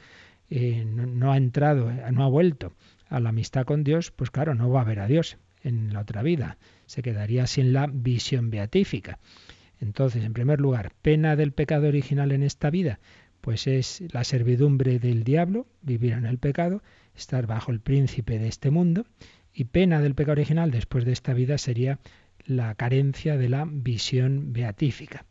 eh, 0.51 0.85
no, 0.85 1.33
ha 1.33 1.37
entrado, 1.37 1.91
no 2.13 2.25
ha 2.25 2.29
vuelto 2.29 2.73
a 3.09 3.21
la 3.21 3.31
amistad 3.31 3.65
con 3.65 3.85
Dios, 3.85 4.11
pues 4.11 4.31
claro, 4.31 4.55
no 4.55 4.71
va 4.71 4.83
a 4.83 4.85
ver 4.85 5.01
a 5.01 5.07
Dios 5.07 5.39
en 5.63 5.93
la 5.93 6.01
otra 6.01 6.23
vida, 6.23 6.59
se 6.87 7.03
quedaría 7.03 7.47
sin 7.47 7.73
la 7.73 7.87
visión 7.87 8.51
beatífica. 8.51 9.19
Entonces, 9.81 10.25
en 10.25 10.33
primer 10.33 10.61
lugar, 10.61 10.93
pena 11.03 11.37
del 11.37 11.53
pecado 11.53 11.89
original 11.89 12.33
en 12.33 12.43
esta 12.43 12.71
vida, 12.71 12.99
pues 13.41 13.67
es 13.67 14.03
la 14.13 14.25
servidumbre 14.25 14.99
del 14.99 15.25
diablo, 15.25 15.67
vivir 15.83 16.13
en 16.13 16.27
el 16.27 16.39
pecado, 16.39 16.83
estar 17.15 17.47
bajo 17.47 17.71
el 17.71 17.81
príncipe 17.81 18.39
de 18.39 18.49
este 18.49 18.71
mundo, 18.71 19.07
y 19.53 19.65
pena 19.65 20.01
del 20.01 20.15
pecado 20.15 20.33
original 20.33 20.71
después 20.71 21.05
de 21.05 21.13
esta 21.13 21.35
vida 21.35 21.59
sería 21.59 21.99
la 22.45 22.75
carencia 22.75 23.37
de 23.37 23.49
la 23.49 23.67
visión 23.71 24.53
beatífica. 24.53 25.25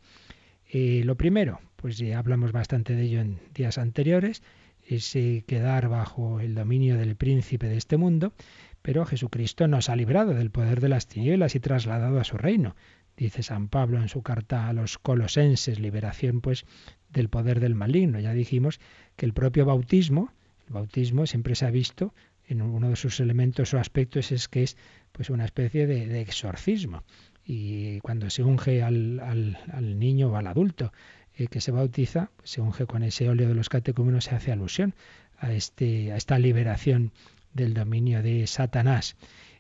Eh, 0.69 1.01
lo 1.05 1.15
primero, 1.15 1.59
pues 1.75 1.97
ya 1.97 2.19
hablamos 2.19 2.51
bastante 2.51 2.93
de 2.95 3.03
ello 3.03 3.21
en 3.21 3.39
días 3.53 3.77
anteriores, 3.77 4.43
es 4.87 5.15
eh, 5.15 5.43
quedar 5.45 5.89
bajo 5.89 6.39
el 6.39 6.55
dominio 6.55 6.97
del 6.97 7.15
príncipe 7.15 7.67
de 7.67 7.77
este 7.77 7.97
mundo, 7.97 8.33
pero 8.81 9.05
Jesucristo 9.05 9.67
nos 9.67 9.89
ha 9.89 9.95
librado 9.95 10.33
del 10.33 10.49
poder 10.49 10.79
de 10.79 10.89
las 10.89 11.07
tinieblas 11.07 11.55
y 11.55 11.59
trasladado 11.59 12.19
a 12.19 12.23
su 12.23 12.37
reino. 12.37 12.75
Dice 13.17 13.43
San 13.43 13.67
Pablo 13.67 13.99
en 13.99 14.09
su 14.09 14.21
carta 14.21 14.69
a 14.69 14.73
los 14.73 14.97
colosenses, 14.97 15.79
liberación 15.79 16.39
pues 16.39 16.65
del 17.09 17.29
poder 17.29 17.59
del 17.59 17.75
maligno. 17.75 18.19
Ya 18.19 18.33
dijimos 18.33 18.79
que 19.15 19.25
el 19.25 19.33
propio 19.33 19.65
bautismo, 19.65 20.31
el 20.67 20.73
bautismo 20.73 21.25
siempre 21.25 21.55
se 21.55 21.65
ha 21.65 21.71
visto 21.71 22.13
en 22.47 22.61
uno 22.61 22.89
de 22.89 22.95
sus 22.95 23.19
elementos 23.19 23.73
o 23.73 23.79
aspectos 23.79 24.31
es 24.31 24.47
que 24.47 24.63
es 24.63 24.77
pues 25.11 25.29
una 25.29 25.45
especie 25.45 25.85
de, 25.87 26.21
exorcismo. 26.21 27.03
Y 27.43 27.99
cuando 28.01 28.29
se 28.29 28.43
unge 28.43 28.83
al, 28.83 29.19
al, 29.19 29.99
niño 29.99 30.29
o 30.29 30.35
al 30.35 30.47
adulto 30.47 30.91
eh, 31.37 31.47
que 31.47 31.61
se 31.61 31.71
bautiza, 31.71 32.31
pues 32.37 32.51
se 32.51 32.61
unge 32.61 32.85
con 32.85 33.03
ese 33.03 33.29
óleo 33.29 33.47
de 33.47 33.55
los 33.55 33.69
catecúmenos, 33.69 34.25
se 34.25 34.35
hace 34.35 34.51
alusión 34.51 34.95
a, 35.37 35.53
este, 35.53 36.11
a 36.11 36.17
esta 36.17 36.39
liberación 36.39 37.11
del 37.53 37.73
dominio 37.73 38.23
de 38.23 38.47
Satanás. 38.47 39.15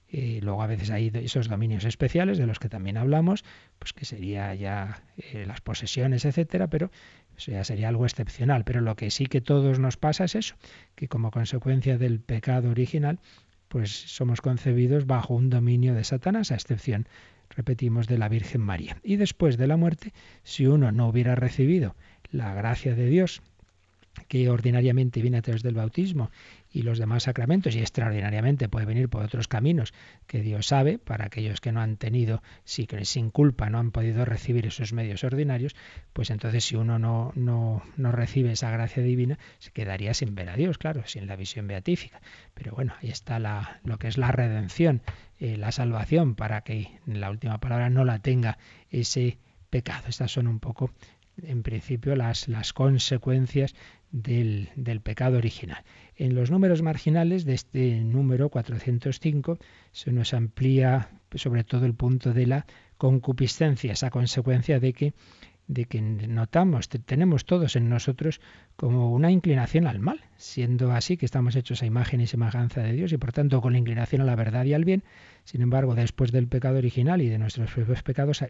Eh, 0.09 0.39
luego 0.41 0.63
a 0.63 0.67
veces 0.67 0.89
hay 0.89 1.11
esos 1.13 1.49
dominios 1.49 1.83
especiales 1.83 2.37
de 2.37 2.47
los 2.47 2.59
que 2.59 2.69
también 2.69 2.97
hablamos, 2.97 3.43
pues 3.77 3.91
que 3.91 4.05
sería 4.05 4.55
ya 4.55 5.03
eh, 5.17 5.45
las 5.45 5.59
posesiones, 5.59 6.23
etcétera, 6.23 6.67
pero 6.67 6.91
eso 7.37 7.51
ya 7.51 7.63
sería 7.63 7.89
algo 7.89 8.05
excepcional. 8.05 8.63
Pero 8.63 8.81
lo 8.81 8.95
que 8.95 9.11
sí 9.11 9.25
que 9.25 9.41
todos 9.41 9.79
nos 9.79 9.97
pasa 9.97 10.23
es 10.23 10.35
eso, 10.35 10.55
que 10.95 11.07
como 11.07 11.29
consecuencia 11.29 11.97
del 11.97 12.19
pecado 12.21 12.69
original, 12.69 13.19
pues 13.67 13.91
somos 13.91 14.39
concebidos 14.41 15.05
bajo 15.05 15.33
un 15.35 15.49
dominio 15.49 15.93
de 15.93 16.05
Satanás, 16.05 16.51
a 16.51 16.55
excepción, 16.55 17.07
repetimos, 17.49 18.07
de 18.07 18.17
la 18.17 18.29
Virgen 18.29 18.61
María. 18.61 18.97
Y 19.03 19.15
después 19.15 19.57
de 19.57 19.67
la 19.67 19.77
muerte, 19.77 20.13
si 20.43 20.67
uno 20.67 20.91
no 20.91 21.07
hubiera 21.07 21.35
recibido 21.35 21.95
la 22.31 22.53
gracia 22.53 22.95
de 22.95 23.07
Dios, 23.07 23.41
que 24.27 24.49
ordinariamente 24.49 25.21
viene 25.21 25.37
a 25.37 25.41
través 25.41 25.63
del 25.63 25.75
bautismo 25.75 26.31
y 26.71 26.83
los 26.83 26.99
demás 26.99 27.23
sacramentos 27.23 27.75
y 27.75 27.79
extraordinariamente 27.79 28.69
puede 28.69 28.85
venir 28.85 29.09
por 29.09 29.23
otros 29.23 29.47
caminos 29.47 29.93
que 30.27 30.41
Dios 30.41 30.67
sabe 30.67 30.97
para 30.97 31.25
aquellos 31.25 31.61
que 31.61 31.71
no 31.71 31.81
han 31.81 31.97
tenido, 31.97 32.41
si 32.63 32.87
sin 33.03 33.31
culpa 33.31 33.69
no 33.69 33.79
han 33.79 33.91
podido 33.91 34.25
recibir 34.25 34.65
esos 34.65 34.93
medios 34.93 35.23
ordinarios, 35.23 35.75
pues 36.13 36.29
entonces 36.29 36.63
si 36.65 36.75
uno 36.75 36.99
no, 36.99 37.31
no, 37.35 37.83
no 37.95 38.11
recibe 38.11 38.51
esa 38.51 38.71
gracia 38.71 39.03
divina, 39.03 39.39
se 39.59 39.71
quedaría 39.71 40.13
sin 40.13 40.35
ver 40.35 40.49
a 40.49 40.55
Dios, 40.55 40.77
claro, 40.77 41.03
sin 41.05 41.27
la 41.27 41.35
visión 41.35 41.67
beatífica. 41.67 42.21
Pero 42.53 42.73
bueno, 42.73 42.93
ahí 43.01 43.09
está 43.09 43.39
la, 43.39 43.79
lo 43.83 43.97
que 43.97 44.07
es 44.07 44.17
la 44.17 44.31
redención, 44.31 45.01
eh, 45.39 45.57
la 45.57 45.71
salvación, 45.71 46.35
para 46.35 46.61
que 46.61 46.99
la 47.05 47.29
última 47.29 47.59
palabra 47.59 47.89
no 47.89 48.05
la 48.05 48.19
tenga 48.19 48.57
ese 48.89 49.37
pecado. 49.69 50.05
Estas 50.07 50.31
son 50.31 50.47
un 50.47 50.59
poco 50.59 50.91
en 51.43 51.63
principio 51.63 52.15
las, 52.15 52.47
las 52.47 52.73
consecuencias 52.73 53.75
del, 54.11 55.01
pecado 55.03 55.37
original. 55.37 55.83
En 56.15 56.35
los 56.35 56.51
números 56.51 56.81
marginales 56.81 57.45
de 57.45 57.53
este 57.53 58.01
número 58.01 58.49
405 58.49 59.59
se 59.91 60.11
nos 60.11 60.33
amplía 60.33 61.09
sobre 61.35 61.63
todo 61.63 61.85
el 61.85 61.93
punto 61.93 62.33
de 62.33 62.47
la 62.47 62.65
concupiscencia, 62.97 63.93
esa 63.93 64.09
consecuencia 64.09 64.79
de 64.79 64.93
que 64.93 65.13
de 65.67 65.83
que 65.83 65.99
notamos, 65.99 66.87
tenemos 66.87 67.43
todos 67.43 67.75
en 67.75 67.89
nosotros 67.89 68.39
como 68.77 69.11
una 69.11 69.31
inclinación 69.31 69.85
al 69.85 69.99
mal, 69.99 70.21
siendo 70.37 70.93
así 70.93 71.17
que 71.17 71.25
estamos 71.25 71.57
hechos 71.57 71.83
a 71.83 71.85
imagen 71.85 72.21
y 72.21 72.27
semejanza 72.27 72.81
de 72.81 72.93
Dios 72.93 73.11
y 73.11 73.17
por 73.17 73.33
tanto 73.33 73.59
con 73.59 73.73
la 73.73 73.79
inclinación 73.79 74.21
a 74.21 74.23
la 74.23 74.37
verdad 74.37 74.63
y 74.63 74.73
al 74.73 74.85
bien. 74.85 75.03
Sin 75.43 75.61
embargo, 75.61 75.93
después 75.93 76.31
del 76.31 76.47
pecado 76.47 76.77
original 76.77 77.21
y 77.21 77.27
de 77.27 77.37
nuestros 77.37 77.69
propios 77.69 78.01
pecados 78.01 78.45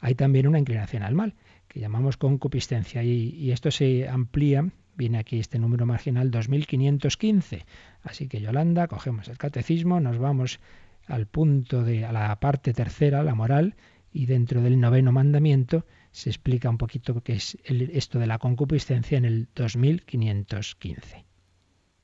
hay, 0.00 0.14
también 0.16 0.48
una 0.48 0.58
inclinación 0.58 1.04
al 1.04 1.14
mal, 1.14 1.34
que 1.68 1.78
llamamos 1.78 2.16
concupiscencia 2.16 3.04
y 3.04 3.52
esto 3.52 3.70
se 3.70 4.08
amplía 4.08 4.68
Viene 4.98 5.18
aquí 5.18 5.38
este 5.38 5.60
número 5.60 5.86
marginal 5.86 6.32
2515. 6.32 7.64
Así 8.02 8.26
que 8.26 8.40
Yolanda, 8.40 8.88
cogemos 8.88 9.28
el 9.28 9.38
catecismo, 9.38 10.00
nos 10.00 10.18
vamos 10.18 10.58
al 11.06 11.26
punto 11.26 11.84
de 11.84 12.04
a 12.04 12.10
la 12.10 12.38
parte 12.40 12.74
tercera, 12.74 13.22
la 13.22 13.36
moral, 13.36 13.76
y 14.12 14.26
dentro 14.26 14.60
del 14.60 14.80
noveno 14.80 15.12
mandamiento 15.12 15.86
se 16.10 16.30
explica 16.30 16.68
un 16.68 16.78
poquito 16.78 17.22
qué 17.22 17.34
es 17.34 17.56
esto 17.64 18.18
de 18.18 18.26
la 18.26 18.38
concupiscencia 18.38 19.16
en 19.16 19.24
el 19.24 19.48
2515. 19.54 21.24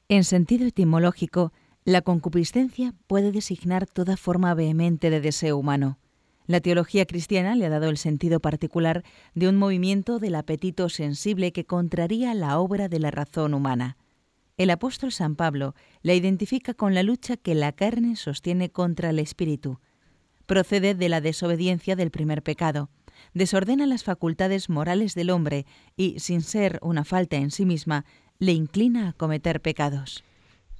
En 0.08 0.22
sentido 0.22 0.64
etimológico, 0.64 1.52
la 1.84 2.02
concupiscencia 2.02 2.94
puede 3.08 3.32
designar 3.32 3.86
toda 3.88 4.16
forma 4.16 4.54
vehemente 4.54 5.10
de 5.10 5.20
deseo 5.20 5.58
humano. 5.58 5.98
La 6.46 6.60
teología 6.60 7.06
cristiana 7.06 7.54
le 7.54 7.64
ha 7.64 7.70
dado 7.70 7.88
el 7.88 7.96
sentido 7.96 8.38
particular 8.38 9.02
de 9.34 9.48
un 9.48 9.56
movimiento 9.56 10.18
del 10.18 10.34
apetito 10.34 10.90
sensible 10.90 11.52
que 11.52 11.64
contraría 11.64 12.34
la 12.34 12.58
obra 12.58 12.88
de 12.88 12.98
la 12.98 13.10
razón 13.10 13.54
humana. 13.54 13.96
El 14.58 14.70
apóstol 14.70 15.10
San 15.10 15.36
Pablo 15.36 15.74
la 16.02 16.14
identifica 16.14 16.74
con 16.74 16.94
la 16.94 17.02
lucha 17.02 17.36
que 17.36 17.54
la 17.54 17.72
carne 17.72 18.14
sostiene 18.14 18.70
contra 18.70 19.10
el 19.10 19.18
espíritu. 19.18 19.80
Procede 20.46 20.94
de 20.94 21.08
la 21.08 21.22
desobediencia 21.22 21.96
del 21.96 22.10
primer 22.10 22.42
pecado, 22.42 22.90
desordena 23.32 23.86
las 23.86 24.04
facultades 24.04 24.68
morales 24.68 25.14
del 25.14 25.30
hombre 25.30 25.64
y, 25.96 26.20
sin 26.20 26.42
ser 26.42 26.78
una 26.82 27.04
falta 27.04 27.36
en 27.36 27.50
sí 27.50 27.64
misma, 27.64 28.04
le 28.38 28.52
inclina 28.52 29.08
a 29.08 29.12
cometer 29.14 29.62
pecados. 29.62 30.22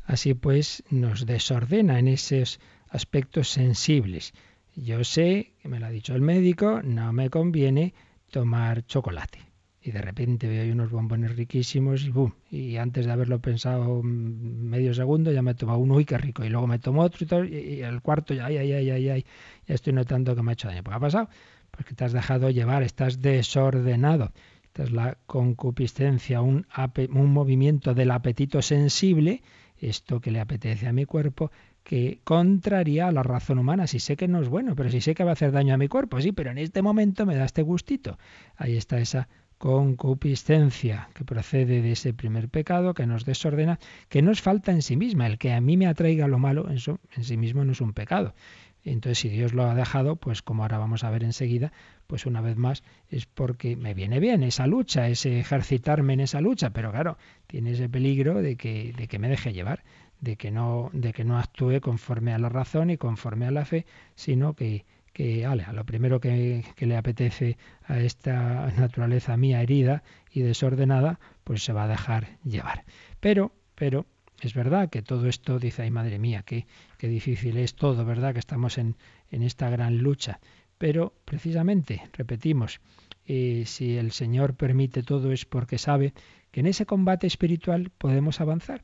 Así 0.05 0.35
pues, 0.35 0.85
nos 0.91 1.25
desordena 1.25 1.99
en 1.99 2.09
esos 2.09 2.61
aspectos 2.91 3.49
sensibles 3.49 4.35
yo 4.77 5.05
sé, 5.05 5.53
que 5.61 5.69
me 5.69 5.81
lo 5.81 5.87
ha 5.87 5.91
dicho 5.91 6.15
el 6.15 6.21
médico, 6.21 6.83
no 6.83 7.13
me 7.13 7.31
conviene 7.31 7.95
tomar 8.31 8.85
chocolate. 8.87 9.39
Y 9.81 9.91
de 9.91 10.01
repente 10.01 10.49
veo 10.49 10.73
unos 10.73 10.91
bombones 10.91 11.37
riquísimos 11.37 12.05
y 12.05 12.11
¡bum! 12.11 12.33
Y 12.51 12.77
antes 12.77 13.05
de 13.05 13.13
haberlo 13.13 13.39
pensado 13.39 14.03
medio 14.03 14.95
segundo 14.95 15.31
ya 15.31 15.43
me 15.43 15.55
tomo 15.55 15.77
uno, 15.77 16.01
y 16.01 16.07
qué 16.07 16.17
rico! 16.17 16.43
Y 16.43 16.49
luego 16.49 16.67
me 16.67 16.79
tomo 16.79 17.03
otro 17.03 17.25
y, 17.25 17.27
todo, 17.27 17.45
y, 17.45 17.83
el 17.83 18.01
cuarto 18.01 18.33
ya, 18.33 18.47
ay, 18.47 18.57
ay, 18.57 18.73
ay, 18.73 18.91
ay, 18.91 19.09
ay, 19.11 19.27
ya 19.67 19.75
estoy 19.75 19.93
notando 19.93 20.35
que 20.35 20.43
me 20.43 20.53
ha 20.53 20.55
hecho 20.55 20.69
daño. 20.69 20.83
¿Qué 20.83 20.91
ha 20.91 20.99
pasado? 20.99 21.29
Porque 21.71 21.95
te 21.95 22.05
has 22.05 22.13
dejado 22.13 22.49
llevar, 22.51 22.83
estás 22.83 23.21
desordenado. 23.21 24.33
Esta 24.65 24.85
es 24.85 24.91
la 24.91 25.19
concupiscencia, 25.27 26.41
un 26.41 26.65
movimiento 27.11 27.95
del 27.95 28.11
apetito 28.11 28.63
sensible, 28.63 29.43
esto 29.77 30.21
que 30.21 30.31
le 30.31 30.41
apetece 30.41 30.87
a 30.89 30.93
mi 30.93 31.05
cuerpo, 31.05 31.51
que 31.85 32.19
contraría 32.25 33.07
a 33.07 33.13
la 33.13 33.23
razón 33.23 33.59
humana. 33.59 33.87
Si 33.87 34.01
sé 34.01 34.17
que 34.17 34.27
no 34.27 34.41
es 34.41 34.49
bueno, 34.49 34.75
pero 34.75 34.91
si 34.91 35.01
sé 35.01 35.15
que 35.15 35.23
va 35.23 35.31
a 35.31 35.35
hacer 35.35 35.53
daño 35.53 35.75
a 35.75 35.79
mi 35.79 35.87
cuerpo, 35.87 36.21
sí, 36.21 36.33
pero 36.33 36.51
en 36.51 36.59
este 36.59 36.83
momento 36.83 37.27
me 37.27 37.37
da 37.37 37.45
este 37.45 37.63
gustito. 37.63 38.19
Ahí 38.57 38.77
está 38.77 38.99
esa 38.99 39.29
concupiscencia 39.59 41.09
que 41.15 41.25
procede 41.25 41.83
de 41.83 41.93
ese 41.93 42.13
primer 42.13 42.49
pecado 42.49 42.95
que 42.95 43.07
nos 43.07 43.25
desordena, 43.25 43.79
que 44.09 44.23
no 44.23 44.33
es 44.33 44.43
falta 44.43 44.73
en 44.73 44.83
sí 44.83 44.97
misma. 44.97 45.27
El 45.27 45.39
que 45.39 45.53
a 45.53 45.61
mí 45.61 45.77
me 45.77 45.87
atraiga 45.87 46.27
lo 46.27 46.39
malo, 46.39 46.71
eso 46.71 46.99
en 47.17 47.23
sí 47.23 47.37
mismo 47.37 47.65
no 47.65 47.73
es 47.73 47.81
un 47.81 47.93
pecado. 47.93 48.35
Entonces, 48.83 49.19
si 49.19 49.31
Dios 49.31 49.55
lo 49.55 49.65
ha 49.65 49.75
dejado, 49.75 50.17
pues 50.17 50.43
como 50.43 50.63
ahora 50.63 50.77
vamos 50.77 51.05
a 51.05 51.11
ver 51.11 51.25
enseguida, 51.25 51.73
pues 52.07 52.27
una 52.27 52.43
vez 52.43 52.57
más 52.57 52.83
es 53.09 53.25
porque 53.25 53.77
me 53.77 53.95
viene 53.95 54.21
bien 54.21 54.43
esa 54.43 54.67
lucha, 54.67 55.09
ese 55.09 55.41
ejercitarme 55.41 56.13
en 56.13 56.21
esa 56.21 56.43
lucha, 56.43 56.71
pero 56.71 56.93
claro, 56.93 57.17
tiene 57.47 57.73
ese 57.73 57.89
peligro 57.89 58.43
de 58.43 58.57
que, 58.57 58.93
de 58.95 59.09
que 59.09 59.19
me 59.19 59.29
deje 59.29 59.55
llevar, 59.55 59.83
de 60.21 60.37
que 60.37 60.51
no, 60.51 60.91
de 60.93 61.13
que 61.13 61.25
no 61.25 61.39
actúe 61.39 61.81
conforme 61.81 62.33
a 62.33 62.39
la 62.39 62.49
razón 62.49 62.91
y 62.91 62.97
conforme 62.97 63.47
a 63.47 63.51
la 63.51 63.65
fe, 63.65 63.87
sino 64.15 64.55
que, 64.55 64.85
que 65.13 65.47
lo 65.73 65.85
primero 65.85 66.21
que, 66.21 66.65
que, 66.77 66.87
le 66.87 66.97
apetece 66.97 67.57
a 67.85 68.01
esta 68.01 68.73
naturaleza 68.77 69.37
mía 69.37 69.63
herida 69.63 70.03
y 70.31 70.41
desordenada, 70.41 71.21
pues 71.45 71.65
se 71.65 71.73
va 71.73 71.85
a 71.85 71.89
dejar 71.89 72.39
llevar. 72.45 72.85
Pero, 73.21 73.53
pero 73.75 74.07
es 74.41 74.55
verdad 74.55 74.91
que 74.91 75.03
todo 75.03 75.29
esto, 75.29 75.59
dice, 75.59 75.83
ay 75.83 75.91
madre 75.91 76.19
mía, 76.19 76.43
qué, 76.45 76.67
qué 76.99 77.09
difícil 77.09 77.57
es 77.59 77.75
todo, 77.75 78.05
¿verdad? 78.05 78.33
Que 78.33 78.41
estamos 78.41 78.79
en, 78.79 78.97
en 79.31 79.43
esta 79.43 79.71
gran 79.71 79.99
lucha. 79.99 80.41
Pero 80.79 81.15
precisamente, 81.25 82.03
repetimos, 82.13 82.81
eh, 83.27 83.65
si 83.67 83.97
el 83.97 84.13
Señor 84.13 84.55
permite 84.55 85.03
todo 85.03 85.33
es 85.33 85.45
porque 85.45 85.79
sabe 85.79 86.13
que 86.51 86.61
en 86.61 86.67
ese 86.67 86.87
combate 86.87 87.27
espiritual 87.27 87.91
podemos 87.97 88.41
avanzar, 88.41 88.83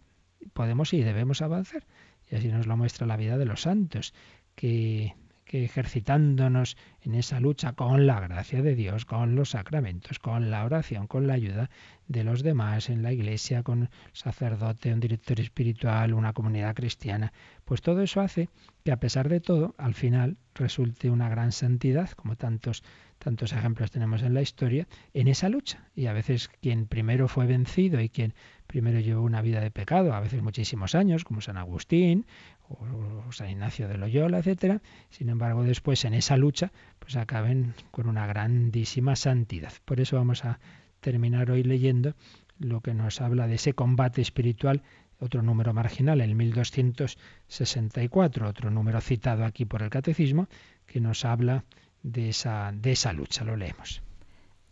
podemos 0.53 0.93
y 0.93 1.03
debemos 1.03 1.43
avanzar. 1.43 1.85
Y 2.31 2.37
así 2.37 2.49
nos 2.49 2.67
lo 2.67 2.77
muestra 2.77 3.07
la 3.07 3.17
vida 3.17 3.39
de 3.39 3.45
los 3.45 3.63
santos, 3.63 4.15
que 4.55 5.15
ejercitándonos 5.53 6.77
en 7.03 7.15
esa 7.15 7.41
lucha 7.41 7.73
con 7.73 8.07
la 8.07 8.21
gracia 8.21 8.63
de 8.63 8.75
Dios, 8.75 9.05
con 9.05 9.35
los 9.35 9.51
sacramentos, 9.51 10.19
con 10.19 10.51
la 10.51 10.65
oración, 10.65 11.07
con 11.07 11.27
la 11.27 11.35
ayuda 11.35 11.71
de 12.07 12.25
los 12.25 12.43
demás 12.43 12.89
en 12.89 13.03
la 13.03 13.13
iglesia, 13.13 13.63
con 13.63 13.91
sacerdote, 14.13 14.93
un 14.93 15.01
director 15.01 15.41
espiritual, 15.41 16.15
una 16.15 16.33
comunidad 16.33 16.75
cristiana, 16.75 17.33
pues 17.65 17.83
todo 17.83 18.03
eso 18.03 18.21
hace 18.21 18.49
que 18.85 18.93
a 18.93 19.01
pesar 19.01 19.29
de 19.29 19.41
todo, 19.41 19.75
al 19.79 19.95
final 19.95 20.37
resulte 20.55 21.11
una 21.11 21.29
gran 21.29 21.53
santidad, 21.53 22.11
como 22.11 22.37
tantos 22.37 22.83
tantos 23.19 23.53
ejemplos 23.53 23.91
tenemos 23.91 24.23
en 24.23 24.33
la 24.33 24.41
historia, 24.41 24.89
en 25.13 25.29
esa 25.29 25.51
lucha. 25.51 25.91
Y 25.95 26.07
a 26.07 26.15
veces 26.15 26.49
quien 26.63 26.87
primero 26.87 27.29
fue 27.29 27.47
vencido 27.47 28.01
y 28.01 28.09
quien 28.09 28.33
primero 28.71 29.01
llevó 29.01 29.23
una 29.23 29.43
vida 29.43 29.61
de 29.61 29.73
pecado, 29.73 30.15
a 30.15 30.21
veces 30.21 30.43
muchísimos 30.43 30.95
años, 30.95 31.25
como 31.25 31.41
San 31.41 31.57
Agustín 31.57 32.25
o 32.69 33.33
San 33.33 33.51
Ignacio 33.51 33.89
de 33.89 33.99
Loyola, 33.99 34.39
etcétera, 34.39 34.81
sin 35.11 35.29
embargo 35.29 35.65
después 35.65 36.05
en 36.05 36.15
esa 36.15 36.37
lucha 36.37 36.71
pues 37.01 37.17
acaben 37.17 37.75
con 37.91 38.09
una 38.09 38.29
grandísima 38.29 39.17
santidad. 39.17 39.73
Por 39.85 40.01
eso 40.01 40.19
vamos 40.19 40.45
a 40.45 40.61
terminar 41.01 41.51
hoy 41.51 41.65
leyendo 41.65 42.15
lo 42.61 42.81
que 42.81 42.95
nos 42.95 43.21
habla 43.21 43.49
de 43.49 43.57
ese 43.57 43.73
combate 43.73 44.23
espiritual, 44.23 44.85
otro 45.19 45.43
número 45.43 45.75
marginal, 45.75 46.21
el 46.21 46.37
1264, 46.37 48.49
otro 48.49 48.71
número 48.71 49.01
citado 49.01 49.45
aquí 49.45 49.65
por 49.65 49.83
el 49.83 49.91
catecismo, 49.91 50.47
que 50.87 51.01
nos 51.01 51.25
habla 51.25 51.65
de 52.05 52.29
esa, 52.29 52.71
de 52.73 52.93
esa 52.93 53.13
lucha. 53.13 53.43
Lo 53.43 53.57
leemos. 53.57 54.01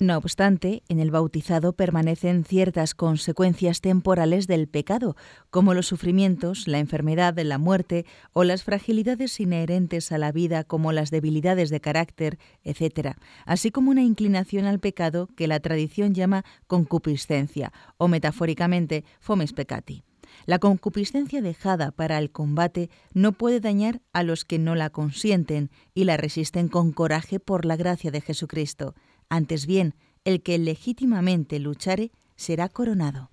No 0.00 0.16
obstante, 0.16 0.84
en 0.88 1.00
el 1.00 1.10
bautizado 1.10 1.72
permanecen 1.72 2.44
ciertas 2.44 2.94
consecuencias 2.94 3.80
temporales 3.80 4.46
del 4.46 4.68
pecado, 4.68 5.16
como 5.50 5.74
los 5.74 5.88
sufrimientos, 5.88 6.68
la 6.68 6.78
enfermedad, 6.78 7.36
la 7.36 7.58
muerte 7.58 8.06
o 8.32 8.44
las 8.44 8.62
fragilidades 8.62 9.40
inherentes 9.40 10.12
a 10.12 10.18
la 10.18 10.30
vida 10.30 10.62
como 10.62 10.92
las 10.92 11.10
debilidades 11.10 11.68
de 11.70 11.80
carácter, 11.80 12.38
etc., 12.62 13.16
así 13.44 13.72
como 13.72 13.90
una 13.90 14.02
inclinación 14.02 14.66
al 14.66 14.78
pecado 14.78 15.28
que 15.36 15.48
la 15.48 15.58
tradición 15.58 16.14
llama 16.14 16.44
concupiscencia 16.68 17.72
o 17.96 18.06
metafóricamente 18.06 19.04
fomes 19.18 19.52
peccati. 19.52 20.04
La 20.46 20.60
concupiscencia 20.60 21.42
dejada 21.42 21.90
para 21.90 22.18
el 22.18 22.30
combate 22.30 22.88
no 23.14 23.32
puede 23.32 23.58
dañar 23.58 24.00
a 24.12 24.22
los 24.22 24.44
que 24.44 24.60
no 24.60 24.76
la 24.76 24.90
consienten 24.90 25.70
y 25.92 26.04
la 26.04 26.16
resisten 26.16 26.68
con 26.68 26.92
coraje 26.92 27.40
por 27.40 27.64
la 27.64 27.76
gracia 27.76 28.12
de 28.12 28.20
Jesucristo. 28.20 28.94
Antes 29.28 29.66
bien, 29.66 29.94
el 30.24 30.42
que 30.42 30.58
legítimamente 30.58 31.58
luchare 31.58 32.10
será 32.36 32.68
coronado. 32.68 33.30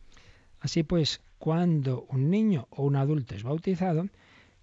Así 0.60 0.84
pues, 0.84 1.22
cuando 1.38 2.06
un 2.10 2.30
niño 2.30 2.68
o 2.72 2.84
un 2.84 2.96
adulto 2.96 3.36
es 3.36 3.44
bautizado, 3.44 4.08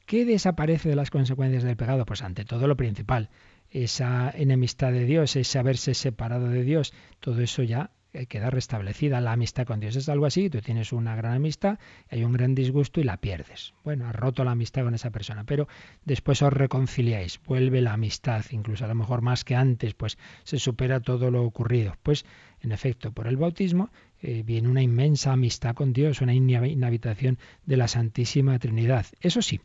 ¿qué 0.07 0.25
desaparece 0.25 0.89
de 0.89 0.97
las 0.97 1.11
consecuencias 1.11 1.63
del 1.63 1.77
pecado? 1.77 2.05
Pues 2.05 2.23
ante 2.23 2.45
todo 2.45 2.67
lo 2.67 2.77
principal, 2.77 3.31
esa 3.71 4.31
enemistad 4.31 4.93
de 4.93 5.05
Dios, 5.05 5.37
ese 5.37 5.59
haberse 5.59 5.95
separado 5.95 6.49
de 6.49 6.65
Dios, 6.65 6.93
todo 7.21 7.41
eso 7.41 7.63
ya 7.63 7.91
queda 8.29 8.51
restablecida. 8.51 9.21
La 9.21 9.33
amistad 9.33 9.67
con 9.67 9.81
Dios 9.81 9.97
es 9.97 10.09
algo 10.09 10.27
así, 10.27 10.51
tú 10.51 10.61
tienes 10.61 10.93
una 10.93 11.17
gran 11.17 11.35
amistad, 11.35 11.79
hay 12.11 12.25
un 12.25 12.33
gran 12.33 12.55
disgusto 12.55 13.01
y 13.01 13.05
la 13.05 13.17
pierdes. 13.17 13.75
Bueno, 13.85 14.07
has 14.07 14.15
roto 14.15 14.45
la 14.45 14.53
amistad 14.53 14.85
con 14.85 14.95
esa 14.95 15.11
persona, 15.11 15.45
pero 15.45 15.69
después 16.05 16.43
os 16.43 16.53
reconciliáis, 16.53 17.41
vuelve 17.47 17.81
la 17.81 17.95
amistad, 17.95 18.45
incluso 18.51 18.85
a 18.85 18.89
lo 18.89 18.95
mejor 18.95 19.23
más 19.23 19.45
que 19.45 19.57
antes, 19.57 19.95
pues 19.95 20.19
se 20.45 20.59
supera 20.59 21.01
todo 21.01 21.31
lo 21.31 21.43
ocurrido. 21.45 21.97
Pues, 22.03 22.25
en 22.61 22.73
efecto, 22.73 23.13
por 23.13 23.27
el 23.27 23.37
bautismo 23.37 23.91
eh, 24.21 24.43
viene 24.45 24.69
una 24.69 24.83
inmensa 24.83 25.33
amistad 25.33 25.75
con 25.75 25.93
Dios, 25.93 26.21
una 26.21 26.35
inhabitación 26.35 27.39
de 27.67 27.77
la 27.77 27.89
Santísima 27.89 28.59
Trinidad. 28.59 29.07
Eso 29.21 29.43
sí, 29.43 29.61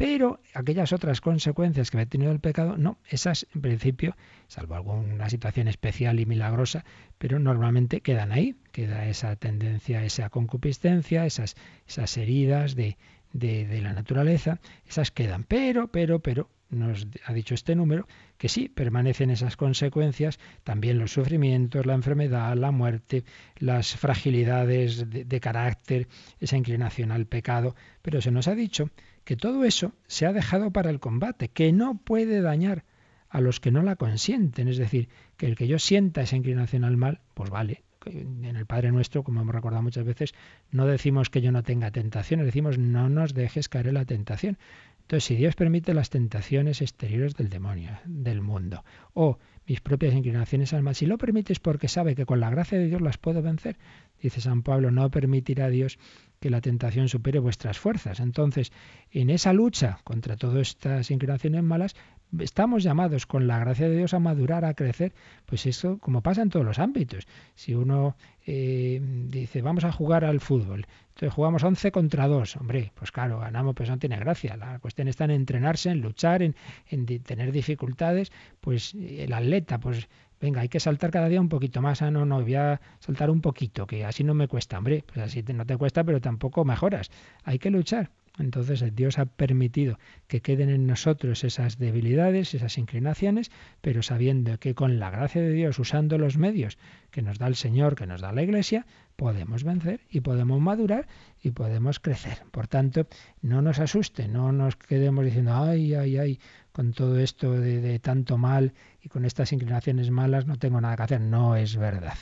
pero 0.00 0.40
aquellas 0.54 0.94
otras 0.94 1.20
consecuencias 1.20 1.90
que 1.90 1.98
ha 1.98 2.06
tenido 2.06 2.32
el 2.32 2.40
pecado, 2.40 2.78
no, 2.78 2.96
esas 3.06 3.46
en 3.54 3.60
principio, 3.60 4.16
salvo 4.48 4.74
alguna 4.74 5.28
situación 5.28 5.68
especial 5.68 6.20
y 6.20 6.24
milagrosa, 6.24 6.86
pero 7.18 7.38
normalmente 7.38 8.00
quedan 8.00 8.32
ahí, 8.32 8.56
queda 8.72 9.04
esa 9.04 9.36
tendencia, 9.36 10.02
esa 10.02 10.30
concupiscencia, 10.30 11.26
esas, 11.26 11.54
esas 11.86 12.16
heridas 12.16 12.76
de, 12.76 12.96
de, 13.34 13.78
la 13.82 13.92
naturaleza, 13.92 14.58
esas 14.88 15.10
quedan. 15.10 15.44
Pero, 15.44 15.88
pero, 15.88 16.20
pero, 16.20 16.48
nos 16.70 17.06
ha 17.26 17.34
dicho 17.34 17.52
este 17.52 17.74
número, 17.74 18.08
que 18.38 18.48
sí, 18.48 18.70
permanecen 18.70 19.28
esas 19.28 19.58
consecuencias, 19.58 20.38
también 20.64 20.98
los 20.98 21.12
sufrimientos, 21.12 21.84
la 21.84 21.92
enfermedad, 21.92 22.56
la 22.56 22.70
muerte, 22.70 23.24
las 23.58 23.96
fragilidades 23.96 25.10
de, 25.10 25.26
de, 25.26 25.40
carácter, 25.40 26.08
esa 26.40 26.56
inclinación 26.56 27.12
al 27.12 27.26
pecado, 27.26 27.76
pero 28.00 28.22
se 28.22 28.30
nos 28.30 28.48
ha 28.48 28.54
dicho 28.54 28.88
que 29.24 29.36
todo 29.36 29.64
eso 29.64 29.92
se 30.06 30.26
ha 30.26 30.32
dejado 30.32 30.70
para 30.70 30.90
el 30.90 31.00
combate, 31.00 31.48
que 31.48 31.72
no 31.72 31.98
puede 31.98 32.40
dañar 32.40 32.84
a 33.28 33.40
los 33.40 33.60
que 33.60 33.70
no 33.70 33.82
la 33.82 33.96
consienten. 33.96 34.68
Es 34.68 34.76
decir, 34.76 35.08
que 35.36 35.46
el 35.46 35.56
que 35.56 35.68
yo 35.68 35.78
sienta 35.78 36.22
esa 36.22 36.36
inclinación 36.36 36.84
al 36.84 36.96
mal, 36.96 37.20
pues 37.34 37.50
vale. 37.50 37.82
En 38.06 38.56
el 38.56 38.64
Padre 38.64 38.92
Nuestro, 38.92 39.22
como 39.22 39.42
hemos 39.42 39.54
recordado 39.54 39.82
muchas 39.82 40.04
veces, 40.04 40.32
no 40.70 40.86
decimos 40.86 41.28
que 41.28 41.42
yo 41.42 41.52
no 41.52 41.62
tenga 41.62 41.90
tentaciones, 41.90 42.46
decimos 42.46 42.78
no 42.78 43.08
nos 43.10 43.34
dejes 43.34 43.68
caer 43.68 43.88
en 43.88 43.94
la 43.94 44.06
tentación. 44.06 44.58
Entonces, 45.02 45.24
si 45.24 45.36
Dios 45.36 45.54
permite 45.54 45.92
las 45.92 46.08
tentaciones 46.08 46.80
exteriores 46.80 47.34
del 47.34 47.50
demonio, 47.50 47.98
del 48.06 48.40
mundo, 48.40 48.84
o 49.12 49.38
mis 49.66 49.80
propias 49.80 50.14
inclinaciones 50.14 50.72
al 50.72 50.82
mal, 50.82 50.94
si 50.94 51.04
lo 51.04 51.18
permites 51.18 51.60
porque 51.60 51.88
sabe 51.88 52.14
que 52.14 52.26
con 52.26 52.40
la 52.40 52.48
gracia 52.48 52.78
de 52.78 52.86
Dios 52.86 53.00
las 53.02 53.18
puedo 53.18 53.42
vencer, 53.42 53.76
dice 54.22 54.40
San 54.40 54.62
Pablo, 54.62 54.90
no 54.90 55.10
permitirá 55.10 55.68
Dios 55.68 55.98
que 56.40 56.50
la 56.50 56.60
tentación 56.60 57.08
supere 57.08 57.38
vuestras 57.38 57.78
fuerzas. 57.78 58.18
Entonces, 58.18 58.72
en 59.12 59.30
esa 59.30 59.52
lucha 59.52 59.98
contra 60.04 60.36
todas 60.36 60.68
estas 60.68 61.10
inclinaciones 61.10 61.62
malas, 61.62 61.94
estamos 62.38 62.82
llamados 62.82 63.26
con 63.26 63.46
la 63.46 63.58
gracia 63.58 63.88
de 63.88 63.96
Dios 63.96 64.14
a 64.14 64.20
madurar, 64.20 64.64
a 64.64 64.74
crecer, 64.74 65.12
pues 65.46 65.66
eso 65.66 65.98
como 65.98 66.22
pasa 66.22 66.42
en 66.42 66.50
todos 66.50 66.64
los 66.64 66.78
ámbitos. 66.78 67.26
Si 67.54 67.74
uno 67.74 68.16
eh, 68.46 69.00
dice, 69.28 69.60
vamos 69.62 69.84
a 69.84 69.92
jugar 69.92 70.24
al 70.24 70.40
fútbol, 70.40 70.86
entonces 71.08 71.34
jugamos 71.34 71.62
11 71.62 71.92
contra 71.92 72.26
2, 72.26 72.56
hombre, 72.56 72.92
pues 72.94 73.12
claro, 73.12 73.40
ganamos, 73.40 73.74
pues 73.74 73.90
no 73.90 73.98
tiene 73.98 74.16
gracia. 74.16 74.56
La 74.56 74.78
cuestión 74.78 75.08
está 75.08 75.24
en 75.24 75.32
entrenarse, 75.32 75.90
en 75.90 76.00
luchar, 76.00 76.42
en, 76.42 76.56
en 76.88 77.04
tener 77.22 77.52
dificultades, 77.52 78.32
pues 78.60 78.94
el 78.94 79.32
atleta, 79.32 79.78
pues 79.78 80.08
venga, 80.40 80.62
hay 80.62 80.68
que 80.68 80.80
saltar 80.80 81.10
cada 81.10 81.28
día 81.28 81.40
un 81.40 81.48
poquito 81.48 81.82
más. 81.82 82.02
Ah, 82.02 82.10
no, 82.10 82.24
no, 82.24 82.40
voy 82.42 82.54
a 82.54 82.80
saltar 83.00 83.30
un 83.30 83.40
poquito, 83.40 83.86
que 83.86 84.04
así 84.04 84.24
no 84.24 84.34
me 84.34 84.48
cuesta, 84.48 84.78
hombre. 84.78 85.04
Pues 85.06 85.18
así 85.18 85.42
no 85.42 85.66
te 85.66 85.76
cuesta, 85.76 86.04
pero 86.04 86.20
tampoco 86.20 86.64
mejoras. 86.64 87.10
Hay 87.44 87.58
que 87.58 87.70
luchar. 87.70 88.10
Entonces 88.38 88.82
Dios 88.94 89.18
ha 89.18 89.26
permitido 89.26 89.98
que 90.26 90.40
queden 90.40 90.70
en 90.70 90.86
nosotros 90.86 91.44
esas 91.44 91.78
debilidades, 91.78 92.54
esas 92.54 92.78
inclinaciones, 92.78 93.50
pero 93.80 94.02
sabiendo 94.02 94.58
que 94.58 94.74
con 94.74 94.98
la 94.98 95.10
gracia 95.10 95.42
de 95.42 95.52
Dios, 95.52 95.78
usando 95.78 96.16
los 96.16 96.38
medios 96.38 96.78
que 97.10 97.22
nos 97.22 97.38
da 97.38 97.48
el 97.48 97.56
Señor, 97.56 97.96
que 97.96 98.06
nos 98.06 98.20
da 98.20 98.32
la 98.32 98.42
Iglesia, 98.42 98.86
podemos 99.16 99.64
vencer 99.64 100.00
y 100.08 100.20
podemos 100.20 100.60
madurar 100.60 101.06
y 101.42 101.50
podemos 101.50 102.00
crecer. 102.00 102.38
Por 102.50 102.66
tanto, 102.66 103.06
no 103.42 103.60
nos 103.60 103.78
asuste, 103.78 104.28
no 104.28 104.52
nos 104.52 104.76
quedemos 104.76 105.24
diciendo, 105.24 105.54
ay, 105.54 105.92
ay, 105.94 106.16
ay, 106.16 106.40
con 106.72 106.92
todo 106.92 107.18
esto 107.18 107.52
de, 107.52 107.98
tanto 107.98 108.38
mal 108.38 108.74
y 109.00 109.08
con 109.08 109.24
estas 109.24 109.52
inclinaciones 109.52 110.10
malas 110.10 110.46
no 110.46 110.56
tengo 110.56 110.80
nada 110.80 110.96
que 110.96 111.02
hacer. 111.02 111.20
No 111.20 111.56
es 111.56 111.76
verdad. 111.76 112.16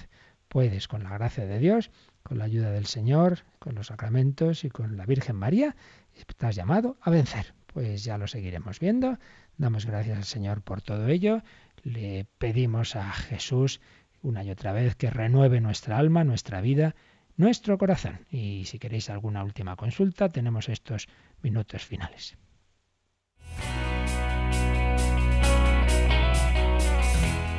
Puedes, 0.48 0.88
con 0.88 1.02
la 1.02 1.10
gracia 1.10 1.46
de 1.46 1.58
Dios, 1.58 1.90
con 2.22 2.38
la 2.38 2.44
ayuda 2.44 2.70
del 2.70 2.86
Señor, 2.86 3.40
con 3.58 3.74
los 3.74 3.88
sacramentos 3.88 4.64
y 4.64 4.70
con 4.70 4.96
la 4.96 5.04
Virgen 5.04 5.36
María, 5.36 5.76
estás 6.14 6.56
llamado 6.56 6.96
a 7.02 7.10
vencer. 7.10 7.54
Pues 7.66 8.04
ya 8.04 8.16
lo 8.16 8.26
seguiremos 8.26 8.80
viendo. 8.80 9.18
Damos 9.58 9.84
gracias 9.84 10.16
al 10.16 10.24
Señor 10.24 10.62
por 10.62 10.80
todo 10.80 11.08
ello. 11.08 11.42
Le 11.82 12.26
pedimos 12.38 12.96
a 12.96 13.12
Jesús 13.12 13.80
una 14.22 14.42
y 14.42 14.50
otra 14.50 14.72
vez 14.72 14.96
que 14.96 15.10
renueve 15.10 15.60
nuestra 15.60 15.98
alma, 15.98 16.24
nuestra 16.24 16.60
vida, 16.60 16.94
nuestro 17.36 17.78
corazón. 17.78 18.26
Y 18.30 18.64
si 18.64 18.78
queréis 18.78 19.10
alguna 19.10 19.44
última 19.44 19.76
consulta, 19.76 20.30
tenemos 20.30 20.68
estos 20.68 21.08
minutos 21.42 21.84
finales. 21.84 22.36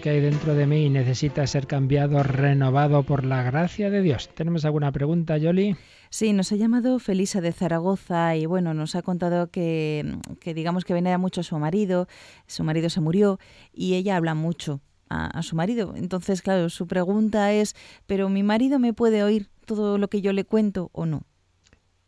lo 0.00 0.02
que 0.02 0.08
hay 0.08 0.20
dentro 0.20 0.54
de 0.54 0.66
mí 0.66 0.88
necesita 0.88 1.46
ser 1.46 1.66
cambiado, 1.66 2.22
renovado 2.22 3.02
por 3.02 3.26
la 3.26 3.42
gracia 3.42 3.90
de 3.90 4.00
Dios. 4.00 4.30
¿Tenemos 4.34 4.64
alguna 4.64 4.92
pregunta, 4.92 5.36
Yoli? 5.36 5.76
Sí, 6.08 6.32
nos 6.32 6.50
ha 6.52 6.56
llamado 6.56 6.98
Felisa 7.00 7.42
de 7.42 7.52
Zaragoza 7.52 8.34
y 8.34 8.46
bueno, 8.46 8.72
nos 8.72 8.94
ha 8.94 9.02
contado 9.02 9.50
que, 9.50 10.16
que 10.40 10.54
digamos 10.54 10.86
que 10.86 10.94
venía 10.94 11.18
mucho 11.18 11.42
a 11.42 11.44
su 11.44 11.58
marido, 11.58 12.08
su 12.46 12.64
marido 12.64 12.88
se 12.88 13.02
murió 13.02 13.38
y 13.74 13.92
ella 13.92 14.16
habla 14.16 14.34
mucho 14.34 14.80
a, 15.10 15.26
a 15.26 15.42
su 15.42 15.54
marido. 15.54 15.92
Entonces, 15.94 16.40
claro, 16.40 16.70
su 16.70 16.86
pregunta 16.86 17.52
es, 17.52 17.76
¿pero 18.06 18.30
mi 18.30 18.42
marido 18.42 18.78
me 18.78 18.94
puede 18.94 19.22
oír 19.22 19.50
todo 19.66 19.98
lo 19.98 20.08
que 20.08 20.22
yo 20.22 20.32
le 20.32 20.44
cuento 20.44 20.88
o 20.94 21.04
no? 21.04 21.26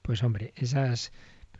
Pues 0.00 0.22
hombre, 0.22 0.54
esas 0.56 1.12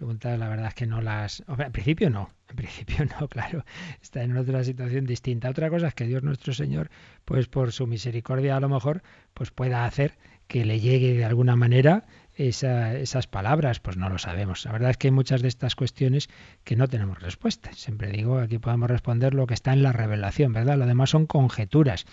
preguntas 0.03 0.37
la 0.37 0.49
verdad 0.49 0.67
es 0.67 0.75
que 0.75 0.87
no 0.87 1.01
las... 1.01 1.45
En 1.47 1.71
principio 1.71 2.11
no, 2.11 2.29
en 2.51 2.57
principio 2.57 3.05
no, 3.05 3.29
claro, 3.29 3.65
está 4.03 4.25
en 4.25 4.37
otra 4.37 4.65
situación 4.65 5.07
distinta. 5.07 5.49
Otra 5.49 5.71
cosa 5.71 5.87
es 5.87 5.95
que 5.95 6.07
Dios 6.09 6.25
nuestro 6.25 6.53
Señor, 6.53 6.91
pues 7.25 7.47
por 7.47 7.71
su 7.71 7.87
misericordia 7.87 8.57
a 8.57 8.61
lo 8.61 8.69
mejor, 8.69 9.05
pues 9.33 9.53
pueda 9.53 9.85
hacer 9.85 10.19
que 10.49 10.65
le 10.65 10.81
llegue 10.81 11.15
de 11.15 11.25
alguna 11.25 11.55
manera 11.55 12.05
esas 12.35 13.29
palabras, 13.29 13.79
pues 13.79 13.97
no 13.97 14.09
lo 14.09 14.19
sabemos. 14.19 14.65
La 14.65 14.73
verdad 14.73 14.91
es 14.91 14.97
que 14.97 15.07
hay 15.07 15.13
muchas 15.13 15.41
de 15.41 15.47
estas 15.47 15.77
cuestiones 15.77 16.29
que 16.65 16.75
no 16.75 16.89
tenemos 16.89 17.23
respuesta. 17.23 17.71
Siempre 17.73 18.11
digo, 18.11 18.41
aquí 18.41 18.59
podemos 18.59 18.91
responder 18.91 19.35
lo 19.35 19.47
que 19.47 19.55
está 19.55 19.73
en 19.73 19.85
la 19.85 19.93
revelación, 19.93 20.53
¿verdad? 20.53 20.79
Lo 20.79 20.87
demás 20.87 21.11
son 21.11 21.27
conjeturas. 21.27 22.07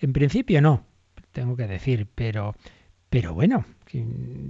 En 0.00 0.12
principio 0.12 0.60
no, 0.60 0.84
tengo 1.30 1.56
que 1.56 1.68
decir, 1.68 2.08
pero 2.12 2.56
pero 3.10 3.34
bueno, 3.34 3.64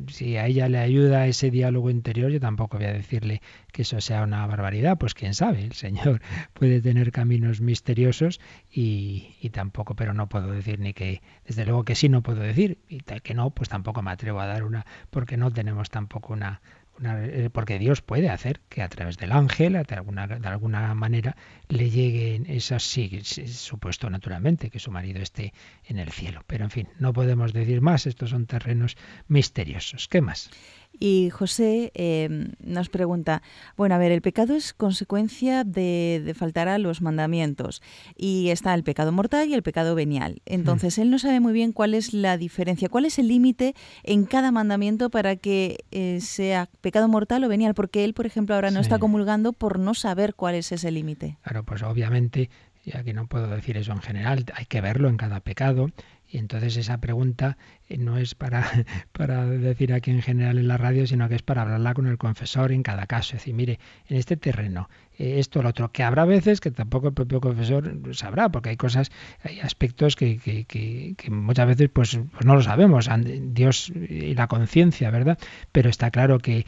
si 0.09 0.37
a 0.37 0.47
ella 0.47 0.69
le 0.69 0.79
ayuda 0.79 1.27
ese 1.27 1.51
diálogo 1.51 1.91
interior, 1.91 2.31
yo 2.31 2.41
tampoco 2.41 2.79
voy 2.79 2.87
a 2.87 2.93
decirle 2.93 3.43
que 3.73 3.83
eso 3.83 4.01
sea 4.01 4.23
una 4.23 4.47
barbaridad, 4.47 4.97
pues 4.99 5.15
quién 5.15 5.35
sabe, 5.35 5.63
el 5.63 5.73
Señor 5.73 6.21
puede 6.55 6.81
tener 6.81 7.13
caminos 7.13 7.61
misteriosos 7.61 8.41
y, 8.71 9.37
y 9.41 9.51
tampoco, 9.51 9.95
pero 9.95 10.15
no 10.15 10.29
puedo 10.29 10.51
decir 10.53 10.81
ni 10.81 10.95
que, 10.95 11.23
desde 11.47 11.67
luego 11.67 11.85
que 11.85 11.95
sí 11.95 12.09
no 12.09 12.23
puedo 12.23 12.41
decir, 12.41 12.79
y 12.89 13.01
que 13.01 13.35
no, 13.35 13.51
pues 13.51 13.69
tampoco 13.69 14.03
me 14.03 14.11
atrevo 14.11 14.41
a 14.41 14.47
dar 14.47 14.65
una, 14.65 14.87
porque 15.11 15.37
no 15.37 15.51
tenemos 15.51 15.91
tampoco 15.91 16.33
una, 16.33 16.63
eh, 17.05 17.51
porque 17.53 17.79
Dios 17.79 18.01
puede 18.03 18.29
hacer 18.29 18.61
que 18.69 18.83
a 18.83 18.89
través 18.89 19.17
del 19.19 19.33
ángel, 19.33 19.75
de 19.75 19.95
alguna, 19.95 20.27
de 20.27 20.49
alguna 20.49 20.95
manera, 20.95 21.37
le 21.69 21.91
lleguen 21.91 22.47
esas, 22.49 22.83
sí, 22.83 23.21
supuesto 23.23 24.09
naturalmente 24.09 24.71
que 24.71 24.79
su 24.79 24.91
marido 24.91 25.21
esté 25.21 25.53
en 25.85 25.99
el 25.99 26.11
cielo. 26.11 26.43
Pero 26.47 26.65
en 26.65 26.71
fin, 26.71 26.89
no 26.99 27.13
podemos 27.13 27.53
decir 27.53 27.81
más, 27.81 28.07
estos 28.07 28.31
son 28.31 28.47
terrenos 28.47 28.97
misteriosos. 29.29 30.09
¿Qué 30.09 30.21
más? 30.21 30.51
Y 30.99 31.31
José 31.31 31.93
em, 31.95 32.53
nos 32.65 32.89
pregunta, 32.89 33.43
bueno, 33.77 33.95
a 33.95 33.99
ver, 33.99 34.13
el 34.13 34.23
pecado 34.23 34.55
es 34.55 34.73
consecuencia 34.73 35.65
de, 35.65 36.35
faltar 36.37 36.69
a 36.69 36.79
los 36.79 37.03
mandamientos. 37.03 37.83
Y 38.17 38.51
está 38.51 38.75
el 38.75 38.83
pecado 38.83 39.13
mortal 39.13 39.49
y 39.49 39.55
el 39.55 39.63
pecado 39.63 39.95
venial. 39.95 40.43
Entonces, 40.47 40.99
él 40.99 41.11
no 41.11 41.19
sabe 41.19 41.41
muy 41.41 41.53
bien 41.53 41.73
cuál 41.73 41.95
es 41.95 42.13
la 42.13 42.37
diferencia, 42.37 42.89
cuál 42.89 43.05
es 43.05 43.19
el 43.19 43.29
límite 43.29 43.75
en 44.03 44.25
cada 44.25 44.51
mandamiento 44.51 45.11
para 45.11 45.37
que 45.37 45.85
eh, 45.91 46.21
sea 46.21 46.69
pecado 46.81 47.09
mortal 47.09 47.45
o 47.45 47.49
venial, 47.49 47.75
porque 47.75 48.05
él, 48.05 48.15
por 48.15 48.27
ejemplo, 48.27 48.55
ahora 48.55 48.71
no 48.71 48.81
está 48.81 48.99
comulgando 48.99 49.53
por 49.53 49.79
no 49.79 49.95
saber 49.95 50.35
cuál 50.35 50.55
es 50.55 50.73
ese 50.73 50.91
límite. 50.91 51.39
Claro, 51.43 51.65
pues 51.65 51.83
obviamente 51.83 52.51
ya 52.87 53.03
que 53.03 53.13
no 53.13 53.27
puedo 53.27 53.49
decir 53.49 53.77
eso 53.77 53.93
en 53.93 54.01
general, 54.01 54.45
hay 54.55 54.67
que 54.67 54.81
verlo 54.81 55.09
en 55.09 55.17
cada 55.17 55.41
pecado 55.41 55.91
Y 56.29 56.39
entonces 56.39 56.77
esa 56.77 56.99
pregunta 56.99 57.57
eh, 57.89 57.99
no 57.99 58.19
es 58.19 58.35
para, 58.35 58.67
para 59.13 59.47
decir 59.47 59.93
aquí 59.93 60.11
en 60.11 60.23
general 60.23 60.59
en 60.59 60.69
la 60.69 60.77
radio, 60.77 61.07
sino 61.07 61.29
que 61.29 61.37
es 61.37 61.43
para 61.43 61.63
hablarla 61.63 61.95
con 61.95 62.07
el 62.07 62.19
confesor 62.19 62.73
en 62.73 62.83
cada 62.83 63.07
caso. 63.07 63.37
Es 63.37 63.43
decir, 63.43 63.55
mire, 63.55 63.79
en 64.09 64.17
este 64.17 64.37
terreno, 64.37 64.89
eh, 65.19 65.39
esto, 65.39 65.63
lo 65.63 65.71
otro, 65.71 65.91
que 65.93 66.03
habrá 66.03 66.25
veces 66.25 66.61
que 66.61 66.71
tampoco 66.71 67.09
el 67.09 67.15
propio 67.15 67.41
confesor 67.41 68.01
sabrá, 68.13 68.51
porque 68.51 68.71
hay 68.71 68.77
cosas, 68.77 69.11
hay 69.43 69.61
aspectos 69.61 70.17
que, 70.17 70.39
que, 70.39 70.65
que, 70.65 71.31
muchas 71.31 71.67
veces 71.67 71.89
pues, 71.93 72.19
pues, 72.33 72.45
no 72.45 72.55
lo 72.55 72.63
sabemos, 72.63 73.09
Dios 73.25 73.93
y 73.95 74.35
la 74.35 74.47
conciencia, 74.47 75.11
¿verdad? 75.11 75.39
Pero 75.73 75.89
está 75.89 76.11
claro 76.11 76.39
que, 76.39 76.67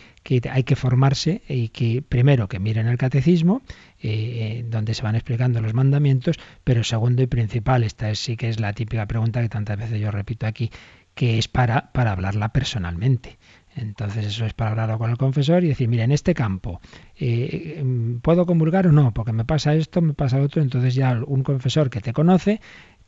hay 0.51 0.65
que 0.65 0.77
formarse 0.77 1.43
y 1.49 1.69
que 1.69 2.03
primero 2.03 2.49
que 2.49 2.59
miren 2.59 2.87
el 2.87 2.99
catecismo, 2.99 3.63
eh, 4.01 4.65
donde 4.69 4.95
se 4.95 5.03
van 5.03 5.15
explicando 5.15 5.61
los 5.61 5.75
mandamientos, 5.75 6.37
pero 6.65 6.85
segundo 6.85 7.23
y 7.23 7.27
principal, 7.27 7.83
esta 7.83 8.11
es, 8.11 8.19
sí 8.19 8.37
que 8.37 8.49
es 8.49 8.61
la 8.61 8.73
típica 8.73 9.07
pregunta 9.07 9.41
que 9.43 9.49
tantas 9.49 9.77
veces 9.77 10.01
yo 10.01 10.11
repito 10.11 10.47
aquí, 10.47 10.71
que 11.15 11.39
es 11.39 11.49
para, 11.49 11.91
para 11.93 12.13
hablarla 12.13 12.53
personalmente. 12.53 13.39
Entonces 13.75 14.27
eso 14.27 14.45
es 14.45 14.55
para 14.55 14.71
hablarlo 14.71 14.99
con 14.99 15.11
el 15.11 15.19
confesor 15.19 15.65
y 15.65 15.69
decir, 15.69 15.89
mira, 15.89 16.05
en 16.05 16.13
este 16.13 16.35
campo, 16.35 16.81
eh, 17.17 17.83
¿puedo 18.23 18.47
comulgar 18.47 18.87
o 18.87 18.93
no? 18.93 19.13
Porque 19.13 19.33
me 19.33 19.45
pasa 19.45 19.75
esto, 19.75 20.01
me 20.01 20.15
pasa 20.15 20.41
otro. 20.41 20.63
Entonces 20.63 20.95
ya 20.95 21.21
un 21.27 21.43
confesor 21.43 21.91
que 21.91 22.01
te 22.01 22.13
conoce 22.13 22.61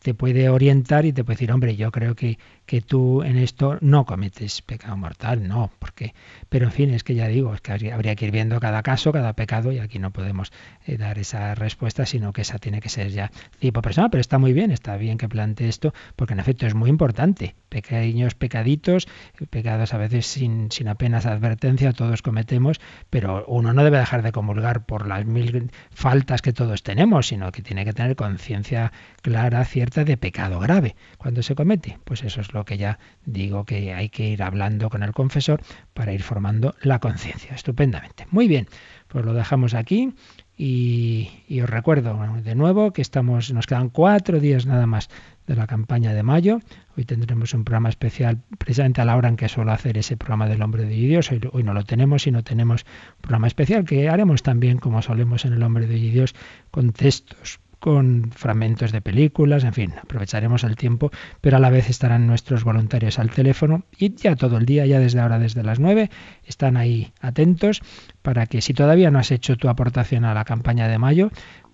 te 0.02 0.14
puede 0.14 0.48
orientar 0.48 1.04
y 1.04 1.12
te 1.12 1.24
puede 1.24 1.36
decir, 1.36 1.52
hombre, 1.52 1.76
yo 1.76 1.92
creo 1.92 2.14
que, 2.14 2.38
que 2.66 2.80
tú 2.80 3.22
en 3.22 3.36
esto 3.36 3.78
no 3.80 4.06
cometes 4.06 4.62
pecado 4.62 4.96
mortal, 4.96 5.46
no, 5.46 5.70
porque, 5.78 6.14
pero 6.48 6.66
en 6.66 6.72
fin, 6.72 6.90
es 6.90 7.04
que 7.04 7.14
ya 7.14 7.28
digo, 7.28 7.54
es 7.54 7.60
que 7.60 7.72
habría, 7.72 8.14
que 8.14 8.24
ir 8.24 8.30
viendo 8.30 8.58
cada 8.60 8.82
caso, 8.82 9.12
cada 9.12 9.34
pecado, 9.34 9.72
y 9.72 9.78
aquí 9.78 9.98
no 9.98 10.10
podemos 10.10 10.52
eh, 10.86 10.96
dar 10.96 11.18
esa 11.18 11.54
respuesta, 11.54 12.06
sino 12.06 12.32
que 12.32 12.42
esa 12.42 12.58
tiene 12.58 12.80
que 12.80 12.88
ser 12.88 13.10
ya 13.10 13.30
tipo 13.58 13.82
personal, 13.82 14.10
pero 14.10 14.20
está 14.20 14.38
muy 14.38 14.52
bien, 14.52 14.70
está 14.70 14.96
bien 14.96 15.18
que 15.18 15.28
plantee 15.28 15.68
esto, 15.68 15.92
porque 16.16 16.32
en 16.32 16.40
efecto 16.40 16.66
es 16.66 16.74
muy 16.74 16.88
importante. 16.88 17.54
Pequeños 17.68 18.34
pecaditos, 18.34 19.06
pecados 19.50 19.94
a 19.94 19.98
veces 19.98 20.26
sin, 20.26 20.72
sin 20.72 20.88
apenas 20.88 21.26
advertencia, 21.26 21.92
todos 21.92 22.22
cometemos, 22.22 22.80
pero 23.10 23.44
uno 23.46 23.72
no 23.72 23.84
debe 23.84 23.98
dejar 23.98 24.22
de 24.22 24.32
comulgar 24.32 24.86
por 24.86 25.06
las 25.06 25.26
mil 25.26 25.70
faltas 25.90 26.42
que 26.42 26.52
todos 26.52 26.82
tenemos, 26.82 27.28
sino 27.28 27.52
que 27.52 27.62
tiene 27.62 27.84
que 27.84 27.92
tener 27.92 28.16
conciencia 28.16 28.92
clara, 29.22 29.64
cierta, 29.64 29.89
de 29.90 30.16
pecado 30.16 30.60
grave 30.60 30.96
cuando 31.18 31.42
se 31.42 31.54
comete. 31.54 31.98
Pues 32.04 32.22
eso 32.22 32.40
es 32.40 32.52
lo 32.54 32.64
que 32.64 32.78
ya 32.78 32.98
digo 33.24 33.64
que 33.64 33.92
hay 33.92 34.08
que 34.08 34.28
ir 34.28 34.42
hablando 34.42 34.88
con 34.88 35.02
el 35.02 35.12
confesor 35.12 35.62
para 35.94 36.12
ir 36.12 36.22
formando 36.22 36.74
la 36.82 36.98
conciencia. 37.00 37.54
Estupendamente. 37.54 38.26
Muy 38.30 38.48
bien, 38.48 38.68
pues 39.08 39.24
lo 39.24 39.34
dejamos 39.34 39.74
aquí. 39.74 40.14
Y, 40.56 41.30
y, 41.48 41.62
os 41.62 41.70
recuerdo 41.70 42.18
de 42.42 42.54
nuevo 42.54 42.92
que 42.92 43.00
estamos, 43.00 43.50
nos 43.50 43.66
quedan 43.66 43.88
cuatro 43.88 44.40
días 44.40 44.66
nada 44.66 44.86
más 44.86 45.08
de 45.46 45.56
la 45.56 45.66
campaña 45.66 46.12
de 46.12 46.22
mayo. 46.22 46.60
Hoy 46.98 47.06
tendremos 47.06 47.54
un 47.54 47.64
programa 47.64 47.88
especial 47.88 48.42
precisamente 48.58 49.00
a 49.00 49.06
la 49.06 49.16
hora 49.16 49.30
en 49.30 49.36
que 49.36 49.48
suelo 49.48 49.72
hacer 49.72 49.96
ese 49.96 50.18
programa 50.18 50.48
del 50.48 50.60
hombre 50.60 50.84
de 50.84 50.94
Dios. 50.94 51.32
Hoy, 51.32 51.40
hoy 51.50 51.62
no 51.62 51.72
lo 51.72 51.84
tenemos 51.84 52.26
y 52.26 52.30
no 52.30 52.44
tenemos 52.44 52.84
un 53.16 53.22
programa 53.22 53.46
especial 53.46 53.84
que 53.84 54.10
haremos 54.10 54.42
también 54.42 54.76
como 54.76 55.00
solemos 55.00 55.46
en 55.46 55.54
el 55.54 55.62
hombre 55.62 55.86
de 55.86 55.96
Dios 55.96 56.34
con 56.70 56.92
textos 56.92 57.58
con 57.80 58.30
fragmentos 58.32 58.92
de 58.92 59.00
películas, 59.00 59.64
en 59.64 59.72
fin, 59.72 59.94
aprovecharemos 60.00 60.62
el 60.64 60.76
tiempo, 60.76 61.10
pero 61.40 61.56
a 61.56 61.60
la 61.60 61.70
vez 61.70 61.88
estarán 61.88 62.26
nuestros 62.26 62.62
voluntarios 62.62 63.18
al 63.18 63.30
teléfono 63.30 63.84
y 63.98 64.14
ya 64.14 64.36
todo 64.36 64.58
el 64.58 64.66
día, 64.66 64.86
ya 64.86 65.00
desde 65.00 65.20
ahora, 65.20 65.38
desde 65.38 65.62
las 65.62 65.80
9, 65.80 66.10
están 66.44 66.76
ahí 66.76 67.12
atentos 67.20 67.82
para 68.22 68.46
que 68.46 68.60
si 68.60 68.74
todavía 68.74 69.10
no 69.10 69.18
has 69.18 69.30
hecho 69.30 69.56
tu 69.56 69.68
aportación 69.68 70.24
a 70.24 70.34
la 70.34 70.44
campaña 70.44 70.88
de 70.88 70.98
mayo, 70.98 71.30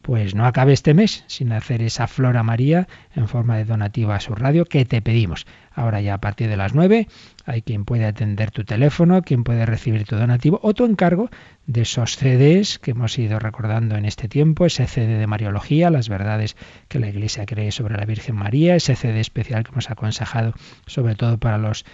pues 0.07 0.37
no 0.37 0.47
acabe 0.47 0.73
este 0.73 0.95
mes 0.95 1.25
sin 1.27 1.51
hacer 1.51 1.83
esa 1.83 2.07
flor 2.07 2.37
a 2.37 2.45
María 2.45 2.87
en 3.17 3.27
forma 3.27 3.57
de 3.57 3.65
donativa 3.65 4.15
a 4.15 4.21
su 4.21 4.37
radio 4.37 4.65
que 4.65 4.85
te 4.85 5.03
pedimos. 5.03 5.47
Ahora 5.73 6.01
ya 6.01 6.15
a 6.15 6.21
partir 6.21 6.49
de 6.49 6.57
las 6.57 6.75
9 6.75 7.09
hay 7.47 7.63
quien 7.63 7.85
puede 7.85 8.05
atender 8.05 8.51
tu 8.51 8.65
teléfono, 8.65 9.23
quien 9.23 9.45
puede 9.45 9.65
recibir 9.65 10.05
tu 10.05 10.17
donativo 10.17 10.59
o 10.63 10.75
tu 10.75 10.85
encargo 10.85 11.31
de 11.67 11.83
esos 11.83 12.17
CDs 12.17 12.79
que 12.79 12.91
hemos 12.91 13.19
ido 13.19 13.39
recordando 13.39 13.97
en 13.97 14.05
este 14.05 14.29
tiempo, 14.29 14.67
ese 14.67 14.87
CD 14.87 15.17
de 15.17 15.27
Mariología, 15.27 15.91
las 15.91 16.09
verdades 16.09 16.57
que 16.89 16.99
la 16.99 17.09
Iglesia 17.09 17.47
cree 17.47 17.73
sobre 17.73 17.97
la 17.97 18.05
Virgen 18.05 18.37
María, 18.37 18.75
ese 18.75 18.97
CD 18.97 19.21
especial 19.21 19.65
que 19.65 19.71
hemos 19.71 19.91
aconsejado 19.91 20.55
sobre 20.87 21.15
todo 21.15 21.39
para 21.39 21.59
los 21.59 21.85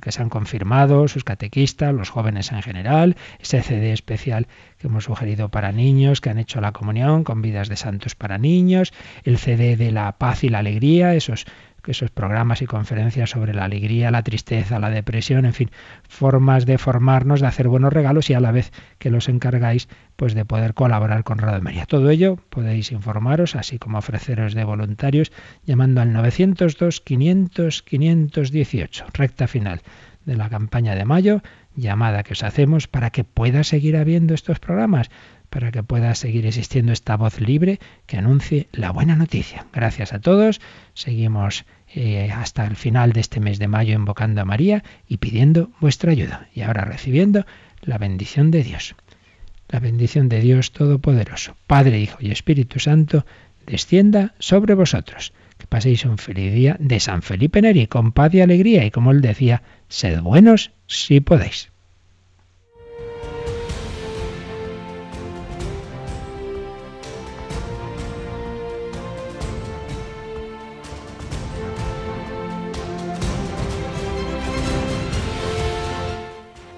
que 0.00 0.12
se 0.12 0.22
han 0.22 0.30
confirmado, 0.30 1.06
sus 1.06 1.22
catequistas, 1.22 1.94
los 1.94 2.10
jóvenes 2.10 2.50
en 2.50 2.62
general, 2.62 3.16
ese 3.38 3.62
CD 3.62 3.92
especial 3.92 4.48
que 4.78 4.86
hemos 4.86 5.04
sugerido 5.04 5.50
para 5.50 5.70
niños 5.70 6.20
que 6.20 6.30
han 6.30 6.38
hecho 6.38 6.60
la 6.60 6.72
comunión 6.72 7.24
con 7.24 7.42
vidas 7.42 7.68
de 7.68 7.76
santos 7.76 8.14
para 8.14 8.38
niños, 8.38 8.92
el 9.24 9.38
CD 9.38 9.76
de 9.76 9.92
la 9.92 10.12
paz 10.18 10.44
y 10.44 10.48
la 10.48 10.58
alegría, 10.58 11.14
esos 11.14 11.46
esos 11.92 12.10
programas 12.10 12.62
y 12.62 12.66
conferencias 12.66 13.30
sobre 13.30 13.54
la 13.54 13.64
alegría, 13.64 14.10
la 14.10 14.22
tristeza, 14.22 14.78
la 14.78 14.90
depresión, 14.90 15.44
en 15.44 15.52
fin, 15.52 15.70
formas 16.08 16.66
de 16.66 16.78
formarnos, 16.78 17.40
de 17.40 17.46
hacer 17.46 17.68
buenos 17.68 17.92
regalos 17.92 18.30
y 18.30 18.34
a 18.34 18.40
la 18.40 18.52
vez 18.52 18.72
que 18.98 19.10
los 19.10 19.28
encargáis, 19.28 19.88
pues 20.16 20.34
de 20.34 20.44
poder 20.44 20.74
colaborar 20.74 21.24
con 21.24 21.38
Radio 21.38 21.62
María. 21.62 21.86
Todo 21.86 22.10
ello 22.10 22.36
podéis 22.48 22.92
informaros, 22.92 23.56
así 23.56 23.78
como 23.78 23.98
ofreceros 23.98 24.54
de 24.54 24.64
voluntarios, 24.64 25.32
llamando 25.64 26.00
al 26.00 26.12
902 26.12 27.00
500 27.00 27.82
518, 27.82 29.06
recta 29.12 29.46
final 29.46 29.82
de 30.24 30.36
la 30.36 30.48
campaña 30.48 30.94
de 30.94 31.04
mayo, 31.04 31.42
llamada 31.76 32.22
que 32.22 32.32
os 32.32 32.42
hacemos 32.42 32.88
para 32.88 33.10
que 33.10 33.24
pueda 33.24 33.62
seguir 33.64 33.96
habiendo 33.96 34.32
estos 34.32 34.58
programas 34.58 35.10
para 35.54 35.70
que 35.70 35.84
pueda 35.84 36.16
seguir 36.16 36.46
existiendo 36.46 36.90
esta 36.90 37.16
voz 37.16 37.40
libre 37.40 37.78
que 38.06 38.16
anuncie 38.16 38.66
la 38.72 38.90
buena 38.90 39.14
noticia. 39.14 39.66
Gracias 39.72 40.12
a 40.12 40.18
todos. 40.18 40.60
Seguimos 40.94 41.64
eh, 41.94 42.30
hasta 42.32 42.66
el 42.66 42.76
final 42.76 43.12
de 43.12 43.20
este 43.20 43.38
mes 43.38 43.58
de 43.58 43.68
mayo 43.68 43.94
invocando 43.94 44.40
a 44.40 44.44
María 44.44 44.82
y 45.08 45.18
pidiendo 45.18 45.70
vuestra 45.80 46.10
ayuda. 46.10 46.48
Y 46.54 46.62
ahora 46.62 46.84
recibiendo 46.84 47.46
la 47.82 47.98
bendición 47.98 48.50
de 48.50 48.64
Dios. 48.64 48.96
La 49.68 49.80
bendición 49.80 50.28
de 50.28 50.40
Dios 50.40 50.72
Todopoderoso, 50.72 51.56
Padre, 51.66 52.00
Hijo 52.00 52.18
y 52.20 52.30
Espíritu 52.30 52.80
Santo, 52.80 53.24
descienda 53.66 54.34
sobre 54.38 54.74
vosotros. 54.74 55.32
Que 55.58 55.66
paséis 55.66 56.04
un 56.04 56.18
feliz 56.18 56.52
día 56.52 56.76
de 56.80 56.98
San 56.98 57.22
Felipe 57.22 57.62
Neri 57.62 57.86
con 57.86 58.12
paz 58.12 58.34
y 58.34 58.40
alegría 58.40 58.84
y 58.84 58.90
como 58.90 59.12
él 59.12 59.20
decía, 59.20 59.62
sed 59.88 60.20
buenos 60.20 60.72
si 60.86 61.20
podéis. 61.20 61.73